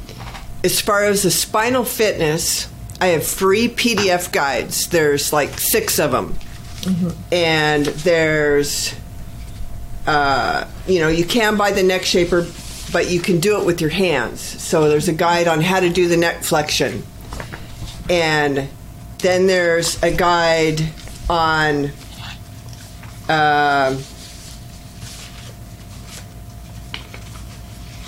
as 0.63 0.79
far 0.79 1.03
as 1.03 1.23
the 1.23 1.31
spinal 1.31 1.83
fitness, 1.83 2.69
I 3.01 3.07
have 3.07 3.27
free 3.27 3.67
PDF 3.67 4.31
guides. 4.31 4.87
There's 4.87 5.33
like 5.33 5.59
six 5.59 5.99
of 5.99 6.11
them. 6.11 6.33
Mm-hmm. 6.81 7.09
And 7.33 7.85
there's, 7.87 8.95
uh, 10.07 10.67
you 10.87 10.99
know, 10.99 11.07
you 11.07 11.25
can 11.25 11.57
buy 11.57 11.71
the 11.71 11.83
neck 11.83 12.03
shaper, 12.03 12.47
but 12.91 13.09
you 13.09 13.19
can 13.19 13.39
do 13.39 13.59
it 13.59 13.65
with 13.65 13.81
your 13.81 13.89
hands. 13.89 14.41
So 14.41 14.89
there's 14.89 15.07
a 15.07 15.13
guide 15.13 15.47
on 15.47 15.61
how 15.61 15.79
to 15.79 15.89
do 15.89 16.07
the 16.07 16.17
neck 16.17 16.43
flexion. 16.43 17.03
And 18.09 18.69
then 19.19 19.47
there's 19.47 20.01
a 20.03 20.11
guide 20.11 20.81
on. 21.29 21.85
um 23.27 24.03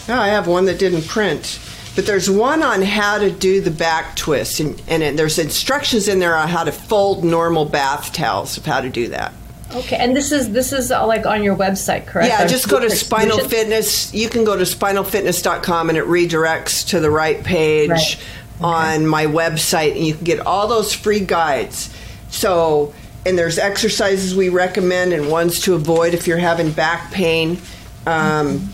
Oh, 0.10 0.14
I 0.14 0.28
have 0.30 0.48
one 0.48 0.66
that 0.66 0.80
didn't 0.80 1.06
print. 1.06 1.60
But 1.94 2.06
there's 2.06 2.30
one 2.30 2.64
on 2.64 2.82
how 2.82 3.18
to 3.18 3.32
do 3.32 3.60
the 3.60 3.72
back 3.72 4.16
twist, 4.16 4.60
and, 4.60 4.82
and 4.88 5.18
there's 5.18 5.40
instructions 5.40 6.08
in 6.08 6.20
there 6.20 6.36
on 6.38 6.48
how 6.48 6.64
to 6.64 6.72
fold 6.72 7.26
normal 7.26 7.66
bath 7.66 8.14
towels 8.14 8.56
of 8.56 8.66
how 8.66 8.80
to 8.82 8.90
do 8.90 9.08
that. 9.10 9.34
Okay 9.76 9.98
and 9.98 10.16
this 10.16 10.32
is 10.32 10.52
this 10.52 10.72
is 10.72 10.92
uh, 10.92 11.06
like 11.06 11.26
on 11.26 11.44
your 11.44 11.56
website 11.56 12.06
correct 12.06 12.30
Yeah, 12.30 12.46
just 12.48 12.70
go 12.70 12.80
to 12.80 12.90
Spinal 12.90 13.38
solutions? 13.38 13.52
Fitness. 13.54 14.14
You 14.14 14.30
can 14.30 14.44
go 14.46 14.56
to 14.56 14.64
spinalfitness.com 14.64 15.90
and 15.90 15.98
it 15.98 16.06
redirects 16.06 16.88
to 16.90 17.00
the 17.00 17.10
right 17.12 17.44
page 17.44 17.90
Right. 17.90 18.18
on 18.62 19.06
my 19.08 19.26
website, 19.26 19.96
and 19.96 20.06
you 20.06 20.14
can 20.16 20.24
get 20.24 20.40
all 20.46 20.68
those 20.68 20.94
free 20.94 21.20
guides. 21.20 21.94
So, 22.30 22.94
and 23.26 23.38
there's 23.38 23.58
exercises 23.60 24.36
we 24.36 24.50
recommend 24.50 25.14
and 25.14 25.30
ones 25.30 25.60
to 25.62 25.74
avoid 25.76 26.14
if 26.14 26.28
you're 26.28 26.38
having 26.38 26.72
back 26.72 27.12
pain. 27.12 27.60
Um, 28.06 28.70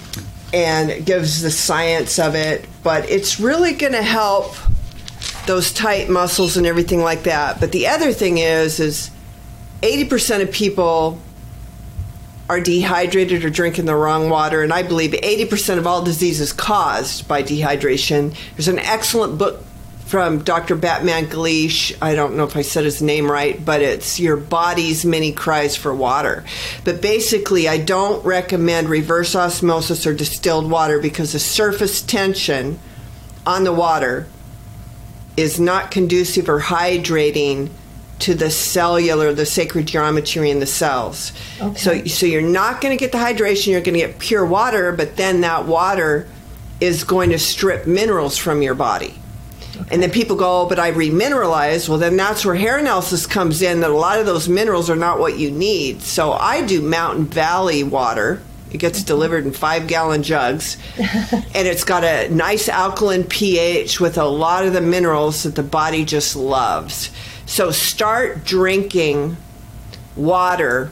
and 0.54 0.92
it 0.92 1.06
gives 1.06 1.42
the 1.42 1.50
science 1.50 2.20
of 2.20 2.36
it, 2.36 2.66
but 2.84 3.10
it's 3.10 3.40
really 3.40 3.74
going 3.74 3.94
to 3.94 4.04
help 4.04 4.56
those 5.48 5.74
tight 5.74 6.08
muscles 6.10 6.56
and 6.58 6.66
everything 6.68 7.02
like 7.02 7.24
that. 7.24 7.60
But 7.60 7.72
the 7.72 7.88
other 7.88 8.14
thing 8.14 8.38
is, 8.38 8.80
is 8.80 9.10
80% 9.84 10.42
of 10.42 10.52
people 10.52 11.20
are 12.50 12.62
dehydrated 12.62 13.44
or 13.44 13.50
drinking 13.50 13.86
the 13.86 13.96
wrong 13.96 14.30
water, 14.30 14.62
and 14.64 14.72
I 14.72 14.84
believe 14.84 15.12
80% 15.12 15.78
of 15.78 15.86
all 15.86 16.04
diseases 16.04 16.54
caused 16.54 17.28
by 17.28 17.44
dehydration. 17.44 18.36
There's 18.56 18.70
an 18.70 18.80
excellent 18.80 19.38
book 19.38 19.64
from 20.06 20.40
Dr. 20.44 20.78
Batmanghelidj. 20.78 21.98
I 22.02 22.16
don't 22.16 22.38
know 22.38 22.44
if 22.46 22.56
I 22.56 22.62
said 22.62 22.86
his 22.86 23.02
name 23.02 23.30
right, 23.30 23.64
but 23.64 23.82
it's 23.82 24.20
Your 24.20 24.38
Body's 24.38 25.06
Many 25.06 25.34
Cries 25.34 25.76
for 25.76 25.94
Water. 25.94 26.46
But 26.86 27.02
basically, 27.02 27.68
I 27.68 27.78
don't 27.78 28.24
recommend 28.26 28.90
reverse 28.90 29.36
osmosis 29.36 30.06
or 30.06 30.14
distilled 30.14 30.70
water 30.70 31.00
because 31.00 31.34
the 31.34 31.40
surface 31.40 32.02
tension 32.02 32.80
on 33.46 33.64
the 33.64 33.74
water 33.74 34.28
is 35.36 35.60
not 35.60 35.92
conducive 35.92 36.48
or 36.48 36.62
hydrating 36.62 37.70
to 38.24 38.34
the 38.34 38.50
cellular, 38.50 39.34
the 39.34 39.46
sacred 39.46 39.86
geometry 39.86 40.50
in 40.50 40.62
the 40.62 40.66
cells. 40.66 41.34
Okay. 41.60 41.78
So, 41.78 42.06
so 42.06 42.26
you're 42.26 42.42
not 42.42 42.80
going 42.80 42.98
to 42.98 43.00
get 43.00 43.12
the 43.12 43.18
hydration. 43.18 43.68
You're 43.68 43.82
going 43.82 44.00
to 44.00 44.08
get 44.08 44.18
pure 44.18 44.46
water, 44.46 44.94
but 44.94 45.18
then 45.18 45.42
that 45.42 45.66
water 45.66 46.30
is 46.80 47.04
going 47.04 47.32
to 47.32 47.40
strip 47.40 47.86
minerals 47.86 48.38
from 48.38 48.62
your 48.62 48.76
body. 48.76 49.14
And 49.92 50.02
then 50.02 50.10
people 50.10 50.38
go, 50.38 50.62
oh, 50.62 50.70
but 50.70 50.80
I 50.80 50.92
remineralize. 50.92 51.90
Well, 51.90 51.98
then 51.98 52.16
that's 52.16 52.46
where 52.46 52.56
hair 52.56 52.78
analysis 52.78 53.28
comes 53.28 53.62
in. 53.62 53.82
That 53.82 53.90
a 53.90 53.98
lot 53.98 54.20
of 54.20 54.26
those 54.26 54.48
minerals 54.48 54.90
are 54.90 54.96
not 54.96 55.20
what 55.20 55.38
you 55.38 55.52
need. 55.52 56.02
So 56.02 56.32
I 56.32 56.66
do 56.66 56.82
Mountain 56.82 57.26
Valley 57.26 57.84
water. 57.84 58.42
It 58.72 58.78
gets 58.78 59.04
delivered 59.04 59.46
in 59.46 59.52
five 59.52 59.88
gallon 59.88 60.24
jugs, 60.24 60.78
and 60.98 61.68
it's 61.68 61.84
got 61.84 62.04
a 62.04 62.28
nice 62.30 62.68
alkaline 62.68 63.24
pH 63.24 64.00
with 64.00 64.18
a 64.18 64.26
lot 64.26 64.66
of 64.66 64.74
the 64.74 64.82
minerals 64.82 65.44
that 65.44 65.54
the 65.54 65.62
body 65.62 66.06
just 66.06 66.36
loves. 66.36 67.12
So 67.46 67.72
start 67.72 68.44
drinking 68.46 69.38
water 70.16 70.90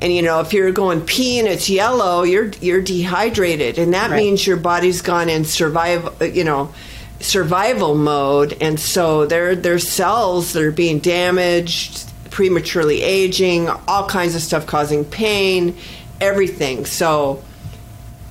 and 0.00 0.12
you 0.12 0.22
know 0.22 0.40
if 0.40 0.52
you're 0.52 0.72
going 0.72 1.00
pee 1.00 1.38
and 1.38 1.46
it's 1.48 1.70
yellow 1.70 2.22
you're 2.24 2.50
you're 2.60 2.82
dehydrated 2.82 3.78
and 3.78 3.94
that 3.94 4.10
Right. 4.10 4.16
means 4.24 4.44
your 4.46 4.56
body's 4.56 5.00
gone 5.02 5.28
in 5.28 5.44
survival 5.44 6.12
uh, 6.20 6.24
you 6.24 6.42
know 6.44 6.74
survival 7.20 7.94
mode 7.94 8.56
and 8.60 8.78
so 8.80 9.24
there 9.24 9.54
there's 9.54 9.88
cells 9.88 10.52
that 10.52 10.62
are 10.64 10.72
being 10.72 10.98
damaged 10.98 12.10
prematurely 12.30 13.02
aging 13.02 13.68
all 13.88 14.06
kinds 14.08 14.34
of 14.34 14.42
stuff 14.42 14.66
causing 14.66 15.04
pain 15.04 15.74
everything 16.20 16.84
so 16.84 17.42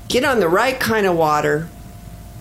get 0.09 0.23
on 0.25 0.39
the 0.41 0.49
right 0.49 0.79
kind 0.79 1.05
of 1.07 1.15
water 1.15 1.67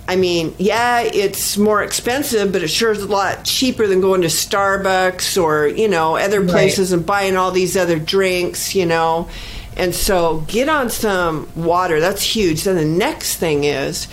I 0.07 0.17
mean, 0.17 0.55
yeah, 0.59 1.01
it's 1.01 1.57
more 1.57 1.83
expensive, 1.83 2.53
but 2.53 2.63
it 2.63 2.69
sure 2.69 2.93
is 2.93 3.03
a 3.03 3.07
lot 3.07 3.45
cheaper 3.45 3.87
than 3.87 4.01
going 4.03 4.21
to 4.23 4.29
Starbucks 4.29 5.43
or, 5.43 5.67
you 5.67 5.89
know, 5.89 6.17
other 6.17 6.41
Right. 6.41 6.51
places 6.51 6.93
and 6.93 7.07
buying 7.07 7.37
all 7.37 7.51
these 7.51 7.77
other 7.77 7.99
drinks, 7.99 8.75
you 8.75 8.85
know. 8.85 9.29
And 9.77 9.95
so 9.95 10.45
get 10.47 10.69
on 10.69 10.91
some 10.91 11.49
water. 11.57 12.01
That's 12.01 12.23
huge. 12.23 12.65
Then 12.65 12.77
the 12.77 12.85
next 12.85 13.37
thing 13.37 13.65
is 13.65 14.07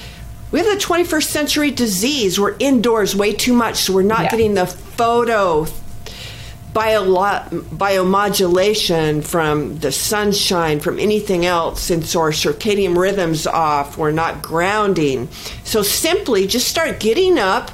we 0.50 0.60
have 0.60 0.68
the 0.68 0.78
21st 0.78 1.30
century 1.30 1.72
disease. 1.72 2.40
We're 2.40 2.56
indoors 2.60 3.16
way 3.16 3.34
too 3.34 3.54
much, 3.54 3.76
so 3.78 3.94
we're 3.94 4.02
not 4.04 4.24
Yeah. 4.24 4.32
getting 4.32 4.54
the 4.54 4.66
photo 4.66 5.68
bio- 6.74 7.06
biomodulation 7.06 9.24
from 9.24 9.78
the 9.80 9.92
sunshine, 9.92 10.80
from 10.80 11.00
anything 11.00 11.46
else, 11.46 11.82
since 11.82 12.16
our 12.16 12.32
circadian 12.32 12.98
rhythms 12.98 13.48
off. 13.48 13.98
We're 13.98 14.12
not 14.12 14.42
grounding. 14.42 15.30
So 15.64 15.82
simply 15.82 16.48
just 16.48 16.68
start 16.68 17.00
getting 17.00 17.38
up 17.38 17.72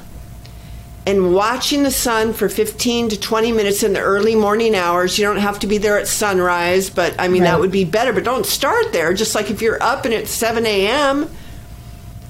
and 1.05 1.33
watching 1.33 1.83
the 1.83 1.91
sun 1.91 2.33
for 2.33 2.49
15 2.49 3.09
to 3.09 3.19
20 3.19 3.51
minutes 3.53 3.81
in 3.81 3.93
the 3.93 4.01
early 4.01 4.35
morning 4.35 4.75
hours. 4.75 5.17
You 5.17 5.25
don't 5.25 5.37
have 5.37 5.59
to 5.59 5.67
be 5.67 5.77
there 5.77 5.97
at 5.97 6.07
sunrise, 6.07 6.89
but 6.89 7.15
I 7.17 7.29
mean, 7.29 7.43
that 7.43 7.59
would 7.61 7.71
be 7.71 7.85
better. 7.85 8.11
But 8.11 8.25
don't 8.25 8.45
start 8.45 8.91
there. 8.91 9.13
Just 9.13 9.33
like 9.33 9.49
if 9.49 9.61
you're 9.61 9.81
up 9.81 10.03
and 10.03 10.13
it's 10.13 10.31
7 10.31 10.65
a.m., 10.65 11.29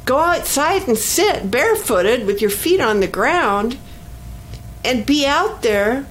go 0.06 0.20
outside 0.20 0.88
and 0.88 0.98
sit 0.98 1.50
barefooted 1.50 2.28
with 2.28 2.40
your 2.40 2.52
feet 2.52 2.80
on 2.80 3.00
the 3.00 3.08
ground 3.08 3.78
and 4.86 5.06
be 5.06 5.26
out 5.26 5.64
there 5.64 6.06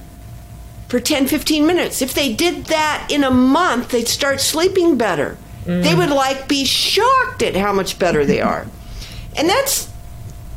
for 0.87 0.99
10 0.99 1.27
15 1.27 1.65
minutes. 1.65 2.01
If 2.01 2.13
they 2.13 2.33
did 2.33 2.65
that 2.65 3.07
in 3.11 3.23
a 3.23 3.31
month 3.31 3.89
they'd 3.89 4.07
start 4.07 4.41
sleeping 4.41 4.97
better. 4.97 5.37
They 5.65 5.93
would 5.93 6.11
like 6.11 6.47
be 6.47 6.63
shocked 6.63 7.43
at 7.43 7.53
how 7.57 7.73
much 7.73 7.99
better 7.99 8.25
they 8.25 8.39
are. 8.39 8.67
And 9.35 9.49
that's 9.49 9.91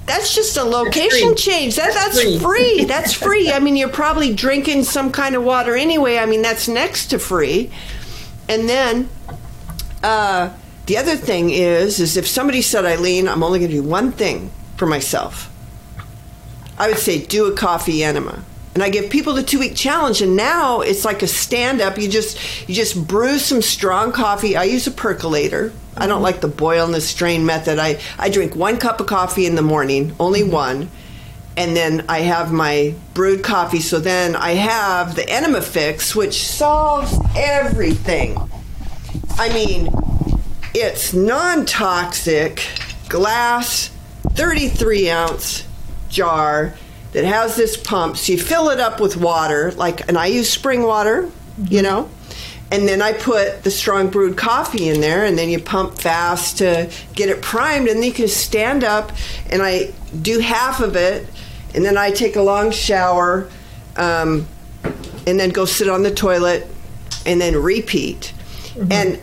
that's 0.06 0.34
just 0.34 0.56
a 0.56 0.62
location 0.62 1.30
free. 1.30 1.34
change. 1.34 1.76
That, 1.76 1.94
that's 1.94 2.20
free. 2.20 2.38
free. 2.38 2.84
That's 2.84 3.12
free. 3.26 3.50
I 3.50 3.58
mean 3.58 3.76
you're 3.76 3.88
probably 3.88 4.32
drinking 4.34 4.84
some 4.84 5.10
kind 5.10 5.34
of 5.34 5.42
water 5.42 5.74
anyway. 5.76 6.18
I 6.18 6.26
mean 6.26 6.42
that's 6.42 6.68
next 6.68 7.06
to 7.08 7.18
free. 7.18 7.70
And 8.48 8.68
then 8.68 9.08
uh, 10.02 10.50
the 10.86 10.96
other 10.96 11.16
thing 11.16 11.50
is 11.50 11.98
is 12.00 12.16
if 12.16 12.26
somebody 12.26 12.62
said 12.62 12.84
eileen 12.84 13.28
i'm 13.28 13.42
only 13.44 13.58
going 13.60 13.70
to 13.70 13.76
do 13.76 13.82
one 13.82 14.10
thing 14.10 14.50
for 14.76 14.86
myself 14.86 15.50
I 16.80 16.88
would 16.88 16.98
say 16.98 17.22
do 17.22 17.44
a 17.44 17.54
coffee 17.54 18.02
enema. 18.02 18.42
And 18.74 18.84
I 18.84 18.88
give 18.88 19.10
people 19.10 19.34
the 19.34 19.42
two 19.42 19.58
week 19.58 19.74
challenge 19.74 20.22
and 20.22 20.36
now 20.36 20.80
it's 20.80 21.04
like 21.04 21.22
a 21.22 21.26
stand 21.26 21.80
up. 21.80 21.98
You 21.98 22.08
just 22.08 22.68
you 22.68 22.74
just 22.74 23.06
brew 23.06 23.38
some 23.38 23.62
strong 23.62 24.12
coffee. 24.12 24.56
I 24.56 24.64
use 24.64 24.86
a 24.86 24.92
percolator. 24.92 25.72
I 25.96 26.06
don't 26.06 26.22
like 26.22 26.40
the 26.40 26.48
boil 26.48 26.84
and 26.84 26.94
the 26.94 27.00
strain 27.00 27.44
method. 27.44 27.78
I, 27.78 27.98
I 28.18 28.30
drink 28.30 28.54
one 28.54 28.78
cup 28.78 29.00
of 29.00 29.06
coffee 29.06 29.44
in 29.44 29.56
the 29.56 29.62
morning, 29.62 30.14
only 30.20 30.42
mm-hmm. 30.42 30.52
one. 30.52 30.90
And 31.56 31.76
then 31.76 32.06
I 32.08 32.20
have 32.20 32.52
my 32.52 32.94
brewed 33.12 33.42
coffee. 33.42 33.80
So 33.80 33.98
then 33.98 34.36
I 34.36 34.52
have 34.52 35.16
the 35.16 35.28
enema 35.28 35.60
fix, 35.62 36.14
which 36.14 36.42
solves 36.44 37.18
everything. 37.36 38.38
I 39.36 39.52
mean, 39.52 39.92
it's 40.74 41.12
non 41.12 41.66
toxic 41.66 42.62
glass, 43.08 43.88
33 44.34 45.10
ounce 45.10 45.64
jar 46.08 46.74
that 47.12 47.24
has 47.24 47.56
this 47.56 47.76
pump. 47.76 48.16
So 48.16 48.32
you 48.32 48.38
fill 48.38 48.68
it 48.70 48.80
up 48.80 49.00
with 49.00 49.16
water, 49.16 49.72
like, 49.72 50.08
and 50.08 50.16
I 50.16 50.26
use 50.26 50.50
spring 50.50 50.82
water, 50.82 51.30
you 51.68 51.82
know, 51.82 52.08
and 52.70 52.86
then 52.86 53.02
I 53.02 53.12
put 53.12 53.64
the 53.64 53.70
strong 53.70 54.10
brewed 54.10 54.36
coffee 54.36 54.88
in 54.88 55.00
there, 55.00 55.24
and 55.24 55.36
then 55.36 55.48
you 55.50 55.58
pump 55.58 55.98
fast 55.98 56.58
to 56.58 56.90
get 57.14 57.28
it 57.28 57.42
primed, 57.42 57.88
and 57.88 57.96
then 57.96 58.04
you 58.04 58.12
can 58.12 58.28
stand 58.28 58.84
up, 58.84 59.12
and 59.50 59.60
I 59.62 59.92
do 60.22 60.38
half 60.38 60.80
of 60.80 60.94
it, 60.94 61.28
and 61.74 61.84
then 61.84 61.98
I 61.98 62.12
take 62.12 62.36
a 62.36 62.42
long 62.42 62.70
shower, 62.70 63.50
um, 63.96 64.46
and 65.26 65.38
then 65.38 65.50
go 65.50 65.64
sit 65.64 65.88
on 65.88 66.02
the 66.04 66.14
toilet, 66.14 66.66
and 67.26 67.40
then 67.40 67.56
repeat, 67.56 68.32
and. 68.90 69.20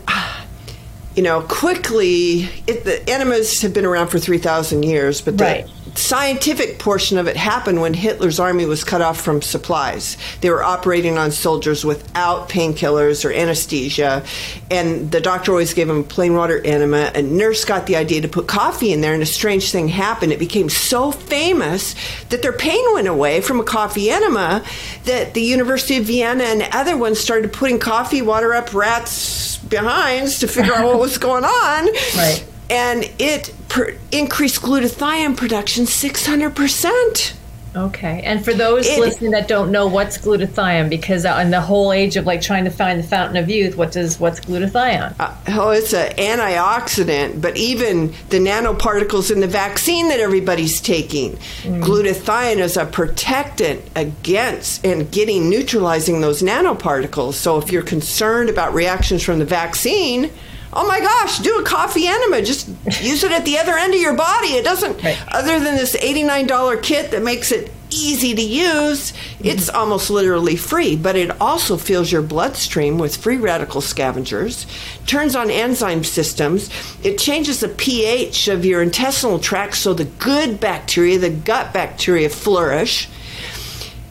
You 1.16 1.24
know, 1.24 1.42
quickly, 1.42 2.48
it, 2.68 2.84
the 2.84 3.02
enemas 3.10 3.60
have 3.62 3.74
been 3.74 3.84
around 3.84 4.06
for 4.06 4.20
3,000 4.20 4.84
years, 4.84 5.20
but 5.20 5.36
the, 5.36 5.44
Right. 5.44 5.70
Scientific 5.98 6.78
portion 6.78 7.18
of 7.18 7.26
it 7.26 7.36
happened 7.36 7.80
when 7.80 7.92
Hitler's 7.94 8.38
army 8.40 8.64
was 8.64 8.84
cut 8.84 9.02
off 9.02 9.20
from 9.20 9.42
supplies. 9.42 10.16
They 10.40 10.50
were 10.50 10.62
operating 10.62 11.18
on 11.18 11.30
soldiers 11.30 11.84
without 11.84 12.48
painkillers 12.48 13.24
or 13.24 13.32
anesthesia, 13.32 14.24
and 14.70 15.10
the 15.10 15.20
doctor 15.20 15.52
always 15.52 15.74
gave 15.74 15.88
them 15.88 16.04
plain 16.04 16.34
water 16.34 16.60
enema. 16.64 17.10
A 17.14 17.22
nurse 17.22 17.64
got 17.64 17.86
the 17.86 17.96
idea 17.96 18.20
to 18.22 18.28
put 18.28 18.46
coffee 18.46 18.92
in 18.92 19.00
there, 19.00 19.14
and 19.14 19.22
a 19.22 19.26
strange 19.26 19.70
thing 19.70 19.88
happened. 19.88 20.32
It 20.32 20.38
became 20.38 20.68
so 20.68 21.10
famous 21.10 21.94
that 22.30 22.42
their 22.42 22.52
pain 22.52 22.84
went 22.94 23.08
away 23.08 23.40
from 23.40 23.60
a 23.60 23.64
coffee 23.64 24.10
enema 24.10 24.64
that 25.04 25.34
the 25.34 25.42
University 25.42 25.98
of 25.98 26.04
Vienna 26.04 26.44
and 26.44 26.62
other 26.72 26.96
ones 26.96 27.18
started 27.18 27.52
putting 27.52 27.78
coffee 27.78 28.22
water 28.22 28.54
up 28.54 28.72
rats' 28.72 29.58
behinds 29.58 30.38
to 30.38 30.48
figure 30.48 30.72
out 30.74 30.84
what 30.84 30.98
was 30.98 31.18
going 31.18 31.44
on 31.44 31.88
Right. 32.16 32.44
And 32.70 33.10
it 33.18 33.54
per- 33.68 33.94
increased 34.12 34.62
glutathione 34.62 35.36
production 35.36 35.84
600%. 35.84 37.34
Okay. 37.76 38.22
And 38.24 38.44
for 38.44 38.54
those 38.54 38.86
It- 38.86 38.98
listening 38.98 39.30
that 39.32 39.46
don't 39.46 39.70
know 39.70 39.86
what's 39.86 40.18
glutathione, 40.18 40.88
because 40.88 41.24
uh, 41.24 41.38
in 41.42 41.50
the 41.50 41.60
whole 41.60 41.92
age 41.92 42.16
of 42.16 42.26
like 42.26 42.40
trying 42.40 42.64
to 42.64 42.70
find 42.70 42.98
the 42.98 43.06
fountain 43.06 43.36
of 43.36 43.48
youth, 43.48 43.76
what 43.76 43.92
does 43.92 44.18
what's 44.18 44.40
glutathione? 44.40 45.14
Uh, 45.20 45.32
oh, 45.48 45.70
it's 45.70 45.92
an 45.92 46.10
antioxidant, 46.16 47.40
but 47.40 47.56
even 47.56 48.12
the 48.30 48.38
nanoparticles 48.38 49.30
in 49.30 49.40
the 49.40 49.46
vaccine 49.46 50.08
that 50.08 50.18
everybody's 50.18 50.80
taking, 50.80 51.36
glutathione 51.62 52.58
is 52.58 52.76
a 52.76 52.86
protectant 52.86 53.82
against 53.94 54.84
and 54.84 55.10
getting 55.12 55.48
neutralizing 55.48 56.20
those 56.20 56.42
nanoparticles. 56.42 57.34
So 57.34 57.58
if 57.58 57.70
you're 57.70 57.82
concerned 57.82 58.48
about 58.48 58.74
reactions 58.74 59.22
from 59.22 59.38
the 59.38 59.44
vaccine, 59.44 60.30
oh 60.72 60.86
my 60.86 61.00
gosh, 61.00 61.38
do 61.38 61.58
a 61.58 61.64
coffee 61.64 62.06
enema. 62.06 62.42
Just 62.42 62.68
use 63.00 63.24
it 63.24 63.32
at 63.32 63.44
the 63.44 63.58
other 63.58 63.76
end 63.76 63.94
of 63.94 64.00
your 64.00 64.14
body. 64.14 64.48
It 64.48 64.64
doesn't, 64.64 65.02
Right. 65.02 65.18
other 65.28 65.58
than 65.60 65.76
this 65.76 65.96
$89 65.96 66.82
kit 66.82 67.10
that 67.10 67.22
makes 67.22 67.52
it 67.52 67.72
easy 67.90 68.34
to 68.34 68.42
use, 68.42 69.12
it's 69.40 69.68
mm-hmm. 69.68 69.76
almost 69.76 70.10
literally 70.10 70.56
free, 70.56 70.96
but 70.96 71.16
it 71.16 71.30
also 71.40 71.76
fills 71.76 72.12
your 72.12 72.22
bloodstream 72.22 72.98
with 72.98 73.16
free 73.16 73.36
radical 73.36 73.80
scavengers, 73.80 74.66
turns 75.06 75.34
on 75.34 75.50
enzyme 75.50 76.04
systems, 76.04 76.70
it 77.02 77.18
changes 77.18 77.60
the 77.60 77.68
pH 77.68 78.48
of 78.48 78.64
your 78.64 78.82
intestinal 78.82 79.38
tract 79.38 79.76
so 79.76 79.94
the 79.94 80.04
good 80.04 80.60
bacteria, 80.60 81.18
the 81.18 81.30
gut 81.30 81.72
bacteria, 81.72 82.28
flourish. 82.28 83.08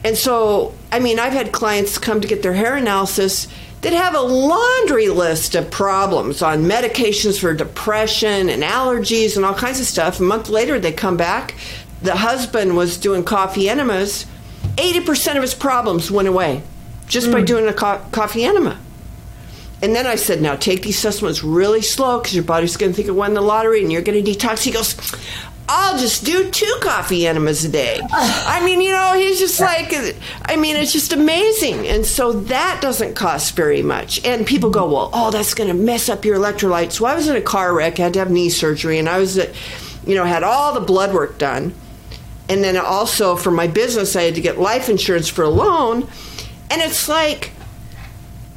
And 0.04 0.16
so, 0.16 0.74
I 0.92 1.00
mean, 1.00 1.18
I've 1.18 1.32
had 1.32 1.52
clients 1.52 1.98
come 1.98 2.20
to 2.20 2.28
get 2.28 2.42
their 2.42 2.54
hair 2.54 2.76
analysis 2.76 3.48
that 3.82 3.92
have 3.92 4.14
a 4.14 4.20
laundry 4.20 5.08
list 5.08 5.54
of 5.54 5.70
problems 5.70 6.42
on 6.42 6.64
medications 6.64 7.40
for 7.40 7.54
depression 7.54 8.48
and 8.48 8.62
allergies 8.62 9.36
and 9.36 9.44
all 9.44 9.54
kinds 9.54 9.80
of 9.80 9.86
stuff. 9.86 10.18
A 10.18 10.22
month 10.22 10.48
later, 10.48 10.80
they 10.80 10.92
come 10.92 11.16
back. 11.16 11.54
The 12.02 12.16
husband 12.16 12.76
was 12.76 12.96
doing 12.96 13.24
coffee 13.24 13.68
enemas. 13.68 14.26
80% 14.76 15.36
of 15.36 15.42
his 15.42 15.54
problems 15.54 16.10
went 16.10 16.28
away 16.28 16.62
just 17.06 17.32
by 17.32 17.40
hmm. 17.40 17.44
doing 17.44 17.68
a 17.68 17.72
co- 17.72 18.04
coffee 18.12 18.44
enema. 18.44 18.78
And 19.80 19.94
then 19.94 20.06
I 20.06 20.16
said, 20.16 20.42
now 20.42 20.56
take 20.56 20.82
these 20.82 20.98
supplements 20.98 21.44
really 21.44 21.82
slow 21.82 22.18
because 22.18 22.34
your 22.34 22.44
body's 22.44 22.76
going 22.76 22.92
to 22.92 22.96
think 22.96 23.08
it 23.08 23.12
won 23.12 23.34
the 23.34 23.40
lottery 23.40 23.80
and 23.80 23.92
you're 23.92 24.02
going 24.02 24.22
to 24.22 24.30
detox. 24.30 24.64
He 24.64 24.72
goes, 24.72 24.96
I'll 25.70 25.98
just 25.98 26.24
do 26.24 26.50
two 26.50 26.74
coffee 26.80 27.26
enemas 27.26 27.64
a 27.64 27.68
day. 27.68 28.00
I 28.10 28.64
mean, 28.64 28.80
you 28.80 28.90
know, 28.90 29.14
he's 29.14 29.38
just 29.38 29.60
like, 29.60 29.92
I 30.46 30.56
mean, 30.56 30.76
it's 30.76 30.92
just 30.92 31.12
amazing. 31.12 31.86
And 31.86 32.06
so 32.06 32.32
that 32.32 32.80
doesn't 32.80 33.14
cost 33.14 33.54
very 33.54 33.82
much. 33.82 34.24
And 34.24 34.46
people 34.46 34.70
go, 34.70 34.90
well, 34.90 35.10
oh, 35.12 35.30
that's 35.30 35.52
going 35.52 35.68
to 35.68 35.74
mess 35.74 36.08
up 36.08 36.24
your 36.24 36.38
electrolytes. 36.38 37.00
Well, 37.00 37.12
I 37.12 37.16
was 37.16 37.28
in 37.28 37.36
a 37.36 37.42
car 37.42 37.74
wreck, 37.74 37.98
had 37.98 38.14
to 38.14 38.18
have 38.20 38.30
knee 38.30 38.48
surgery, 38.48 38.98
and 38.98 39.08
I 39.08 39.18
was, 39.18 39.36
you 40.06 40.14
know, 40.14 40.24
had 40.24 40.42
all 40.42 40.72
the 40.72 40.80
blood 40.80 41.12
work 41.12 41.38
done. 41.38 41.74
And 42.48 42.64
then 42.64 42.78
also 42.78 43.36
for 43.36 43.50
my 43.50 43.66
business, 43.66 44.16
I 44.16 44.22
had 44.22 44.36
to 44.36 44.40
get 44.40 44.58
life 44.58 44.88
insurance 44.88 45.28
for 45.28 45.42
a 45.42 45.50
loan. 45.50 46.08
And 46.70 46.80
it's 46.80 47.10
like, 47.10 47.52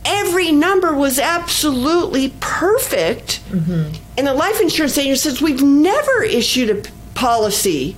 every 0.06 0.52
number 0.52 0.94
was 0.94 1.20
absolutely 1.20 2.34
perfect. 2.40 3.42
Mm-hmm. 3.50 3.94
And 4.18 4.28
the 4.28 4.34
life 4.34 4.62
insurance 4.62 4.98
agent 4.98 5.20
says, 5.20 5.42
We've 5.42 5.62
never 5.62 6.24
issued 6.24 6.70
a 6.70 6.90
policy 7.14 7.96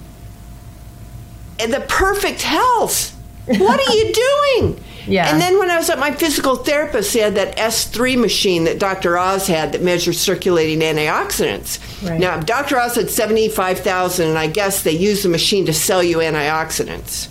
and 1.59 1.73
the 1.73 1.81
perfect 1.81 2.41
health. 2.41 3.11
What 3.45 3.79
are 3.79 3.93
you 3.95 4.13
doing? 4.59 4.83
Yeah. 5.07 5.31
And 5.31 5.41
then 5.41 5.59
when 5.59 5.69
I 5.69 5.77
was 5.77 5.89
at 5.89 5.99
my 5.99 6.11
physical 6.11 6.55
therapist, 6.55 7.13
he 7.13 7.19
had 7.19 7.35
that 7.35 7.57
S3 7.57 8.17
machine 8.19 8.63
that 8.65 8.79
Dr. 8.79 9.17
Oz 9.17 9.47
had 9.47 9.73
that 9.73 9.81
measures 9.81 10.19
circulating 10.19 10.79
antioxidants. 10.79 12.07
Right. 12.07 12.19
Now, 12.19 12.39
Dr. 12.39 12.79
Oz 12.79 12.95
had 12.95 13.09
75,000, 13.09 14.29
and 14.29 14.37
I 14.37 14.47
guess 14.47 14.83
they 14.83 14.91
use 14.91 15.23
the 15.23 15.29
machine 15.29 15.65
to 15.65 15.73
sell 15.73 16.01
you 16.01 16.17
antioxidants. 16.17 17.27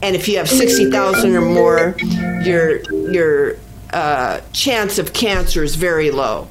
And 0.00 0.14
if 0.16 0.28
you 0.28 0.38
have 0.38 0.48
60,000 0.48 1.34
or 1.34 1.40
more, 1.40 1.96
your, 2.44 2.82
your 3.12 3.56
uh, 3.92 4.40
chance 4.52 4.98
of 4.98 5.12
cancer 5.12 5.62
is 5.62 5.76
very 5.76 6.10
low. 6.10 6.48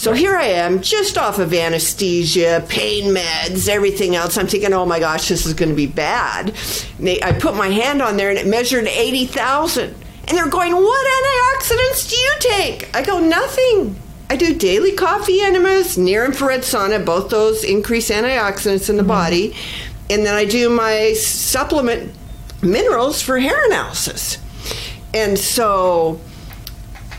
So 0.00 0.14
here 0.14 0.34
I 0.34 0.44
am, 0.44 0.80
just 0.80 1.18
off 1.18 1.38
of 1.38 1.52
anesthesia, 1.52 2.64
pain 2.70 3.14
meds, 3.14 3.68
everything 3.68 4.16
else. 4.16 4.38
I'm 4.38 4.46
thinking, 4.46 4.72
oh 4.72 4.86
my 4.86 4.98
gosh, 4.98 5.28
this 5.28 5.44
is 5.44 5.52
going 5.52 5.68
to 5.68 5.74
be 5.74 5.86
bad. 5.86 6.54
They, 6.98 7.22
I 7.22 7.32
put 7.32 7.54
my 7.54 7.68
hand 7.68 8.00
on 8.00 8.16
there 8.16 8.30
and 8.30 8.38
it 8.38 8.46
measured 8.46 8.86
80,000. 8.86 9.94
And 10.26 10.38
they're 10.38 10.48
going, 10.48 10.72
what 10.72 11.60
antioxidants 11.60 12.08
do 12.08 12.16
you 12.16 12.32
take? 12.38 12.96
I 12.96 13.02
go, 13.02 13.18
nothing. 13.20 13.94
I 14.30 14.36
do 14.36 14.54
daily 14.54 14.92
coffee 14.92 15.42
enemas, 15.42 15.98
near 15.98 16.24
infrared 16.24 16.62
sauna, 16.62 17.04
both 17.04 17.28
those 17.28 17.62
increase 17.62 18.08
antioxidants 18.08 18.88
in 18.88 18.96
the 18.96 19.02
mm-hmm. 19.02 19.08
body. 19.08 19.54
And 20.08 20.24
then 20.24 20.34
I 20.34 20.46
do 20.46 20.70
my 20.70 21.12
supplement 21.12 22.14
minerals 22.62 23.20
for 23.20 23.38
hair 23.38 23.66
analysis. 23.66 24.38
And 25.12 25.38
so 25.38 26.22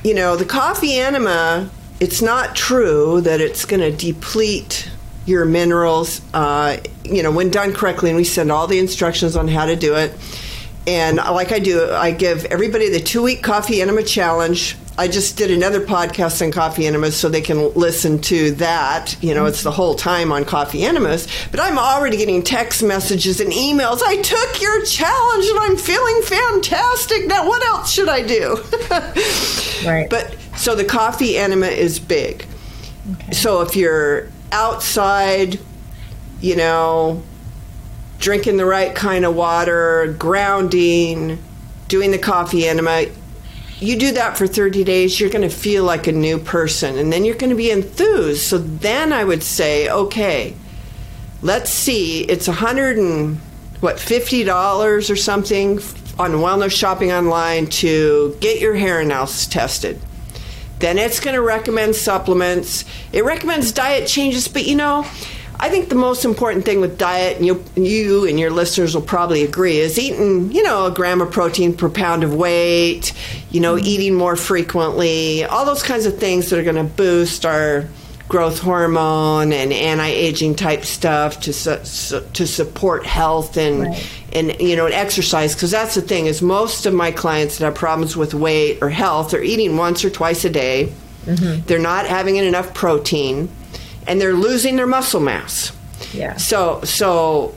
you 0.03 0.15
know, 0.15 0.36
the 0.36 0.45
coffee 0.45 0.97
enema, 0.97 1.69
it's 2.01 2.21
not 2.21 2.55
true 2.55 3.21
that 3.21 3.39
it's 3.39 3.63
going 3.63 3.79
to 3.79 3.91
deplete 3.91 4.89
your 5.27 5.45
minerals. 5.45 6.19
Uh, 6.33 6.77
you 7.05 7.21
know, 7.21 7.31
when 7.31 7.51
done 7.51 7.73
correctly, 7.73 8.09
and 8.09 8.17
we 8.17 8.23
send 8.23 8.51
all 8.51 8.65
the 8.65 8.79
instructions 8.79 9.35
on 9.35 9.47
how 9.47 9.67
to 9.67 9.75
do 9.75 9.95
it. 9.95 10.11
And 10.87 11.17
like 11.17 11.51
I 11.51 11.59
do, 11.59 11.91
I 11.91 12.09
give 12.09 12.45
everybody 12.45 12.89
the 12.89 12.99
two 12.99 13.21
week 13.21 13.43
coffee 13.43 13.83
enema 13.83 14.01
challenge. 14.01 14.77
I 14.97 15.07
just 15.07 15.37
did 15.37 15.51
another 15.51 15.79
podcast 15.79 16.43
on 16.43 16.51
coffee 16.51 16.87
enemas 16.87 17.15
so 17.15 17.29
they 17.29 17.41
can 17.41 17.71
listen 17.75 18.19
to 18.21 18.51
that. 18.55 19.15
You 19.21 19.35
know, 19.35 19.45
it's 19.45 19.61
the 19.61 19.71
whole 19.71 19.93
time 19.93 20.31
on 20.31 20.43
coffee 20.43 20.83
enemas. 20.83 21.27
But 21.51 21.59
I'm 21.59 21.77
already 21.77 22.17
getting 22.17 22.41
text 22.41 22.81
messages 22.81 23.39
and 23.39 23.51
emails. 23.53 24.01
I 24.03 24.17
took 24.17 24.61
your 24.61 24.83
challenge 24.85 25.45
and 25.45 25.59
I'm 25.59 25.77
feeling 25.77 26.21
fantastic. 26.23 27.27
Now, 27.27 27.47
what 27.47 27.63
else 27.63 27.91
should 27.91 28.09
I 28.09 28.23
do? 28.23 28.57
Right. 29.83 30.07
But 30.11 30.35
so 30.62 30.76
the 30.76 30.86
coffee 30.86 31.39
enema 31.39 31.66
is 31.66 31.99
big. 31.99 32.45
So 33.32 33.62
if 33.62 33.76
you're 33.76 34.30
outside, 34.51 35.59
you 36.39 36.55
know, 36.55 37.24
drinking 38.20 38.57
the 38.57 38.66
right 38.66 38.93
kind 38.93 39.26
of 39.26 39.36
water, 39.36 40.16
grounding, 40.20 41.43
doing 41.88 42.12
the 42.12 42.20
coffee 42.20 42.68
enema, 42.68 43.07
you 43.80 43.97
do 43.97 44.12
that 44.12 44.38
for 44.38 44.45
30 44.45 44.84
days, 44.84 45.20
you're 45.20 45.32
going 45.32 45.41
to 45.41 45.55
feel 45.55 45.84
like 45.84 46.05
a 46.05 46.12
new 46.12 46.38
person 46.38 46.99
and 46.99 47.12
then 47.12 47.26
you're 47.26 47.34
going 47.34 47.49
to 47.49 47.55
be 47.55 47.72
enthused. 47.72 48.43
So 48.43 48.59
then 48.59 49.12
I 49.12 49.24
would 49.24 49.41
say, 49.41 49.89
okay, 49.89 50.55
let's 51.41 51.72
see, 51.72 52.22
it's 52.26 52.47
a 52.47 52.53
hundred 52.53 52.97
and 52.97 53.38
what, 53.80 53.95
$50 53.95 55.09
or 55.09 55.16
something 55.16 55.80
on 56.20 56.34
wellness 56.34 56.78
shopping 56.78 57.12
online 57.12 57.66
to 57.66 58.38
get 58.39 58.62
your 58.62 58.76
hair 58.76 58.99
analysis 58.99 59.47
tested. 59.47 59.99
Then 60.82 60.97
it's 60.97 61.19
going 61.19 61.36
to 61.36 61.41
recommend 61.41 61.95
supplements. 61.95 62.86
It 63.13 63.23
recommends 63.23 63.71
diet 63.71 64.07
changes, 64.07 64.47
but 64.47 64.65
you 64.65 64.75
know, 64.75 65.05
I 65.59 65.69
think 65.69 65.89
the 65.89 65.95
most 65.95 66.25
important 66.25 66.65
thing 66.65 66.82
with 66.82 66.97
diet, 66.97 67.38
and 67.38 67.45
you, 67.45 67.63
you 67.75 68.25
and 68.25 68.39
your 68.39 68.49
listeners 68.49 68.95
will 68.95 69.03
probably 69.03 69.43
agree, 69.43 69.77
is 69.77 69.99
eating, 69.99 70.51
you 70.51 70.63
know, 70.63 70.88
a 70.88 70.91
gram 70.91 71.21
of 71.21 71.32
protein 71.32 71.77
per 71.77 71.88
pound 71.88 72.23
of 72.23 72.34
weight, 72.34 73.13
you 73.51 73.61
know, 73.61 73.75
mm-hmm. 73.75 73.86
eating 73.86 74.15
more 74.15 74.36
frequently, 74.36 75.43
all 75.43 75.63
those 75.63 75.84
kinds 75.84 76.07
of 76.07 76.17
things 76.17 76.49
that 76.49 76.57
are 76.57 76.63
going 76.63 76.75
to 76.75 76.84
boost 76.84 77.45
our 77.45 77.86
growth 78.32 78.59
hormone 78.59 79.51
and 79.51 79.73
anti-aging 79.73 80.55
type 80.55 80.86
stuff 80.86 81.41
to 81.41 81.51
su- 81.51 81.84
su- 81.84 82.23
to 82.32 82.47
support 82.47 83.05
health 83.05 83.57
and 83.57 83.82
Right. 83.82 84.09
and 84.32 84.55
you 84.61 84.77
know 84.77 84.86
and 84.86 84.95
exercise 84.95 85.53
because 85.53 85.69
that's 85.71 85.95
the 85.95 86.01
thing 86.01 86.27
is 86.27 86.41
most 86.41 86.86
of 86.86 86.93
my 86.93 87.11
clients 87.11 87.57
that 87.57 87.65
have 87.65 87.75
problems 87.75 88.15
with 88.15 88.34
weight 88.34 88.77
or 88.82 88.89
health 88.89 89.34
are 89.34 89.41
eating 89.41 89.75
once 89.75 90.05
or 90.05 90.09
twice 90.09 90.45
a 90.45 90.49
day 90.49 90.93
mm-hmm. 91.25 91.61
they're 91.65 91.77
not 91.93 92.05
having 92.07 92.38
enough 92.38 92.73
protein 92.73 93.49
and 94.07 94.21
they're 94.21 94.34
losing 94.47 94.77
their 94.77 94.88
muscle 94.88 95.19
mass 95.19 95.73
Yeah. 96.13 96.38
so 96.38 96.79
so 96.86 97.53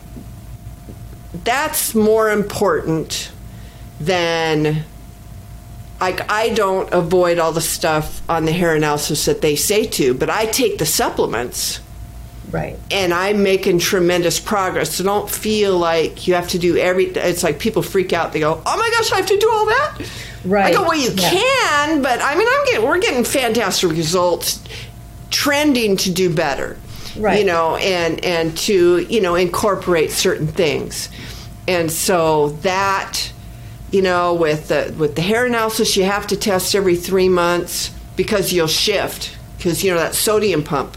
that's 1.45 1.95
more 1.95 2.31
important 2.31 3.31
than 4.01 4.83
like 6.01 6.31
I 6.31 6.51
don't 6.51 6.93
avoid 6.93 7.39
all 7.39 7.53
the 7.53 7.61
stuff 7.61 8.21
on 8.29 8.45
the 8.45 8.53
hair 8.53 8.75
analysis 8.75 9.25
that 9.27 9.41
they 9.41 9.57
say 9.57 9.87
to, 9.87 10.15
but 10.15 10.29
I 10.31 10.47
take 10.47 10.79
the 10.79 10.87
supplements 10.87 11.81
Right. 12.51 12.79
and 12.91 13.13
I'm 13.13 13.43
making 13.43 13.79
tremendous 13.81 14.39
progress. 14.39 14.95
So 14.97 15.05
don't 15.05 15.29
feel 15.31 15.77
like 15.79 16.27
you 16.29 16.35
have 16.35 16.49
to 16.49 16.59
do 16.59 16.77
every. 16.77 17.07
It's 17.07 17.43
like 17.43 17.59
people 17.59 17.83
freak 17.83 18.13
out. 18.13 18.33
They 18.33 18.41
go, 18.41 18.61
"Oh 18.65 18.77
my 18.77 18.91
gosh, 18.97 19.13
I 19.13 19.17
have 19.17 19.27
to 19.27 19.39
do 19.39 19.51
all 19.51 19.67
that." 19.67 19.93
Right. 20.45 20.67
I 20.67 20.73
go, 20.73 20.83
"Well, 20.83 20.95
you 20.97 21.11
Yeah. 21.15 21.31
can, 21.31 22.03
but 22.03 22.21
I 22.23 22.35
mean, 22.37 22.47
I'm 22.49 22.65
getting 22.67 22.87
we're 22.87 22.99
getting 22.99 23.25
fantastic 23.25 23.91
results, 23.91 24.61
trending 25.31 25.97
to 25.99 26.11
do 26.11 26.31
better, 26.31 26.77
Right. 27.17 27.39
You 27.41 27.45
know, 27.47 27.77
and 27.77 28.23
and 28.25 28.57
to 28.59 29.07
you 29.09 29.21
know 29.21 29.35
incorporate 29.37 30.13
certain 30.13 30.47
things, 30.49 31.09
and 31.67 31.91
so 31.91 32.51
that 32.63 33.31
you 33.95 34.03
know 34.03 34.35
with 34.35 34.69
the 34.69 34.95
with 34.99 35.15
the 35.17 35.23
hair 35.23 35.47
analysis, 35.47 35.97
you 35.97 36.05
have 36.05 36.27
to 36.29 36.37
test 36.37 36.75
every 36.75 36.97
three 36.97 37.29
months 37.29 37.91
because 38.17 38.53
you'll 38.53 38.67
shift 38.67 39.37
because 39.57 39.83
you 39.85 39.93
know 39.93 39.99
that 39.99 40.15
sodium 40.15 40.63
pump 40.63 40.97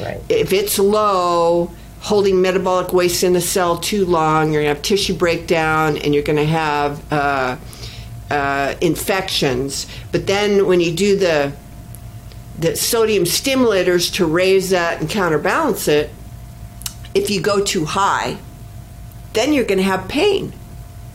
Right. 0.00 0.20
if 0.28 0.52
it's 0.52 0.78
low, 0.78 1.70
holding 2.00 2.40
metabolic 2.40 2.92
waste 2.92 3.22
in 3.22 3.34
the 3.34 3.40
cell 3.40 3.76
too 3.76 4.04
long, 4.06 4.52
you're 4.52 4.62
going 4.62 4.72
to 4.72 4.74
have 4.74 4.82
tissue 4.82 5.14
breakdown 5.14 5.98
and 5.98 6.14
you're 6.14 6.22
going 6.22 6.38
to 6.38 6.46
have 6.46 7.12
uh, 7.12 7.56
uh, 8.30 8.74
infections. 8.80 9.86
But 10.10 10.26
then 10.26 10.66
when 10.66 10.80
you 10.80 10.92
do 10.92 11.16
the 11.16 11.52
the 12.58 12.76
sodium 12.76 13.24
stimulators 13.24 14.12
to 14.14 14.26
raise 14.26 14.70
that 14.70 15.00
and 15.00 15.08
counterbalance 15.08 15.88
it, 15.88 16.10
if 17.14 17.30
you 17.30 17.40
go 17.40 17.62
too 17.64 17.84
high, 17.84 18.36
then 19.32 19.52
you're 19.52 19.64
going 19.64 19.78
to 19.78 19.84
have 19.84 20.06
pain 20.08 20.52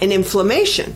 and 0.02 0.12
inflammation. 0.12 0.96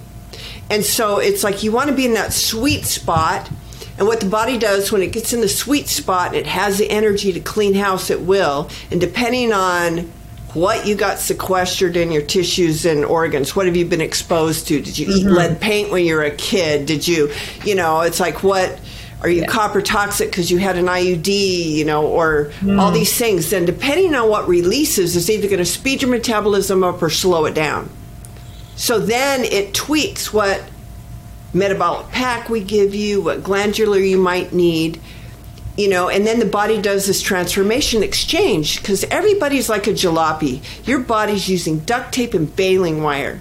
And 0.70 0.86
so 0.86 1.18
it's 1.18 1.43
like 1.43 1.64
you 1.64 1.72
want 1.72 1.89
to 1.89 1.95
be 1.95 2.05
in 2.05 2.14
that 2.14 2.34
sweet 2.34 2.86
spot. 2.86 3.49
And 3.97 4.07
what 4.07 4.22
the 4.22 4.30
body 4.30 4.57
does 4.57 4.91
when 4.91 5.01
it 5.01 5.12
gets 5.12 5.34
in 5.34 5.41
the 5.41 5.49
sweet 5.49 5.88
spot 5.88 6.34
it 6.34 6.47
has 6.47 6.78
the 6.78 6.89
energy 6.89 7.34
to 7.34 7.39
clean 7.39 7.74
house, 7.74 8.09
it 8.09 8.22
will. 8.22 8.70
And 8.89 8.99
depending 9.01 9.51
on 9.53 10.12
what 10.53 10.86
you 10.86 10.95
got 10.95 11.20
sequestered 11.20 11.95
in 11.95 12.12
your 12.12 12.22
tissues 12.22 12.86
and 12.86 13.05
organs, 13.05 13.55
what 13.55 13.66
have 13.66 13.76
you 13.76 13.86
been 13.86 14.01
exposed 14.01 14.68
to? 14.68 14.82
Did 14.82 14.97
you 14.97 15.07
eat 15.07 15.26
mm-hmm. 15.26 15.36
lead 15.36 15.62
paint 15.62 15.91
when 15.91 16.05
you 16.05 16.16
were 16.16 16.24
a 16.24 16.36
kid? 16.36 16.86
Did 16.86 17.07
you, 17.07 17.32
you 17.64 17.76
know, 17.76 18.01
it's 18.01 18.20
like 18.20 18.43
what. 18.43 18.80
Are 19.22 19.30
you 19.30 19.45
copper 19.45 19.84
toxic 19.84 20.32
because 20.32 20.49
you 20.49 20.57
had 20.57 20.78
an 20.78 20.88
IUD, 20.88 21.28
you 21.28 21.86
know, 21.86 22.07
or 22.07 22.47
all 22.64 22.89
mm. 22.89 22.93
these 22.95 23.16
things? 23.16 23.51
Then, 23.51 23.66
depending 23.66 24.16
on 24.16 24.28
what 24.30 24.47
releases, 24.47 25.16
is 25.16 25.30
either 25.30 25.47
going 25.47 25.59
to 25.59 25.66
speed 25.66 26.01
your 26.01 26.09
metabolism 26.09 26.84
up 26.84 27.03
or 27.03 27.12
slow 27.12 27.45
it 27.45 27.53
down. 27.53 27.88
So 28.76 28.99
then 28.99 29.43
it 29.43 29.74
tweaks 29.74 30.34
what 30.34 30.63
metabolic 31.53 32.09
pack 32.09 32.49
we 32.49 32.63
give 32.63 32.95
you, 32.95 33.22
what 33.22 33.43
glandular 33.43 33.99
you 33.99 34.17
might 34.17 34.53
need, 34.53 34.99
you 35.78 35.89
know, 35.89 36.09
and 36.09 36.26
then 36.26 36.39
the 36.39 36.45
body 36.45 36.82
does 36.82 37.07
this 37.07 37.22
transformation 37.22 38.03
exchange 38.03 38.82
because 38.82 39.03
everybody's 39.05 39.69
like 39.69 39.88
a 39.88 39.91
jalopy. 39.91 40.61
Your 40.88 40.99
body's 40.99 41.49
using 41.49 41.80
duct 41.80 42.13
tape 42.13 42.34
and 42.34 42.53
baling 42.55 43.03
wire. 43.03 43.39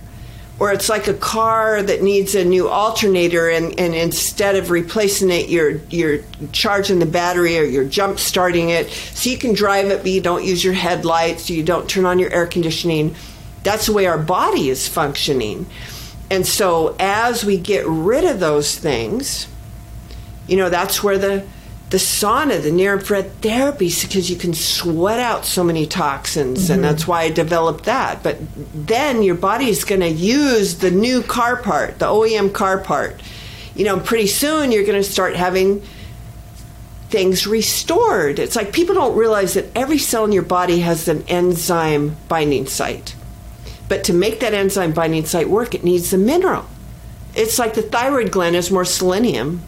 Or 0.59 0.72
it's 0.72 0.91
like 0.91 1.09
a 1.09 1.14
car 1.14 1.83
that 1.83 2.03
needs 2.03 2.35
a 2.35 2.45
new 2.45 2.68
alternator, 2.68 3.49
and, 3.49 3.81
and 3.81 3.95
instead 3.95 4.57
of 4.57 4.68
replacing 4.68 5.31
it, 5.31 5.49
you're 5.49 5.81
you're 5.89 6.18
charging 6.53 6.99
the 6.99 7.07
battery 7.07 7.59
or 7.59 7.62
you're 7.62 7.87
jump 7.87 8.18
starting 8.18 8.68
it, 8.68 8.91
so 8.91 9.31
you 9.31 9.39
can 9.39 9.55
drive 9.55 9.87
it, 9.87 10.03
but 10.03 10.11
you 10.11 10.20
don't 10.20 10.45
use 10.45 10.62
your 10.62 10.74
headlights, 10.74 11.49
you 11.49 11.62
don't 11.62 11.89
turn 11.89 12.05
on 12.05 12.18
your 12.18 12.31
air 12.31 12.47
conditioning. 12.47 13.14
That's 13.63 13.87
the 13.87 13.93
way 13.93 14.07
our 14.07 14.19
body 14.19 14.69
is 14.69 14.89
functioning. 14.89 15.67
And 16.31 16.47
so 16.47 16.97
as 16.99 17.45
we 17.45 17.59
get 17.59 17.85
rid 17.87 18.25
of 18.25 18.41
those 18.41 18.77
things, 18.77 19.49
you 20.47 20.57
know, 20.57 20.71
that's 20.71 21.03
where 21.03 21.19
the 21.19 21.45
the 21.91 21.97
sauna, 21.97 22.63
the 22.63 22.71
near 22.71 22.93
infrared 22.95 23.33
therapy, 23.43 23.89
because 23.89 24.31
you 24.31 24.37
can 24.37 24.55
sweat 24.55 25.19
out 25.19 25.45
so 25.45 25.65
many 25.65 25.87
toxins, 25.87 26.71
and 26.71 26.83
mm-hmm. 26.83 26.89
that's 26.89 27.07
why 27.07 27.23
I 27.23 27.31
developed 27.31 27.85
that. 27.85 28.23
But 28.23 28.39
then 28.73 29.25
your 29.25 29.35
body 29.35 29.69
is 29.69 29.83
going 29.83 30.01
to 30.01 30.09
use 30.09 30.77
the 30.77 30.93
new 30.93 31.21
car 31.21 31.57
part, 31.57 31.99
the 31.99 32.07
OEM 32.07 32.53
car 32.55 32.79
part. 32.79 33.21
You 33.75 33.85
know, 33.85 33.99
pretty 33.99 34.29
soon 34.29 34.71
you're 34.71 34.85
going 34.85 35.03
to 35.03 35.09
start 35.09 35.35
having 35.35 35.83
things 37.09 37.49
restored. 37.49 38.39
It's 38.39 38.55
like 38.55 38.73
people 38.73 38.95
don't 38.95 39.17
realize 39.17 39.55
that 39.55 39.67
every 39.75 39.99
cell 39.99 40.25
in 40.25 40.31
your 40.31 40.45
body 40.45 40.81
has 40.81 41.09
an 41.09 41.25
enzyme 41.27 42.17
binding 42.29 42.67
site. 42.67 43.17
But 43.91 44.05
to 44.05 44.12
make 44.12 44.38
that 44.38 44.55
enzyme 44.55 44.93
binding 44.93 45.26
site 45.26 45.51
work, 45.51 45.74
it 45.74 45.82
needs 45.82 46.12
the 46.12 46.16
mineral. 46.16 46.64
It's 47.34 47.59
like 47.59 47.74
the 47.74 47.82
thyroid 47.82 48.30
gland 48.30 48.55
has 48.55 48.70
more 48.70 48.84
selenium 48.84 49.62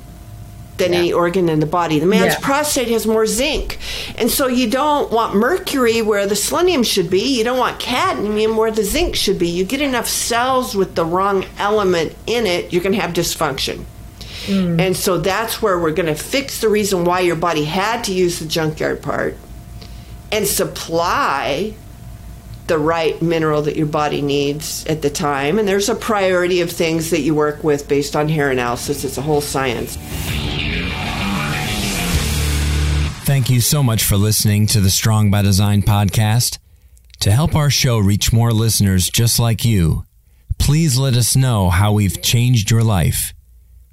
than 0.78 0.94
any 0.94 1.12
organ 1.12 1.48
in 1.48 1.58
the 1.58 1.66
body. 1.66 1.98
The 1.98 2.06
man's 2.06 2.34
Yeah. 2.34 2.38
prostate 2.40 2.88
has 2.88 3.04
more 3.04 3.26
zinc. 3.26 3.78
And 4.16 4.30
so 4.30 4.46
you 4.46 4.70
don't 4.70 5.10
want 5.10 5.34
mercury 5.34 6.02
where 6.02 6.24
the 6.24 6.36
selenium 6.36 6.84
should 6.84 7.10
be. 7.10 7.36
You 7.36 7.42
don't 7.42 7.58
want 7.58 7.80
cadmium 7.80 8.56
where 8.56 8.70
the 8.70 8.84
zinc 8.84 9.16
should 9.16 9.40
be. 9.40 9.48
You 9.48 9.64
get 9.64 9.80
enough 9.80 10.08
cells 10.08 10.76
with 10.76 10.94
the 10.94 11.04
wrong 11.04 11.44
element 11.58 12.14
in 12.26 12.46
it, 12.46 12.72
you're 12.72 12.82
going 12.82 12.94
to 12.94 13.00
have 13.00 13.12
dysfunction. 13.12 13.84
Hmm. 14.46 14.78
And 14.78 14.96
so 14.96 15.18
that's 15.18 15.60
where 15.60 15.78
we're 15.80 15.90
going 15.90 16.06
to 16.06 16.14
fix 16.14 16.60
the 16.60 16.68
reason 16.68 17.04
why 17.04 17.20
your 17.20 17.36
body 17.36 17.64
had 17.64 18.04
to 18.04 18.12
use 18.12 18.38
the 18.38 18.46
junkyard 18.46 19.02
part 19.02 19.36
and 20.30 20.46
supply 20.46 21.74
the 22.72 22.78
right 22.78 23.20
mineral 23.20 23.60
that 23.60 23.76
your 23.76 23.84
body 23.84 24.22
needs 24.22 24.86
at 24.86 25.02
the 25.02 25.10
time. 25.10 25.58
And 25.58 25.68
there's 25.68 25.90
a 25.90 25.94
priority 25.94 26.62
of 26.62 26.70
things 26.70 27.10
that 27.10 27.20
you 27.20 27.34
work 27.34 27.62
with 27.62 27.86
based 27.86 28.16
on 28.16 28.30
hair 28.30 28.50
analysis. 28.50 29.04
It's 29.04 29.18
a 29.18 29.22
whole 29.22 29.42
science. 29.42 29.98
Thank 33.26 33.50
you 33.50 33.60
so 33.60 33.82
much 33.82 34.04
for 34.04 34.16
listening 34.16 34.66
to 34.68 34.80
the 34.80 34.88
Strong 34.88 35.30
by 35.30 35.42
Design 35.42 35.82
podcast. 35.82 36.56
To 37.20 37.30
help 37.30 37.54
our 37.54 37.68
show 37.68 37.98
reach 37.98 38.32
more 38.32 38.52
listeners 38.52 39.10
just 39.10 39.38
like 39.38 39.66
you, 39.66 40.06
please 40.58 40.96
let 40.96 41.14
us 41.14 41.36
know 41.36 41.68
how 41.68 41.92
we've 41.92 42.22
changed 42.22 42.70
your 42.70 42.82
life 42.82 43.34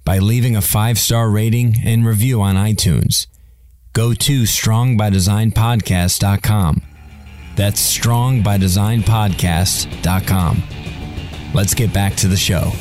by 0.06 0.20
leaving 0.20 0.56
a 0.56 0.62
five 0.62 0.98
star 0.98 1.30
rating 1.30 1.76
and 1.84 2.08
review 2.08 2.42
on 2.42 2.56
iTunes. 2.56 3.28
Go 3.92 4.14
to 4.14 4.44
strongbydesignpodcast.com. 4.44 6.89
That's 7.56 7.98
strongbydesignpodcast.com. 7.98 10.64
Let's 11.54 11.74
get 11.74 11.94
back 11.94 12.16
to 12.18 12.28
the 12.28 12.38
show. 12.38 12.74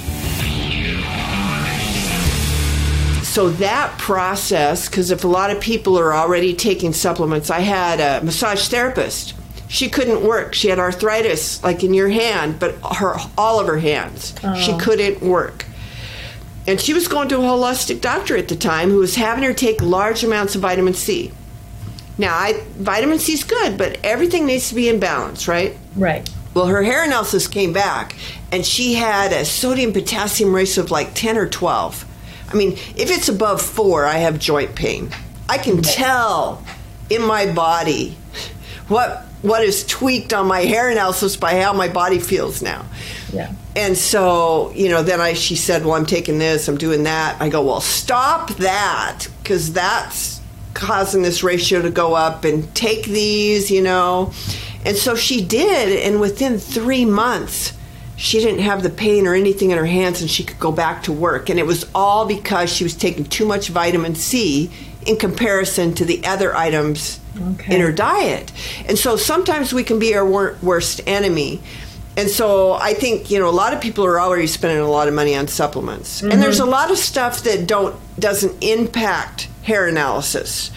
so 3.39 3.51
that 3.51 3.97
process 3.99 4.89
because 4.89 5.12
if 5.12 5.23
a 5.23 5.29
lot 5.29 5.51
of 5.51 5.61
people 5.61 5.97
are 5.97 6.12
already 6.12 6.53
taking 6.53 6.93
supplements 6.93 7.51
i 7.51 7.61
had 7.61 8.01
a 8.01 8.25
massage 8.25 8.66
therapist. 8.66 9.35
She 9.69 9.91
couldn't 9.91 10.27
work. 10.27 10.55
She 10.55 10.69
had 10.69 10.79
arthritis 10.79 11.62
like 11.62 11.85
in 11.85 11.95
your 11.95 12.09
hand 12.09 12.59
but 12.59 12.75
her 12.97 13.16
all 13.37 13.61
of 13.61 13.66
her 13.66 13.79
hands. 13.79 14.35
She 14.57 14.73
oh. 14.73 14.79
couldn't 14.81 15.23
work. 15.23 15.66
And 16.66 16.81
she 16.81 16.95
was 16.95 17.07
going 17.07 17.29
to 17.29 17.37
a 17.37 17.41
holistic 17.41 18.01
doctor 18.01 18.37
at 18.37 18.49
the 18.49 18.57
time 18.57 18.91
who 18.91 18.99
was 18.99 19.14
having 19.14 19.45
her 19.45 19.55
take 19.55 19.81
large 19.81 20.25
amounts 20.25 20.57
of 20.57 20.62
vitamin 20.62 20.95
c 20.95 21.31
now 22.19 22.35
I, 22.35 22.61
vitamin 22.77 23.19
c 23.19 23.33
is 23.35 23.45
good 23.45 23.79
but 23.79 23.99
everything 24.05 24.47
needs 24.47 24.69
to 24.69 24.75
be 24.75 24.89
in 24.89 24.99
balance 25.01 25.49
right 25.49 25.77
Right. 25.97 26.29
well, 26.55 26.66
her 26.66 26.83
hair 26.83 27.05
analysis 27.05 27.47
came 27.49 27.73
back, 27.73 28.14
and 28.53 28.64
she 28.64 28.95
had 28.95 29.33
a 29.33 29.45
sodium 29.45 29.93
potassium 29.93 30.55
ratio 30.55 30.85
of 30.85 30.91
like 30.93 31.12
10 31.14 31.37
or 31.37 31.49
12. 31.49 32.05
I 32.51 32.55
mean, 32.55 32.73
if 32.97 33.11
it's 33.11 33.29
above 33.29 33.61
four, 33.61 34.05
I 34.05 34.19
have 34.19 34.39
joint 34.39 34.75
pain. 34.77 35.11
I 35.49 35.59
can 35.59 35.83
tell 35.83 36.62
in 37.11 37.23
my 37.23 37.51
body 37.53 38.16
what 38.89 39.25
what 39.43 39.62
is 39.62 39.85
tweaked 39.87 40.33
on 40.33 40.47
my 40.47 40.61
hair 40.61 40.89
analysis 40.91 41.37
by 41.37 41.61
how 41.61 41.73
my 41.73 41.89
body 41.89 42.19
feels 42.19 42.61
now. 42.62 42.85
Yeah. 43.33 43.53
And 43.77 43.97
so, 43.97 44.73
you 44.75 44.89
know, 44.89 45.03
then 45.03 45.21
I 45.21 45.33
she 45.35 45.57
said, 45.57 45.85
"Well, 45.85 45.95
I'm 45.95 46.07
taking 46.07 46.39
this, 46.39 46.69
I'm 46.69 46.77
doing 46.79 47.05
that." 47.05 47.41
I 47.41 47.49
go, 47.49 47.62
"Well, 47.62 47.81
stop 47.81 48.51
that 48.57 49.27
cuz 49.45 49.73
that's 49.73 50.38
causing 50.75 51.23
this 51.23 51.43
ratio 51.43 51.83
to 51.83 51.91
go 51.91 52.14
up 52.14 52.45
and 52.45 52.75
take 52.75 53.07
these, 53.07 53.71
you 53.71 53.83
know." 53.83 54.33
And 54.85 54.97
so 54.97 55.14
she 55.14 55.43
did, 55.45 56.07
and 56.07 56.21
within 56.21 56.59
3 56.59 57.05
months, 57.05 57.73
she 58.16 58.41
didn't 58.41 58.61
have 58.61 58.83
the 58.83 58.91
pain 58.91 59.27
or 59.27 59.35
anything 59.35 59.71
in 59.71 59.79
her 59.79 59.87
hands 59.87 60.21
and 60.21 60.29
she 60.29 60.43
could 60.43 60.59
go 60.59 60.73
back 60.73 61.05
to 61.05 61.12
work. 61.12 61.49
And 61.49 61.59
it 61.59 61.66
was 61.66 61.87
all 61.95 62.27
because 62.27 62.71
she 62.71 62.83
was 62.83 62.95
taking 62.95 63.25
too 63.25 63.47
much 63.47 63.69
vitamin 63.69 64.16
C 64.16 64.71
in 65.07 65.16
comparison 65.16 65.95
to 65.95 66.05
the 66.05 66.27
other 66.27 66.55
items 66.55 67.21
okay. 67.55 67.77
in 67.77 67.81
her 67.81 67.93
diet. 67.93 68.53
And 68.87 68.99
so 68.99 69.16
sometimes 69.16 69.73
we 69.73 69.85
can 69.85 69.99
be 69.99 70.14
our 70.14 70.27
wor- 70.27 70.57
worst 70.62 71.01
enemy. 71.07 71.62
And 72.16 72.29
so 72.29 72.73
I 72.73 72.95
think 72.95 73.31
you 73.31 73.39
know 73.39 73.49
a 73.49 73.51
lot 73.51 73.73
of 73.73 73.81
people 73.81 74.05
are 74.05 74.21
already 74.21 74.49
spending 74.49 74.83
a 74.83 74.91
lot 74.91 75.07
of 75.07 75.14
money 75.14 75.37
on 75.37 75.47
supplements, 75.47 76.21
mm-hmm. 76.21 76.33
and 76.33 76.43
there's 76.43 76.59
a 76.59 76.64
lot 76.64 76.91
of 76.91 76.99
stuff 76.99 77.45
that 77.45 77.69
don't 77.69 77.95
doesn't 78.19 78.61
impact 78.61 79.47
hair 79.69 79.87
analysis 79.87 80.73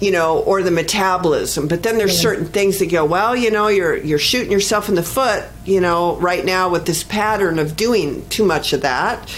you 0.00 0.10
know, 0.10 0.38
or 0.40 0.62
the 0.62 0.70
metabolism. 0.70 1.68
But 1.68 1.82
then 1.82 1.98
there's 1.98 2.18
certain 2.18 2.46
things 2.46 2.78
that 2.78 2.90
go, 2.90 3.04
well, 3.04 3.36
you 3.36 3.50
know, 3.50 3.68
you're 3.68 3.96
you're 3.96 4.18
shooting 4.18 4.50
yourself 4.50 4.88
in 4.88 4.94
the 4.94 5.02
foot, 5.02 5.44
you 5.64 5.80
know, 5.80 6.16
right 6.16 6.44
now 6.44 6.70
with 6.70 6.86
this 6.86 7.04
pattern 7.04 7.58
of 7.58 7.76
doing 7.76 8.26
too 8.30 8.44
much 8.44 8.72
of 8.72 8.80
that. 8.80 9.30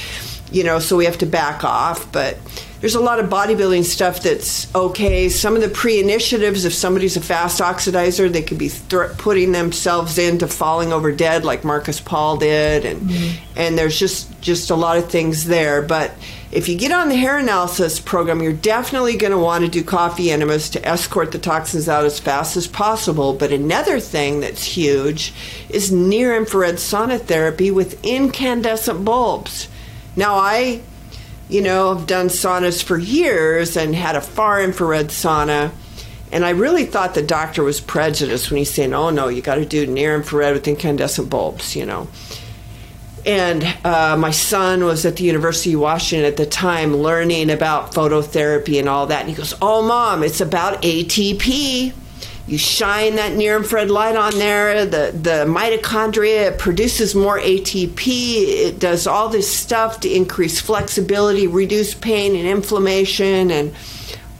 You 0.52 0.64
know, 0.64 0.78
so 0.78 0.96
we 0.96 1.06
have 1.06 1.18
to 1.18 1.26
back 1.26 1.64
off, 1.64 2.12
but 2.12 2.38
there's 2.82 2.96
a 2.96 3.00
lot 3.00 3.20
of 3.20 3.30
bodybuilding 3.30 3.84
stuff 3.84 4.24
that's 4.24 4.72
okay. 4.74 5.28
Some 5.28 5.54
of 5.54 5.62
the 5.62 5.68
pre 5.68 6.00
initiatives, 6.00 6.64
if 6.64 6.74
somebody's 6.74 7.16
a 7.16 7.20
fast 7.20 7.60
oxidizer, 7.60 8.30
they 8.30 8.42
could 8.42 8.58
be 8.58 8.70
th- 8.70 9.12
putting 9.18 9.52
themselves 9.52 10.18
into 10.18 10.48
falling 10.48 10.92
over 10.92 11.12
dead, 11.12 11.44
like 11.44 11.62
Marcus 11.62 12.00
Paul 12.00 12.38
did, 12.38 12.84
and 12.84 13.02
mm-hmm. 13.02 13.52
and 13.56 13.78
there's 13.78 13.96
just 13.96 14.40
just 14.40 14.70
a 14.70 14.74
lot 14.74 14.98
of 14.98 15.08
things 15.08 15.44
there. 15.44 15.80
But 15.80 16.10
if 16.50 16.68
you 16.68 16.76
get 16.76 16.90
on 16.90 17.08
the 17.08 17.14
hair 17.14 17.38
analysis 17.38 18.00
program, 18.00 18.42
you're 18.42 18.52
definitely 18.52 19.16
going 19.16 19.30
to 19.30 19.38
want 19.38 19.64
to 19.64 19.70
do 19.70 19.84
coffee 19.84 20.32
enemas 20.32 20.68
to 20.70 20.84
escort 20.84 21.30
the 21.30 21.38
toxins 21.38 21.88
out 21.88 22.04
as 22.04 22.18
fast 22.18 22.56
as 22.56 22.66
possible. 22.66 23.32
But 23.32 23.52
another 23.52 24.00
thing 24.00 24.40
that's 24.40 24.64
huge 24.64 25.32
is 25.70 25.92
near 25.92 26.36
infrared 26.36 26.74
sauna 26.74 27.20
therapy 27.20 27.70
with 27.70 28.04
incandescent 28.04 29.04
bulbs. 29.04 29.68
Now, 30.16 30.34
I, 30.34 30.82
you 31.52 31.60
know, 31.60 31.92
I've 31.92 32.06
done 32.06 32.28
saunas 32.28 32.82
for 32.82 32.96
years 32.96 33.76
and 33.76 33.94
had 33.94 34.16
a 34.16 34.22
far 34.22 34.62
infrared 34.62 35.08
sauna. 35.08 35.70
And 36.32 36.46
I 36.46 36.50
really 36.50 36.86
thought 36.86 37.12
the 37.12 37.22
doctor 37.22 37.62
was 37.62 37.78
prejudiced 37.78 38.50
when 38.50 38.56
he's 38.56 38.72
saying, 38.72 38.94
oh, 38.94 39.10
no, 39.10 39.28
you 39.28 39.42
got 39.42 39.56
to 39.56 39.66
do 39.66 39.86
near 39.86 40.14
infrared 40.14 40.54
with 40.54 40.66
incandescent 40.66 41.28
bulbs, 41.28 41.76
you 41.76 41.84
know. 41.84 42.08
And 43.26 43.62
uh, 43.84 44.16
my 44.16 44.30
son 44.30 44.84
was 44.84 45.04
at 45.04 45.16
the 45.16 45.24
University 45.24 45.74
of 45.74 45.80
Washington 45.80 46.24
at 46.24 46.38
the 46.38 46.46
time 46.46 46.96
learning 46.96 47.50
about 47.50 47.92
phototherapy 47.92 48.78
and 48.78 48.88
all 48.88 49.06
that. 49.08 49.20
And 49.20 49.28
he 49.28 49.36
goes, 49.36 49.54
Oh, 49.60 49.82
mom, 49.82 50.22
it's 50.22 50.40
about 50.40 50.80
ATP. 50.82 51.92
You 52.46 52.58
shine 52.58 53.16
that 53.16 53.34
near 53.34 53.56
infrared 53.56 53.90
light 53.90 54.16
on 54.16 54.32
there, 54.38 54.84
the, 54.84 55.12
the 55.12 55.44
mitochondria 55.46 56.58
produces 56.58 57.14
more 57.14 57.38
ATP. 57.38 58.06
It 58.06 58.80
does 58.80 59.06
all 59.06 59.28
this 59.28 59.48
stuff 59.54 60.00
to 60.00 60.10
increase 60.10 60.60
flexibility, 60.60 61.46
reduce 61.46 61.94
pain 61.94 62.34
and 62.34 62.46
inflammation, 62.46 63.50
and 63.52 63.74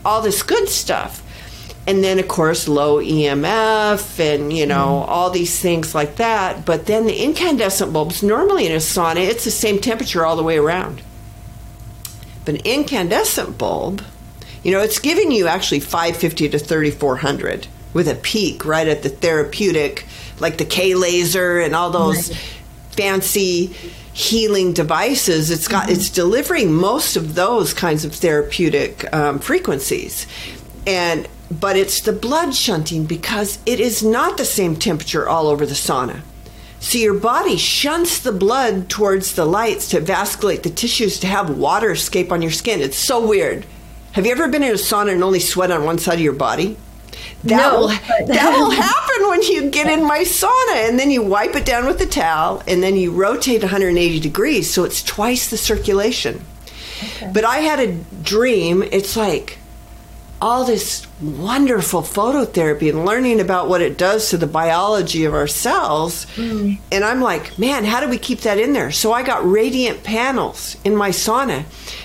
all 0.03 0.21
this 0.21 0.43
good 0.43 0.67
stuff 0.67 1.23
and 1.85 2.03
then 2.03 2.19
of 2.19 2.27
course 2.27 2.67
low 2.67 3.01
EMF 3.01 4.19
and 4.19 4.53
you 4.53 4.65
know 4.65 5.03
mm. 5.05 5.09
all 5.09 5.29
these 5.29 5.59
things 5.59 5.93
like 5.93 6.15
that. 6.17 6.65
But 6.65 6.85
then 6.85 7.05
the 7.05 7.15
incandescent 7.15 7.91
bulbs, 7.91 8.23
normally 8.23 8.65
in 8.65 8.71
a 8.71 8.77
sauna, 8.77 9.27
it's 9.27 9.43
the 9.43 9.51
same 9.51 9.79
temperature 9.79 10.25
all 10.25 10.35
the 10.35 10.43
way 10.43 10.57
around. 10.57 11.01
But 12.45 12.55
an 12.55 12.61
incandescent 12.65 13.57
bulb, 13.57 14.01
you 14.63 14.71
know, 14.71 14.81
it's 14.81 14.99
giving 14.99 15.31
you 15.31 15.47
actually 15.47 15.79
550 15.79 16.49
to 16.49 16.59
3400 16.59 17.67
with 17.93 18.07
a 18.07 18.15
peak 18.15 18.65
right 18.65 18.87
at 18.87 19.03
the 19.03 19.09
therapeutic, 19.09 20.05
like 20.39 20.57
the 20.57 20.65
K 20.65 20.95
laser 20.95 21.59
and 21.59 21.75
all 21.75 21.89
those 21.89 22.29
right. 22.29 22.39
fancy 22.91 23.75
healing 24.15 24.73
devices 24.73 25.49
it's 25.49 25.67
got 25.67 25.85
mm-hmm. 25.85 25.93
it's 25.93 26.11
delivering 26.11 26.71
most 26.71 27.15
of 27.15 27.33
those 27.33 27.73
kinds 27.73 28.05
of 28.05 28.13
therapeutic 28.13 29.11
um, 29.11 29.39
frequencies 29.39 30.27
and 30.85 31.27
but 31.59 31.77
it's 31.77 32.01
the 32.01 32.13
blood 32.13 32.55
shunting 32.55 33.05
because 33.05 33.59
it 33.65 33.79
is 33.79 34.03
not 34.03 34.37
the 34.37 34.45
same 34.45 34.75
temperature 34.75 35.27
all 35.27 35.47
over 35.47 35.65
the 35.65 35.73
sauna. 35.73 36.21
So 36.79 36.97
your 36.97 37.13
body 37.13 37.57
shunts 37.57 38.19
the 38.19 38.31
blood 38.31 38.89
towards 38.89 39.35
the 39.35 39.45
lights 39.45 39.89
to 39.89 40.01
vasculate 40.01 40.63
the 40.63 40.69
tissues 40.69 41.19
to 41.19 41.27
have 41.27 41.57
water 41.57 41.91
escape 41.91 42.31
on 42.31 42.41
your 42.41 42.51
skin. 42.51 42.81
It's 42.81 42.97
so 42.97 43.25
weird. 43.25 43.65
Have 44.13 44.25
you 44.25 44.31
ever 44.31 44.47
been 44.47 44.63
in 44.63 44.71
a 44.71 44.75
sauna 44.75 45.13
and 45.13 45.23
only 45.23 45.39
sweat 45.39 45.71
on 45.71 45.85
one 45.85 45.97
side 45.97 46.15
of 46.15 46.19
your 46.19 46.33
body? 46.33 46.77
That 47.43 47.57
no, 47.57 47.79
will 47.79 47.87
that 48.27 48.55
will 48.57 48.71
happen 48.71 49.29
when 49.29 49.41
you 49.41 49.69
get 49.69 49.87
in 49.87 50.05
my 50.05 50.19
sauna 50.19 50.87
and 50.87 50.99
then 50.99 51.11
you 51.11 51.21
wipe 51.21 51.55
it 51.55 51.65
down 51.65 51.85
with 51.85 51.99
a 52.01 52.05
towel 52.05 52.63
and 52.67 52.81
then 52.81 52.95
you 52.95 53.11
rotate 53.11 53.61
180 53.61 54.19
degrees 54.19 54.69
so 54.69 54.83
it's 54.83 55.03
twice 55.03 55.49
the 55.49 55.57
circulation. 55.57 56.43
Okay. 57.03 57.31
But 57.33 57.43
I 57.43 57.57
had 57.57 57.79
a 57.79 57.93
dream, 58.23 58.83
it's 58.83 59.17
like 59.17 59.57
all 60.43 60.65
this 60.65 61.07
wonderful 61.21 62.01
phototherapy 62.01 62.89
and 62.89 63.05
learning 63.05 63.39
about 63.39 63.69
what 63.69 63.81
it 63.81 63.97
does 63.97 64.29
to 64.29 64.37
the 64.37 64.45
biology 64.45 65.23
of 65.23 65.33
our 65.33 65.47
cells. 65.47 66.25
Mm. 66.35 66.79
And 66.91 67.05
I'm 67.05 67.21
like, 67.21 67.57
man, 67.57 67.85
how 67.85 68.01
do 68.01 68.09
we 68.09 68.17
keep 68.17 68.41
that 68.41 68.59
in 68.59 68.73
there? 68.73 68.91
So 68.91 69.13
I 69.13 69.23
got 69.23 69.49
radiant 69.49 70.03
panels 70.03 70.75
in 70.83 70.97
my 70.97 71.11
sauna. 71.11 71.63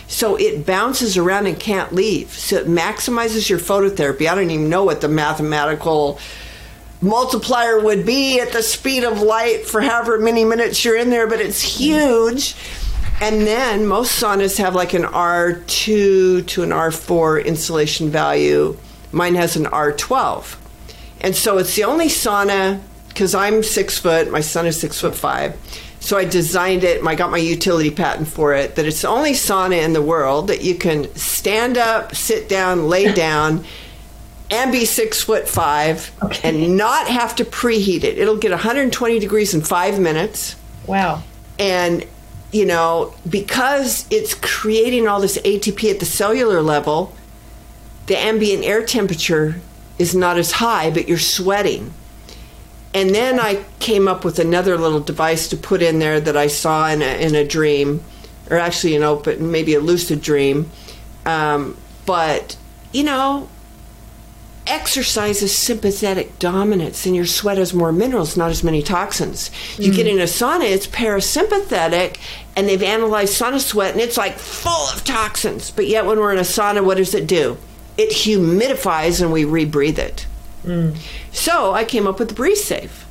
So 0.08 0.36
it 0.36 0.66
bounces 0.66 1.16
around 1.16 1.46
and 1.46 1.60
can't 1.60 1.94
leave. 1.94 2.30
So 2.30 2.56
it 2.56 2.66
maximizes 2.66 3.48
your 3.48 3.58
phototherapy. 3.58 4.26
I 4.26 4.34
don't 4.34 4.50
even 4.50 4.68
know 4.68 4.84
what 4.84 5.00
the 5.02 5.08
mathematical 5.08 6.18
multiplier 7.00 7.80
would 7.80 8.04
be 8.04 8.40
at 8.40 8.52
the 8.52 8.62
speed 8.62 9.04
of 9.04 9.20
light 9.20 9.66
for 9.66 9.80
however 9.80 10.18
many 10.18 10.44
minutes 10.44 10.84
you're 10.84 10.96
in 10.96 11.10
there, 11.10 11.26
but 11.26 11.40
it's 11.40 11.60
huge. 11.60 12.56
And 13.20 13.46
then 13.46 13.86
most 13.86 14.20
saunas 14.20 14.58
have 14.58 14.74
like 14.74 14.94
an 14.94 15.02
R2 15.02 16.46
to 16.46 16.62
an 16.62 16.70
R4 16.70 17.44
insulation 17.44 18.10
value. 18.10 18.76
Mine 19.12 19.34
has 19.34 19.56
an 19.56 19.64
R12. 19.64 20.56
And 21.20 21.34
so 21.34 21.58
it's 21.58 21.74
the 21.74 21.84
only 21.84 22.06
sauna, 22.06 22.80
because 23.08 23.34
I'm 23.34 23.62
six 23.62 23.98
foot, 23.98 24.30
my 24.30 24.40
son 24.40 24.66
is 24.66 24.80
six 24.80 25.00
foot 25.00 25.16
five. 25.16 25.56
So 26.00 26.16
I 26.16 26.24
designed 26.24 26.84
it, 26.84 27.04
I 27.04 27.14
got 27.14 27.30
my 27.30 27.38
utility 27.38 27.90
patent 27.90 28.28
for 28.28 28.54
it, 28.54 28.76
that 28.76 28.86
it's 28.86 29.02
the 29.02 29.08
only 29.08 29.32
sauna 29.32 29.82
in 29.82 29.92
the 29.92 30.02
world 30.02 30.48
that 30.48 30.62
you 30.62 30.74
can 30.76 31.14
stand 31.16 31.76
up, 31.76 32.14
sit 32.14 32.48
down, 32.48 32.88
lay 32.88 33.12
down, 33.14 33.64
and 34.50 34.72
be 34.72 34.84
six 34.84 35.22
foot 35.22 35.48
five 35.48 36.10
okay. 36.22 36.48
and 36.48 36.76
not 36.76 37.08
have 37.08 37.36
to 37.36 37.44
preheat 37.44 38.04
it. 38.04 38.18
It'll 38.18 38.38
get 38.38 38.50
120 38.50 39.18
degrees 39.18 39.54
in 39.54 39.60
five 39.60 40.00
minutes. 40.00 40.56
Wow. 40.86 41.22
And 41.58 42.06
you 42.52 42.64
know, 42.64 43.14
because 43.28 44.06
it's 44.10 44.34
creating 44.34 45.06
all 45.06 45.20
this 45.20 45.36
ATP 45.38 45.90
at 45.90 46.00
the 46.00 46.06
cellular 46.06 46.62
level, 46.62 47.14
the 48.06 48.16
ambient 48.16 48.64
air 48.64 48.84
temperature 48.84 49.60
is 49.98 50.14
not 50.14 50.38
as 50.38 50.52
high, 50.52 50.90
but 50.90 51.08
you're 51.08 51.18
sweating. 51.18 51.92
And 52.94 53.14
then 53.14 53.38
I 53.38 53.64
came 53.80 54.08
up 54.08 54.24
with 54.24 54.38
another 54.38 54.78
little 54.78 55.00
device 55.00 55.48
to 55.48 55.56
put 55.56 55.82
in 55.82 55.98
there 55.98 56.20
that 56.20 56.36
I 56.36 56.46
saw 56.46 56.88
in 56.88 57.02
a, 57.02 57.20
in 57.20 57.34
a 57.34 57.46
dream, 57.46 58.02
or 58.50 58.56
actually 58.56 58.96
an 58.96 59.02
open, 59.02 59.50
maybe 59.50 59.74
a 59.74 59.80
lucid 59.80 60.22
dream. 60.22 60.70
Um, 61.26 61.76
but, 62.06 62.56
you 62.92 63.04
know, 63.04 63.48
exercises 64.66 65.56
sympathetic 65.56 66.38
dominance 66.38 67.06
and 67.06 67.16
your 67.16 67.26
sweat 67.26 67.58
has 67.58 67.72
more 67.74 67.92
minerals, 67.92 68.36
not 68.36 68.50
as 68.50 68.62
many 68.62 68.82
toxins. 68.82 69.50
You 69.78 69.90
mm. 69.92 69.96
get 69.96 70.06
in 70.06 70.18
a 70.18 70.24
sauna, 70.24 70.70
it's 70.70 70.86
parasympathetic, 70.86 72.18
and 72.56 72.68
they've 72.68 72.82
analyzed 72.82 73.40
sauna 73.40 73.60
sweat 73.60 73.92
and 73.92 74.00
it's 74.00 74.16
like 74.16 74.38
full 74.38 74.88
of 74.88 75.04
toxins. 75.04 75.70
But 75.70 75.86
yet, 75.86 76.06
when 76.06 76.18
we're 76.18 76.32
in 76.32 76.38
a 76.38 76.42
sauna, 76.42 76.84
what 76.84 76.98
does 76.98 77.14
it 77.14 77.26
do? 77.26 77.56
It 77.96 78.10
humidifies 78.10 79.20
and 79.20 79.32
we 79.32 79.44
rebreathe 79.44 79.98
it. 79.98 80.26
Mm. 80.64 80.96
So 81.32 81.72
I 81.72 81.84
came 81.84 82.06
up 82.06 82.18
with 82.18 82.34
Breathe 82.34 82.56
Safe. 82.56 83.06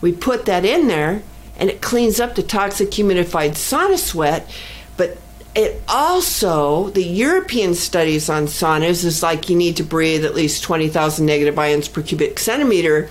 We 0.00 0.12
put 0.12 0.46
that 0.46 0.64
in 0.64 0.88
there 0.88 1.22
and 1.58 1.68
it 1.68 1.82
cleans 1.82 2.20
up 2.20 2.34
the 2.34 2.42
toxic 2.42 2.90
humidified 2.90 3.50
sauna 3.50 3.98
sweat, 3.98 4.50
but 4.96 5.18
it 5.54 5.82
also 5.88 6.88
the 6.90 7.04
European 7.04 7.74
studies 7.74 8.30
on 8.30 8.44
saunas 8.46 9.04
is 9.04 9.22
like 9.22 9.48
you 9.48 9.56
need 9.56 9.76
to 9.76 9.84
breathe 9.84 10.24
at 10.24 10.34
least 10.34 10.62
20,000 10.62 11.26
negative 11.26 11.58
ions 11.58 11.88
per 11.88 12.02
cubic 12.02 12.38
centimeter 12.38 13.10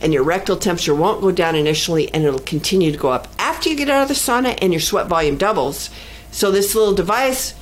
and 0.00 0.14
your 0.14 0.22
rectal 0.22 0.56
temperature 0.56 0.94
won't 0.94 1.20
go 1.20 1.30
down 1.30 1.54
initially 1.54 2.12
and 2.14 2.24
it'll 2.24 2.40
continue 2.40 2.90
to 2.90 2.98
go 2.98 3.10
up 3.10 3.28
after 3.38 3.68
you 3.68 3.76
get 3.76 3.90
out 3.90 4.02
of 4.02 4.08
the 4.08 4.14
sauna 4.14 4.56
and 4.62 4.72
your 4.72 4.80
sweat 4.80 5.08
volume 5.08 5.36
doubles. 5.36 5.90
So 6.30 6.50
this 6.50 6.74
little 6.74 6.94
device 6.94 7.54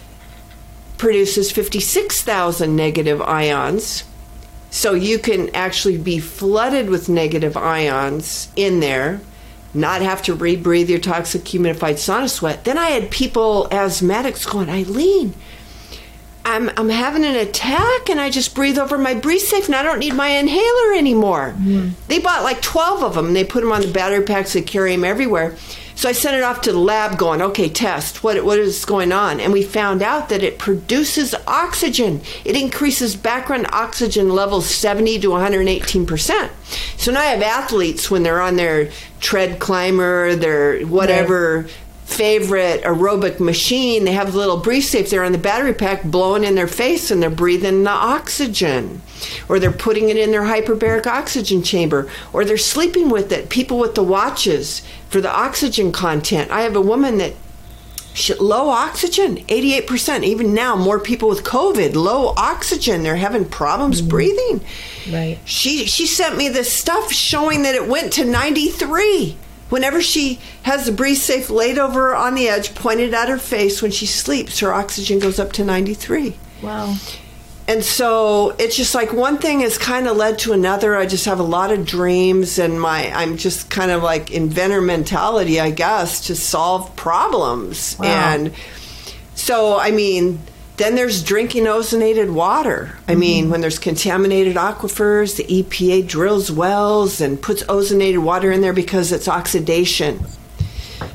produces 0.98 1.50
56,000 1.50 2.76
negative 2.76 3.20
ions. 3.22 4.04
So 4.70 4.92
you 4.92 5.18
can 5.18 5.54
actually 5.54 5.98
be 5.98 6.18
flooded 6.18 6.90
with 6.90 7.08
negative 7.08 7.56
ions 7.56 8.48
in 8.54 8.80
there 8.80 9.20
not 9.74 10.02
have 10.02 10.22
to 10.22 10.34
rebreathe 10.34 10.88
your 10.88 10.98
toxic 10.98 11.42
humidified 11.42 11.94
sauna 11.94 12.28
sweat. 12.28 12.64
Then 12.64 12.78
I 12.78 12.90
had 12.90 13.10
people, 13.10 13.68
asthmatics, 13.70 14.50
going, 14.50 14.70
Eileen, 14.70 15.34
I'm, 16.44 16.70
I'm 16.76 16.88
having 16.88 17.24
an 17.24 17.36
attack 17.36 18.08
and 18.08 18.18
I 18.18 18.30
just 18.30 18.54
breathe 18.54 18.78
over 18.78 18.96
my 18.96 19.14
breathe 19.14 19.42
safe 19.42 19.66
and 19.66 19.74
I 19.74 19.82
don't 19.82 19.98
need 19.98 20.14
my 20.14 20.28
inhaler 20.28 20.94
anymore. 20.96 21.54
Mm. 21.58 21.92
They 22.06 22.18
bought 22.18 22.42
like 22.42 22.62
12 22.62 23.02
of 23.02 23.14
them 23.14 23.26
and 23.26 23.36
they 23.36 23.44
put 23.44 23.60
them 23.60 23.72
on 23.72 23.82
the 23.82 23.92
battery 23.92 24.24
packs, 24.24 24.54
they 24.54 24.62
carry 24.62 24.92
them 24.92 25.04
everywhere. 25.04 25.56
So 25.98 26.08
I 26.08 26.12
sent 26.12 26.36
it 26.36 26.44
off 26.44 26.60
to 26.60 26.70
the 26.70 26.78
lab 26.78 27.18
going, 27.18 27.42
okay, 27.42 27.68
test, 27.68 28.22
what, 28.22 28.44
what 28.44 28.60
is 28.60 28.84
going 28.84 29.10
on? 29.10 29.40
And 29.40 29.52
we 29.52 29.64
found 29.64 30.00
out 30.00 30.28
that 30.28 30.44
it 30.44 30.56
produces 30.56 31.34
oxygen. 31.44 32.20
It 32.44 32.54
increases 32.54 33.16
background 33.16 33.66
oxygen 33.72 34.28
levels 34.28 34.66
70 34.66 35.18
to 35.18 35.30
118%. 35.30 36.50
So 36.98 37.10
now 37.10 37.18
I 37.18 37.24
have 37.24 37.42
athletes 37.42 38.12
when 38.12 38.22
they're 38.22 38.40
on 38.40 38.54
their 38.54 38.92
tread 39.18 39.58
climber, 39.58 40.36
their 40.36 40.86
whatever. 40.86 41.62
Right 41.62 41.74
favorite 42.08 42.82
aerobic 42.84 43.38
machine, 43.38 44.04
they 44.04 44.12
have 44.12 44.34
a 44.34 44.38
little 44.38 44.56
breathe 44.56 44.82
safe 44.82 45.10
there 45.10 45.22
on 45.22 45.32
the 45.32 45.38
battery 45.38 45.74
pack 45.74 46.02
blowing 46.02 46.42
in 46.42 46.54
their 46.54 46.66
face 46.66 47.10
and 47.10 47.22
they're 47.22 47.28
breathing 47.28 47.84
the 47.84 47.90
oxygen. 47.90 49.02
Or 49.46 49.60
they're 49.60 49.70
putting 49.70 50.08
it 50.08 50.16
in 50.16 50.30
their 50.30 50.42
hyperbaric 50.42 51.06
oxygen 51.06 51.62
chamber. 51.62 52.10
Or 52.32 52.44
they're 52.44 52.56
sleeping 52.56 53.10
with 53.10 53.30
it. 53.30 53.50
People 53.50 53.78
with 53.78 53.94
the 53.94 54.02
watches 54.02 54.82
for 55.08 55.20
the 55.20 55.30
oxygen 55.30 55.92
content. 55.92 56.50
I 56.50 56.62
have 56.62 56.76
a 56.76 56.80
woman 56.80 57.18
that 57.18 57.34
she, 58.14 58.34
low 58.34 58.68
oxygen, 58.68 59.36
88%. 59.46 60.24
Even 60.24 60.52
now, 60.52 60.76
more 60.76 60.98
people 60.98 61.28
with 61.28 61.44
COVID, 61.44 61.94
low 61.94 62.34
oxygen, 62.36 63.02
they're 63.02 63.16
having 63.16 63.44
problems 63.44 64.00
mm-hmm. 64.00 64.08
breathing. 64.08 64.60
Right. 65.10 65.38
She 65.44 65.86
she 65.86 66.06
sent 66.06 66.36
me 66.36 66.48
this 66.48 66.72
stuff 66.72 67.12
showing 67.12 67.62
that 67.62 67.74
it 67.74 67.86
went 67.86 68.12
to 68.14 68.24
93. 68.24 69.36
Whenever 69.68 70.00
she 70.00 70.40
has 70.62 70.86
the 70.86 70.92
breathe 70.92 71.18
safe 71.18 71.50
laid 71.50 71.78
over 71.78 72.14
on 72.14 72.34
the 72.34 72.48
edge, 72.48 72.74
pointed 72.74 73.12
at 73.12 73.28
her 73.28 73.38
face 73.38 73.82
when 73.82 73.90
she 73.90 74.06
sleeps, 74.06 74.60
her 74.60 74.72
oxygen 74.72 75.18
goes 75.18 75.38
up 75.38 75.52
to 75.52 75.64
93. 75.64 76.36
Wow. 76.62 76.96
And 77.68 77.84
so 77.84 78.56
it's 78.58 78.74
just 78.74 78.94
like 78.94 79.12
one 79.12 79.36
thing 79.36 79.60
has 79.60 79.76
kind 79.76 80.08
of 80.08 80.16
led 80.16 80.38
to 80.40 80.54
another. 80.54 80.96
I 80.96 81.04
just 81.04 81.26
have 81.26 81.38
a 81.38 81.44
lot 81.44 81.70
of 81.70 81.84
dreams, 81.84 82.58
and 82.58 82.80
my 82.80 83.12
I'm 83.12 83.36
just 83.36 83.68
kind 83.68 83.90
of 83.90 84.02
like 84.02 84.30
inventor 84.30 84.80
mentality, 84.80 85.60
I 85.60 85.70
guess, 85.70 86.28
to 86.28 86.34
solve 86.34 86.96
problems. 86.96 87.98
Wow. 87.98 88.06
And 88.06 88.54
so, 89.34 89.78
I 89.78 89.90
mean, 89.90 90.40
then 90.78 90.94
there's 90.94 91.22
drinking 91.22 91.64
ozonated 91.64 92.32
water. 92.32 92.96
I 93.06 93.10
mm-hmm. 93.10 93.20
mean, 93.20 93.50
when 93.50 93.60
there's 93.60 93.78
contaminated 93.78 94.56
aquifers, 94.56 95.36
the 95.36 95.44
EPA 95.44 96.08
drills 96.08 96.50
wells 96.50 97.20
and 97.20 97.40
puts 97.40 97.62
ozonated 97.64 98.22
water 98.22 98.50
in 98.50 98.62
there 98.62 98.72
because 98.72 99.12
it's 99.12 99.28
oxidation. 99.28 100.24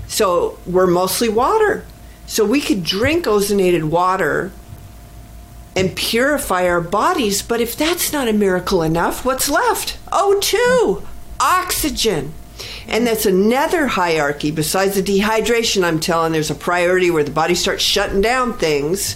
So 0.08 0.60
we're 0.68 0.86
mostly 0.86 1.30
water. 1.30 1.84
So 2.28 2.46
we 2.46 2.62
could 2.62 2.84
drink 2.84 3.26
ozonated 3.26 3.86
water 3.86 4.52
and 5.76 5.96
purify 5.96 6.68
our 6.68 6.82
bodies, 6.82 7.42
but 7.42 7.62
if 7.62 7.76
that's 7.76 8.14
not 8.14 8.28
a 8.28 8.34
miracle 8.34 8.84
enough, 8.84 9.26
what's 9.26 9.50
left? 9.50 9.98
O2, 10.08 11.04
oxygen. 11.40 12.34
And 12.88 13.08
that's 13.08 13.26
another 13.26 13.88
hierarchy 13.88 14.52
besides 14.52 14.96
the 14.96 15.02
dehydration. 15.02 15.84
I'm 15.84 16.00
telling 16.00 16.32
there's 16.32 16.52
a 16.52 16.56
priority 16.56 17.10
where 17.10 17.24
the 17.24 17.32
body 17.32 17.56
starts 17.56 17.84
shutting 17.84 18.22
down 18.22 18.58
things 18.58 19.16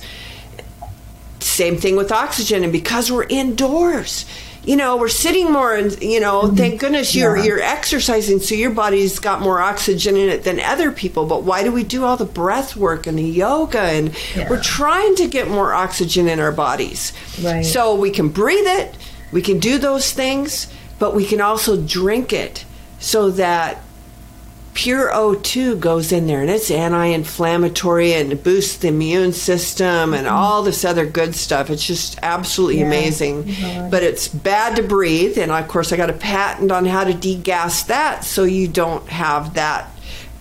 same 1.57 1.77
thing 1.77 1.95
with 1.95 2.11
oxygen. 2.11 2.63
And 2.63 2.71
because 2.71 3.11
we're 3.11 3.25
indoors, 3.27 4.25
you 4.67 4.75
know, 4.75 4.97
we're 4.97 5.07
sitting 5.07 5.49
more 5.49 5.73
and, 5.73 5.99
you 6.03 6.19
know, 6.19 6.41
mm-hmm. 6.41 6.55
thank 6.57 6.81
goodness 6.81 7.15
you're, 7.15 7.37
yeah. 7.37 7.43
you're 7.45 7.61
exercising 7.61 8.41
so 8.41 8.53
your 8.53 8.71
body's 8.71 9.17
got 9.17 9.39
more 9.39 9.61
oxygen 9.61 10.17
in 10.17 10.27
it 10.27 10.43
than 10.43 10.59
other 10.59 10.91
people. 10.91 11.25
But 11.25 11.43
why 11.43 11.63
do 11.63 11.71
we 11.71 11.85
do 11.85 12.03
all 12.03 12.17
the 12.17 12.25
breath 12.25 12.75
work 12.75 13.07
and 13.07 13.17
the 13.17 13.23
yoga? 13.23 13.79
And 13.79 14.13
yeah. 14.35 14.49
we're 14.49 14.61
trying 14.61 15.15
to 15.15 15.27
get 15.29 15.47
more 15.47 15.73
oxygen 15.73 16.27
in 16.27 16.41
our 16.41 16.51
bodies. 16.51 17.13
Right. 17.41 17.65
So 17.65 17.95
we 17.95 18.11
can 18.11 18.27
breathe 18.27 18.67
it, 18.67 18.97
we 19.31 19.41
can 19.41 19.59
do 19.59 19.77
those 19.77 20.11
things, 20.11 20.67
but 20.99 21.15
we 21.15 21.25
can 21.25 21.39
also 21.39 21.81
drink 21.81 22.33
it 22.33 22.65
so 22.99 23.31
that 23.31 23.81
pure 24.77 25.11
O2 25.11 25.79
goes 25.79 26.11
in 26.11 26.27
there 26.27 26.41
and 26.41 26.51
it's 26.51 26.69
anti 26.69 27.05
inflammatory 27.05 28.13
and 28.13 28.43
boosts 28.43 28.77
the 28.77 28.89
immune 28.89 29.33
system 29.33 30.13
and 30.13 30.27
mm-hmm. 30.27 30.35
all 30.35 30.61
this 30.61 30.85
other 30.85 31.03
good 31.03 31.33
stuff. 31.33 31.71
It's 31.71 31.83
just 31.83 32.19
absolutely 32.21 32.81
yeah. 32.81 32.85
amazing. 32.85 33.45
Mm-hmm. 33.45 33.89
But 33.89 34.03
it's 34.03 34.27
bad 34.27 34.75
to 34.75 34.83
breathe. 34.83 35.39
And 35.39 35.51
of 35.51 35.67
course, 35.67 35.91
I 35.91 35.97
got 35.97 36.11
a 36.11 36.13
patent 36.13 36.71
on 36.71 36.85
how 36.85 37.05
to 37.05 37.13
degas 37.15 37.85
that 37.85 38.23
so 38.23 38.43
you 38.43 38.67
don't 38.67 39.09
have 39.09 39.55
that 39.55 39.89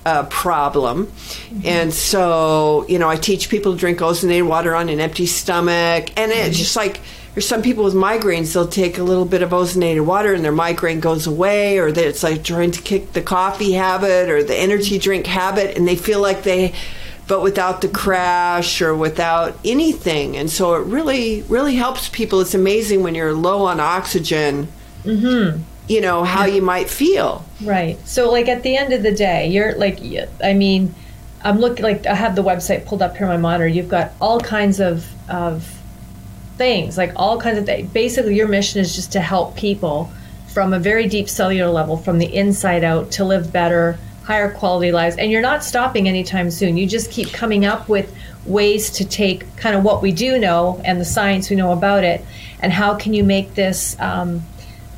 uh, 0.05 0.25
problem. 0.27 1.07
Mm-hmm. 1.07 1.61
And 1.65 1.95
so, 1.95 2.85
you 2.91 2.99
know, 2.99 3.09
I 3.09 3.17
teach 3.17 3.49
people 3.49 3.73
to 3.73 3.79
drink 3.79 4.01
ozonated 4.01 4.47
water 4.47 4.75
on 4.75 4.91
an 4.91 5.01
empty 5.01 5.25
stomach. 5.25 6.11
And 6.19 6.31
it's 6.31 6.41
mm-hmm. 6.41 6.53
just 6.53 6.77
like, 6.77 7.01
there's 7.37 7.47
some 7.47 7.61
people 7.61 7.85
with 7.85 7.93
migraines, 7.93 8.55
they'll 8.55 8.67
take 8.67 8.97
a 8.97 9.03
little 9.03 9.27
bit 9.27 9.43
of 9.43 9.51
ozonated 9.51 10.07
water 10.07 10.33
and 10.33 10.43
their 10.43 10.51
migraine 10.51 11.01
goes 11.01 11.27
away, 11.27 11.77
or 11.77 11.93
that 11.93 12.07
it's 12.07 12.23
like 12.23 12.43
trying 12.43 12.71
to 12.71 12.81
kick 12.81 13.13
the 13.13 13.21
coffee 13.21 13.73
habit 13.73 14.31
or 14.31 14.43
the 14.43 14.57
energy 14.57 14.99
drink 14.99 15.27
habit, 15.27 15.77
and 15.77 15.87
they 15.87 15.97
feel 15.97 16.23
like 16.23 16.45
they, 16.45 16.73
but 17.29 17.43
without 17.43 17.83
the 17.83 17.89
crash 17.89 18.81
or 18.81 18.97
without 18.97 19.55
anything. 19.67 20.35
And 20.35 20.49
so 20.49 20.77
it 20.77 20.87
really, 20.87 21.43
really 21.43 21.75
helps 21.75 22.09
people. 22.09 22.41
It's 22.41 22.55
amazing 22.55 23.03
when 23.03 23.15
you're 23.15 23.35
low 23.35 23.67
on 23.67 23.81
oxygen. 23.81 24.69
Mm-hmm 25.05 25.63
you 25.89 26.01
know 26.01 26.25
how 26.25 26.45
you 26.45 26.61
might 26.61 26.91
feel 26.91 27.45
right 27.63 27.97
so 28.09 28.29
like 28.29 28.49
at 28.49 28.65
the 28.65 28.77
end 28.77 28.93
of 28.93 29.05
the 29.05 29.13
day 29.13 29.47
you're 29.47 29.73
like 29.77 30.01
i 30.43 30.53
mean 30.53 30.93
i'm 31.45 31.61
looking 31.61 31.85
like 31.85 32.05
i 32.07 32.15
have 32.15 32.35
the 32.35 32.43
website 32.43 32.85
pulled 32.85 33.01
up 33.01 33.17
here 33.17 33.25
on 33.25 33.35
my 33.35 33.37
monitor 33.37 33.69
you've 33.69 33.89
got 33.89 34.11
all 34.21 34.41
kinds 34.41 34.81
of 34.81 35.07
of 35.31 35.76
things, 36.57 36.97
like 36.97 37.13
all 37.17 37.41
kinds 37.41 37.59
of 37.59 37.67
things. 37.67 37.91
Basically, 37.91 38.35
your 38.35 38.49
mission 38.49 38.81
is 38.81 38.95
just 38.95 39.13
to 39.13 39.21
help 39.21 39.57
people 39.57 40.11
from 40.49 40.73
a 40.73 40.79
very 40.79 41.07
deep 41.07 41.29
cellular 41.29 41.71
level, 41.71 41.97
from 41.97 42.19
the 42.19 42.35
inside 42.35 42.83
out, 42.83 43.11
to 43.13 43.25
live 43.25 43.53
better, 43.53 43.99
higher 44.25 44.51
quality 44.51 44.91
lives. 44.91 45.17
And 45.17 45.31
you're 45.31 45.43
not 45.43 45.63
stopping 45.63 46.09
anytime 46.09 46.51
soon. 46.51 46.77
You 46.77 46.87
just 46.87 47.11
keep 47.11 47.33
coming 47.33 47.65
up 47.65 47.89
with 47.89 48.15
ways 48.47 48.91
to 48.91 49.05
take 49.05 49.57
kind 49.57 49.77
of 49.77 49.85
what 49.85 50.03
we 50.03 50.13
do 50.13 50.39
know 50.39 50.81
and 50.85 51.01
the 51.01 51.05
science 51.05 51.51
we 51.51 51.57
know 51.57 51.73
about 51.73 52.05
it, 52.05 52.25
and 52.61 52.73
how 52.73 52.95
can 52.95 53.13
you 53.13 53.25
make 53.25 53.55
this 53.55 53.99
um, 54.01 54.43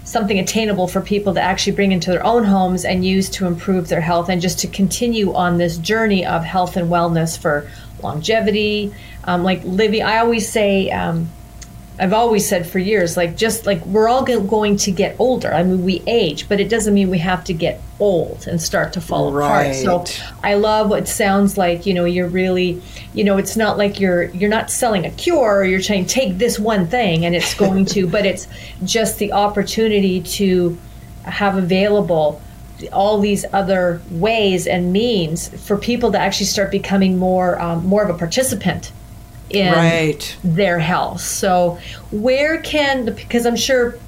something 0.04 0.38
attainable 0.38 0.88
for 0.88 1.00
people 1.00 1.34
to 1.34 1.40
actually 1.40 1.74
bring 1.74 1.92
into 1.92 2.10
their 2.10 2.24
own 2.24 2.44
homes 2.44 2.84
and 2.84 3.04
use 3.04 3.28
to 3.28 3.46
improve 3.46 3.88
their 3.88 4.00
health 4.00 4.28
and 4.28 4.40
just 4.40 4.58
to 4.60 4.66
continue 4.68 5.34
on 5.34 5.58
this 5.58 5.76
journey 5.76 6.24
of 6.24 6.44
health 6.44 6.76
and 6.76 6.90
wellness 6.90 7.38
for 7.38 7.70
longevity. 8.02 8.94
Um, 9.24 9.42
like 9.42 9.62
Livy, 9.64 10.00
I 10.00 10.18
always 10.18 10.48
say, 10.48 10.90
um, 10.90 11.28
I've 12.00 12.12
always 12.12 12.48
said 12.48 12.66
for 12.66 12.78
years, 12.78 13.16
like 13.16 13.36
just 13.36 13.66
like 13.66 13.84
we're 13.84 14.08
all 14.08 14.22
going 14.22 14.76
to 14.76 14.90
get 14.92 15.16
older. 15.18 15.52
I 15.52 15.64
mean, 15.64 15.84
we 15.84 16.02
age, 16.06 16.48
but 16.48 16.60
it 16.60 16.68
doesn't 16.68 16.94
mean 16.94 17.10
we 17.10 17.18
have 17.18 17.42
to 17.44 17.52
get 17.52 17.80
old 17.98 18.46
and 18.46 18.62
start 18.62 18.92
to 18.92 19.00
fall 19.00 19.32
right. 19.32 19.74
apart. 19.84 20.06
So 20.06 20.22
I 20.44 20.54
love 20.54 20.90
what 20.90 21.08
sounds 21.08 21.58
like. 21.58 21.86
You 21.86 21.94
know, 21.94 22.04
you're 22.04 22.28
really, 22.28 22.80
you 23.14 23.24
know, 23.24 23.36
it's 23.36 23.56
not 23.56 23.78
like 23.78 23.98
you're 23.98 24.24
you're 24.26 24.50
not 24.50 24.70
selling 24.70 25.06
a 25.06 25.10
cure 25.10 25.58
or 25.58 25.64
you're 25.64 25.82
saying 25.82 26.06
take 26.06 26.38
this 26.38 26.58
one 26.58 26.86
thing 26.86 27.24
and 27.24 27.34
it's 27.34 27.54
going 27.54 27.84
to, 27.86 28.06
but 28.06 28.24
it's 28.24 28.46
just 28.84 29.18
the 29.18 29.32
opportunity 29.32 30.22
to 30.22 30.78
have 31.24 31.56
available 31.56 32.40
all 32.92 33.18
these 33.18 33.44
other 33.52 34.00
ways 34.10 34.68
and 34.68 34.92
means 34.92 35.48
for 35.66 35.76
people 35.76 36.12
to 36.12 36.18
actually 36.18 36.46
start 36.46 36.70
becoming 36.70 37.18
more 37.18 37.60
um, 37.60 37.84
more 37.84 38.04
of 38.04 38.10
a 38.14 38.16
participant 38.16 38.92
in 39.50 39.72
right. 39.72 40.36
their 40.44 40.78
health. 40.78 41.20
So, 41.20 41.78
where 42.10 42.60
can, 42.60 43.06
the, 43.06 43.12
because 43.12 43.46
I'm 43.46 43.56
sure 43.56 43.98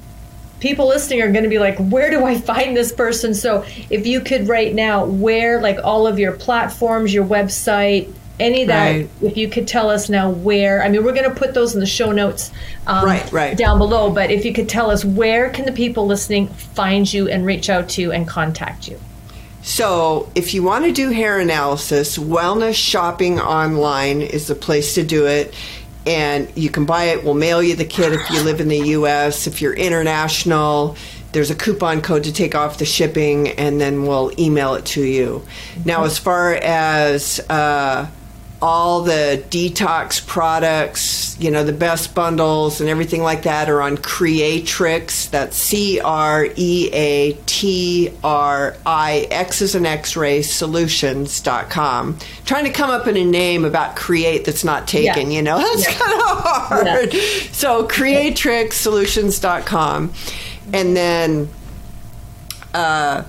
people 0.59 0.87
listening 0.87 1.21
are 1.21 1.31
going 1.31 1.43
to 1.43 1.49
be 1.49 1.59
like, 1.59 1.77
where 1.77 2.09
do 2.09 2.25
I 2.25 2.39
find 2.39 2.75
this 2.75 2.91
person? 2.91 3.33
So, 3.33 3.65
if 3.89 4.05
you 4.05 4.21
could 4.21 4.47
right 4.47 4.73
now, 4.73 5.05
where, 5.05 5.61
like 5.61 5.79
all 5.83 6.07
of 6.07 6.19
your 6.19 6.33
platforms, 6.33 7.13
your 7.13 7.25
website, 7.25 8.13
any 8.39 8.63
of 8.63 8.67
that, 8.69 8.91
right. 8.91 9.09
if 9.21 9.37
you 9.37 9.47
could 9.47 9.67
tell 9.67 9.89
us 9.89 10.09
now 10.09 10.29
where, 10.29 10.83
I 10.83 10.89
mean, 10.89 11.03
we're 11.03 11.13
going 11.13 11.29
to 11.29 11.35
put 11.35 11.53
those 11.53 11.73
in 11.75 11.79
the 11.79 11.85
show 11.85 12.11
notes 12.11 12.51
um, 12.87 13.05
right, 13.05 13.31
right. 13.31 13.57
down 13.57 13.77
below, 13.77 14.11
but 14.11 14.31
if 14.31 14.43
you 14.45 14.53
could 14.53 14.67
tell 14.67 14.89
us 14.89 15.05
where 15.05 15.49
can 15.49 15.65
the 15.65 15.71
people 15.71 16.07
listening 16.07 16.47
find 16.47 17.11
you 17.11 17.29
and 17.29 17.45
reach 17.45 17.69
out 17.69 17.87
to 17.89 18.01
you 18.01 18.11
and 18.11 18.27
contact 18.27 18.87
you? 18.87 18.99
So, 19.63 20.31
if 20.33 20.53
you 20.53 20.63
want 20.63 20.85
to 20.85 20.91
do 20.91 21.09
hair 21.09 21.39
analysis, 21.39 22.17
Wellness 22.17 22.73
Shopping 22.73 23.39
Online 23.39 24.21
is 24.21 24.47
the 24.47 24.55
place 24.55 24.95
to 24.95 25.03
do 25.03 25.27
it. 25.27 25.53
And 26.07 26.51
you 26.55 26.71
can 26.71 26.85
buy 26.85 27.05
it. 27.05 27.23
We'll 27.23 27.35
mail 27.35 27.61
you 27.61 27.75
the 27.75 27.85
kit 27.85 28.11
if 28.11 28.27
you 28.31 28.41
live 28.41 28.59
in 28.59 28.69
the 28.69 28.79
U.S. 28.89 29.45
If 29.45 29.61
you're 29.61 29.73
international, 29.73 30.97
there's 31.31 31.51
a 31.51 31.55
coupon 31.55 32.01
code 32.01 32.23
to 32.23 32.33
take 32.33 32.55
off 32.55 32.79
the 32.79 32.85
shipping, 32.85 33.49
and 33.49 33.79
then 33.79 34.03
we'll 34.03 34.31
email 34.39 34.73
it 34.73 34.85
to 34.85 35.03
you. 35.03 35.45
Now, 35.85 36.05
as 36.05 36.17
far 36.17 36.55
as 36.55 37.39
uh, 37.49 38.07
all 38.61 39.01
the 39.01 39.43
detox 39.49 40.25
products, 40.25 41.37
you 41.39 41.49
know, 41.49 41.63
the 41.63 41.73
best 41.73 42.13
bundles 42.13 42.79
and 42.79 42.87
everything 42.89 43.23
like 43.23 43.41
that 43.43 43.69
are 43.69 43.81
on 43.81 43.97
Creatrix. 43.97 45.25
That's 45.27 45.57
C 45.57 45.99
R 45.99 46.47
E 46.55 46.89
A 46.93 47.33
T 47.47 48.13
R 48.23 48.77
I 48.85 49.27
X 49.31 49.63
is 49.63 49.73
an 49.73 49.87
X 49.87 50.15
ray 50.15 50.43
solutions.com. 50.43 52.19
Trying 52.45 52.65
to 52.65 52.71
come 52.71 52.91
up 52.91 53.07
with 53.07 53.17
a 53.17 53.25
name 53.25 53.65
about 53.65 53.95
create 53.95 54.45
that's 54.45 54.63
not 54.63 54.87
taken, 54.87 55.31
yeah. 55.31 55.37
you 55.37 55.41
know, 55.41 55.57
that's 55.57 55.87
yeah. 55.87 55.97
kind 55.97 56.13
of 56.13 56.19
hard. 56.27 57.13
Yeah. 57.13 57.19
So 57.51 57.87
creatrixsolutions.com. 57.87 60.13
And 60.73 60.95
then, 60.95 61.49
uh, 62.73 63.23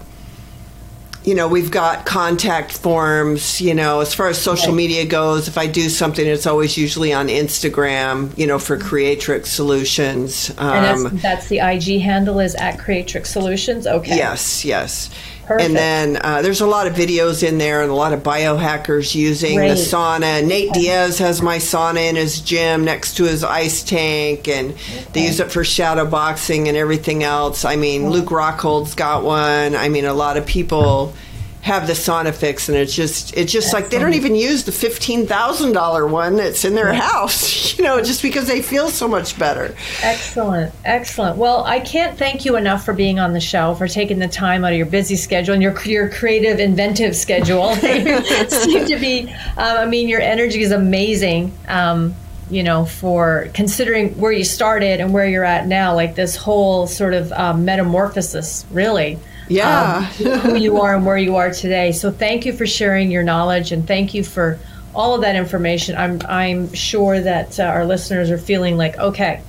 you 1.25 1.35
know, 1.35 1.47
we've 1.47 1.71
got 1.71 2.05
contact 2.05 2.73
forms, 2.73 3.61
you 3.61 3.75
know, 3.75 4.01
as 4.01 4.13
far 4.13 4.29
as 4.29 4.41
social 4.41 4.75
media 4.75 5.07
goes, 5.07 5.47
if 5.47 5.57
I 5.57 5.67
do 5.67 5.89
something, 5.89 6.27
it's 6.27 6.47
always 6.47 6.77
usually 6.77 7.13
on 7.13 7.29
Instagram, 7.29 8.37
you 8.37 8.47
know, 8.47 8.59
for 8.59 8.77
Creatrix 8.77 9.51
Solutions. 9.51 10.51
And 10.59 10.61
Um, 10.61 11.03
that's, 11.05 11.23
that's 11.23 11.49
the 11.49 11.59
IG 11.59 12.01
handle 12.01 12.41
is 12.41 12.55
at 12.57 12.79
Creatrix 12.79 13.31
Solutions. 13.31 13.87
Okay. 13.87 14.17
Yes, 14.17 14.65
yes. 14.65 15.11
Perfect. 15.53 15.69
And 15.69 15.77
then 15.77 16.19
uh, 16.23 16.43
there's 16.43 16.61
a 16.61 16.67
lot 16.67 16.87
of 16.87 16.95
videos 16.95 17.47
in 17.47 17.59
there 17.59 17.83
and 17.83 17.91
a 17.91 17.95
lot 17.95 18.13
of 18.13 18.23
biohackers 18.23 19.15
using 19.15 19.57
Great. 19.57 19.69
the 19.69 19.75
sauna. 19.75 20.47
Nate 20.47 20.73
Diaz 20.73 21.19
has 21.19 21.43
my 21.43 21.59
sauna 21.59 22.09
in 22.09 22.17
his 22.17 22.41
gym 22.41 22.85
next 22.85 23.17
to 23.17 23.25
his 23.25 23.45
ice 23.45 23.83
tank, 23.83 24.49
and 24.49 24.75
they 25.13 25.27
use 25.27 25.41
it 25.41 25.53
for 25.53 25.65
shadow 25.65 26.07
boxing 26.07 26.69
and 26.69 26.77
everything 26.77 27.23
else. 27.23 27.65
I 27.65 27.77
mean, 27.77 28.11
Luke 28.11 28.31
Rockhold's 28.31 28.95
got 28.95 29.25
one. 29.25 29.77
I 29.77 29.89
mean, 29.89 30.05
a 30.05 30.15
lot 30.15 30.37
of 30.37 30.47
people 30.47 31.15
have 31.63 31.87
the 31.87 31.93
sauna 31.93 32.35
fix, 32.35 32.69
and 32.69 32.77
it's 32.77 32.95
just 32.95 33.37
it's 33.37 33.53
just 33.53 33.73
like 33.73 33.89
they 33.89 33.99
don't 33.99 34.15
even 34.15 34.35
use 34.35 34.65
the 34.65 34.73
fifteen 34.73 35.27
thousand 35.29 35.73
dollar 35.73 36.07
one 36.07 36.37
that's 36.37 36.65
in 36.65 36.75
their 36.75 36.93
house, 36.93 37.79
you 37.79 37.85
know, 37.85 38.03
just 38.03 38.21
because 38.21 38.49
they 38.49 38.61
feel 38.61 38.89
so 38.89 39.07
much 39.07 39.39
better. 39.39 39.75
Excellent, 40.03 40.75
excellent. 40.85 41.37
Well, 41.37 41.63
I 41.65 41.79
can't 41.79 42.19
thank 42.19 42.45
you 42.45 42.57
enough 42.57 42.85
for 42.85 42.93
being 42.93 43.21
on 43.21 43.33
the 43.33 43.41
show, 43.41 43.77
for 43.77 43.87
taking 43.87 44.19
the 44.19 44.27
time 44.27 44.65
out 44.65 44.73
of 44.73 44.77
your 44.77 44.87
busy 44.87 45.15
schedule 45.15 45.55
and 45.55 45.63
your 45.63 45.81
your 45.85 46.09
creative, 46.09 46.59
inventive 46.59 47.15
schedule. 47.15 47.75
Seem 47.77 48.85
to 48.87 48.99
be. 48.99 49.31
Um, 49.57 49.77
I 49.77 49.87
mean, 49.87 50.09
your 50.09 50.21
energy 50.21 50.63
is 50.63 50.73
amazing. 50.73 51.57
Um, 51.69 52.17
you 52.51 52.65
know, 52.65 52.85
for 52.85 53.49
considering 53.55 54.19
where 54.19 54.33
you 54.33 54.45
started 54.45 55.01
and 55.01 55.15
where 55.15 55.27
you're 55.27 55.45
at 55.45 55.69
now, 55.69 55.95
like 55.95 56.17
this 56.17 56.35
whole 56.35 56.89
sort 56.89 57.15
of 57.15 57.31
um, 57.33 57.65
metamorphosis, 57.65 58.67
really. 58.73 59.19
Yeah. 59.53 59.99
um, 59.99 60.05
who 60.41 60.57
you 60.57 60.81
are 60.81 60.95
and 60.97 61.05
where 61.07 61.17
you 61.17 61.37
are 61.37 61.51
today. 61.53 61.93
So 61.93 62.11
thank 62.11 62.47
you 62.47 62.53
for 62.53 62.67
sharing 62.67 63.11
your 63.11 63.23
knowledge 63.23 63.73
and 63.73 63.87
thank 63.87 64.15
you 64.15 64.25
for 64.25 64.59
all 64.95 65.15
of 65.15 65.23
that 65.23 65.37
information. 65.37 65.97
I'm 65.97 66.21
I'm 66.29 66.73
sure 66.75 67.21
that 67.21 67.59
uh, 67.59 67.65
our 67.65 67.85
listeners 67.85 68.31
are 68.31 68.39
feeling 68.39 68.77
like 68.77 68.97
okay, 68.99 69.43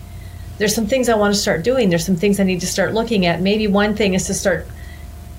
there's 0.57 0.75
some 0.75 0.87
things 0.87 1.09
I 1.09 1.15
want 1.15 1.33
to 1.33 1.39
start 1.39 1.63
doing. 1.63 1.89
There's 1.89 2.05
some 2.05 2.15
things 2.15 2.39
I 2.39 2.43
need 2.43 2.61
to 2.61 2.67
start 2.67 2.93
looking 2.93 3.25
at. 3.25 3.41
Maybe 3.41 3.67
one 3.67 3.95
thing 3.95 4.13
is 4.13 4.27
to 4.27 4.33
start 4.33 4.67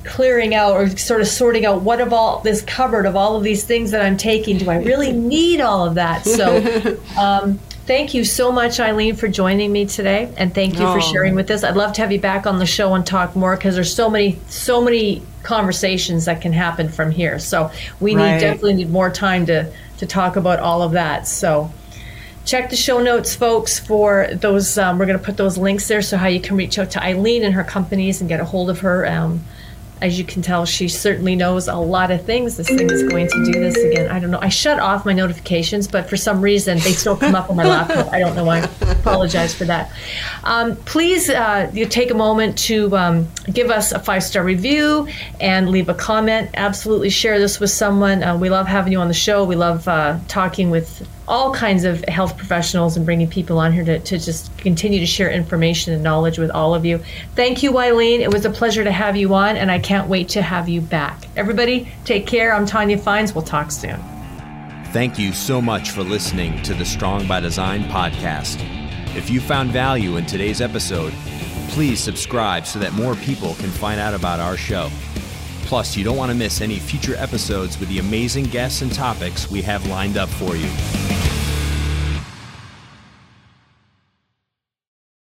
clearing 0.04 0.54
out 0.54 0.72
or 0.72 0.88
sort 0.98 1.22
of 1.22 1.26
sorting 1.26 1.64
out 1.64 1.80
what 1.80 2.00
of 2.00 2.12
all 2.12 2.40
this 2.40 2.60
cupboard 2.62 3.06
of 3.06 3.16
all 3.16 3.36
of 3.36 3.42
these 3.42 3.64
things 3.64 3.90
that 3.92 4.02
I'm 4.04 4.18
taking. 4.18 4.58
Do 4.58 4.68
I 4.70 4.76
really 4.76 5.12
need 5.34 5.60
all 5.60 5.86
of 5.86 5.94
that? 5.94 6.24
So. 6.24 6.98
Um, 7.18 7.58
Thank 7.86 8.14
you 8.14 8.24
so 8.24 8.50
much, 8.50 8.80
Eileen, 8.80 9.14
for 9.14 9.28
joining 9.28 9.70
me 9.70 9.84
today, 9.84 10.30
and 10.38 10.54
thank 10.54 10.74
you 10.74 10.86
for 10.86 10.96
Oh. 10.98 11.00
sharing 11.12 11.34
with 11.34 11.50
us. 11.50 11.62
I'd 11.62 11.76
love 11.76 11.92
to 11.94 12.00
have 12.00 12.10
you 12.12 12.18
back 12.18 12.46
on 12.46 12.58
the 12.58 12.64
show 12.64 12.94
and 12.94 13.04
talk 13.04 13.36
more 13.36 13.56
because 13.56 13.74
there's 13.74 13.94
so 13.94 14.08
many, 14.08 14.38
so 14.48 14.80
many 14.80 15.20
conversations 15.42 16.24
that 16.24 16.40
can 16.40 16.54
happen 16.54 16.88
from 16.88 17.10
here. 17.10 17.38
So 17.38 17.70
we 18.00 18.16
Right. 18.16 18.34
need 18.34 18.40
definitely 18.40 18.74
need 18.74 18.90
more 18.90 19.10
time 19.10 19.44
to 19.46 19.66
to 19.98 20.06
talk 20.06 20.34
about 20.34 20.58
all 20.58 20.82
of 20.82 20.90
that. 20.92 21.28
So 21.28 21.70
check 22.44 22.68
the 22.68 22.74
show 22.74 23.00
notes, 23.00 23.34
folks, 23.36 23.78
for 23.78 24.28
those. 24.32 24.76
Um, 24.76 24.98
we're 24.98 25.06
going 25.06 25.18
to 25.18 25.24
put 25.24 25.36
those 25.36 25.56
links 25.56 25.86
there, 25.86 26.02
so 26.02 26.16
how 26.16 26.26
you 26.26 26.40
can 26.40 26.56
reach 26.56 26.78
out 26.80 26.90
to 26.92 27.02
Eileen 27.04 27.44
and 27.44 27.54
her 27.54 27.62
companies 27.62 28.20
and 28.20 28.28
get 28.28 28.40
a 28.40 28.44
hold 28.44 28.70
of 28.70 28.80
her. 28.80 29.06
Um, 29.06 29.44
as 30.04 30.18
you 30.18 30.24
can 30.24 30.42
tell, 30.42 30.66
she 30.66 30.86
certainly 30.86 31.34
knows 31.34 31.66
a 31.66 31.76
lot 31.76 32.10
of 32.10 32.22
things. 32.26 32.58
This 32.58 32.68
thing 32.68 32.90
is 32.90 33.02
going 33.04 33.26
to 33.26 33.44
do 33.50 33.58
this 33.58 33.74
again. 33.76 34.10
I 34.10 34.20
don't 34.20 34.30
know. 34.30 34.38
I 34.38 34.50
shut 34.50 34.78
off 34.78 35.06
my 35.06 35.14
notifications, 35.14 35.88
but 35.88 36.10
for 36.10 36.18
some 36.18 36.42
reason 36.42 36.76
they 36.80 36.92
still 36.92 37.16
come 37.16 37.34
up 37.34 37.48
on 37.48 37.56
my 37.56 37.64
laptop. 37.64 38.12
I 38.12 38.18
don't 38.18 38.36
know 38.36 38.44
why. 38.44 38.58
I 38.58 38.90
apologize 38.90 39.54
for 39.54 39.64
that. 39.64 39.90
Um, 40.44 40.76
please, 40.76 41.30
uh, 41.30 41.70
you 41.72 41.86
take 41.86 42.10
a 42.10 42.14
moment 42.14 42.58
to 42.58 42.94
um, 42.94 43.28
give 43.50 43.70
us 43.70 43.92
a 43.92 43.98
five 43.98 44.22
star 44.22 44.44
review 44.44 45.08
and 45.40 45.70
leave 45.70 45.88
a 45.88 45.94
comment. 45.94 46.50
Absolutely 46.52 47.08
share 47.08 47.38
this 47.38 47.58
with 47.58 47.70
someone. 47.70 48.22
Uh, 48.22 48.36
we 48.36 48.50
love 48.50 48.66
having 48.66 48.92
you 48.92 48.98
on 48.98 49.08
the 49.08 49.14
show. 49.14 49.44
We 49.44 49.56
love 49.56 49.88
uh, 49.88 50.18
talking 50.28 50.68
with 50.68 51.08
all 51.26 51.54
kinds 51.54 51.84
of 51.84 52.04
health 52.06 52.36
professionals 52.36 52.96
and 52.96 53.06
bringing 53.06 53.28
people 53.28 53.58
on 53.58 53.72
here 53.72 53.84
to, 53.84 53.98
to 53.98 54.18
just 54.18 54.56
continue 54.58 55.00
to 55.00 55.06
share 55.06 55.30
information 55.30 55.94
and 55.94 56.02
knowledge 56.02 56.38
with 56.38 56.50
all 56.50 56.74
of 56.74 56.84
you. 56.84 56.98
Thank 57.34 57.62
you, 57.62 57.78
Eileen. 57.78 58.20
It 58.20 58.32
was 58.32 58.44
a 58.44 58.50
pleasure 58.50 58.84
to 58.84 58.92
have 58.92 59.16
you 59.16 59.34
on, 59.34 59.56
and 59.56 59.70
I 59.70 59.78
can't 59.78 60.08
wait 60.08 60.28
to 60.30 60.42
have 60.42 60.68
you 60.68 60.80
back. 60.80 61.26
Everybody, 61.36 61.88
take 62.04 62.26
care. 62.26 62.54
I'm 62.54 62.66
Tanya 62.66 62.98
Fines. 62.98 63.34
We'll 63.34 63.44
talk 63.44 63.70
soon. 63.70 63.98
Thank 64.92 65.18
you 65.18 65.32
so 65.32 65.60
much 65.60 65.90
for 65.90 66.02
listening 66.02 66.62
to 66.62 66.74
the 66.74 66.84
Strong 66.84 67.26
by 67.26 67.40
Design 67.40 67.84
podcast. 67.84 68.62
If 69.16 69.30
you 69.30 69.40
found 69.40 69.70
value 69.70 70.16
in 70.16 70.26
today's 70.26 70.60
episode, 70.60 71.12
please 71.68 71.98
subscribe 71.98 72.66
so 72.66 72.78
that 72.78 72.92
more 72.92 73.14
people 73.16 73.54
can 73.54 73.70
find 73.70 73.98
out 73.98 74.14
about 74.14 74.40
our 74.40 74.56
show. 74.56 74.90
Plus, 75.64 75.96
you 75.96 76.04
don't 76.04 76.16
want 76.16 76.30
to 76.30 76.36
miss 76.36 76.60
any 76.60 76.78
future 76.78 77.16
episodes 77.16 77.80
with 77.80 77.88
the 77.88 77.98
amazing 77.98 78.44
guests 78.44 78.82
and 78.82 78.92
topics 78.92 79.50
we 79.50 79.62
have 79.62 79.86
lined 79.88 80.16
up 80.16 80.28
for 80.28 80.54
you. 80.54 80.68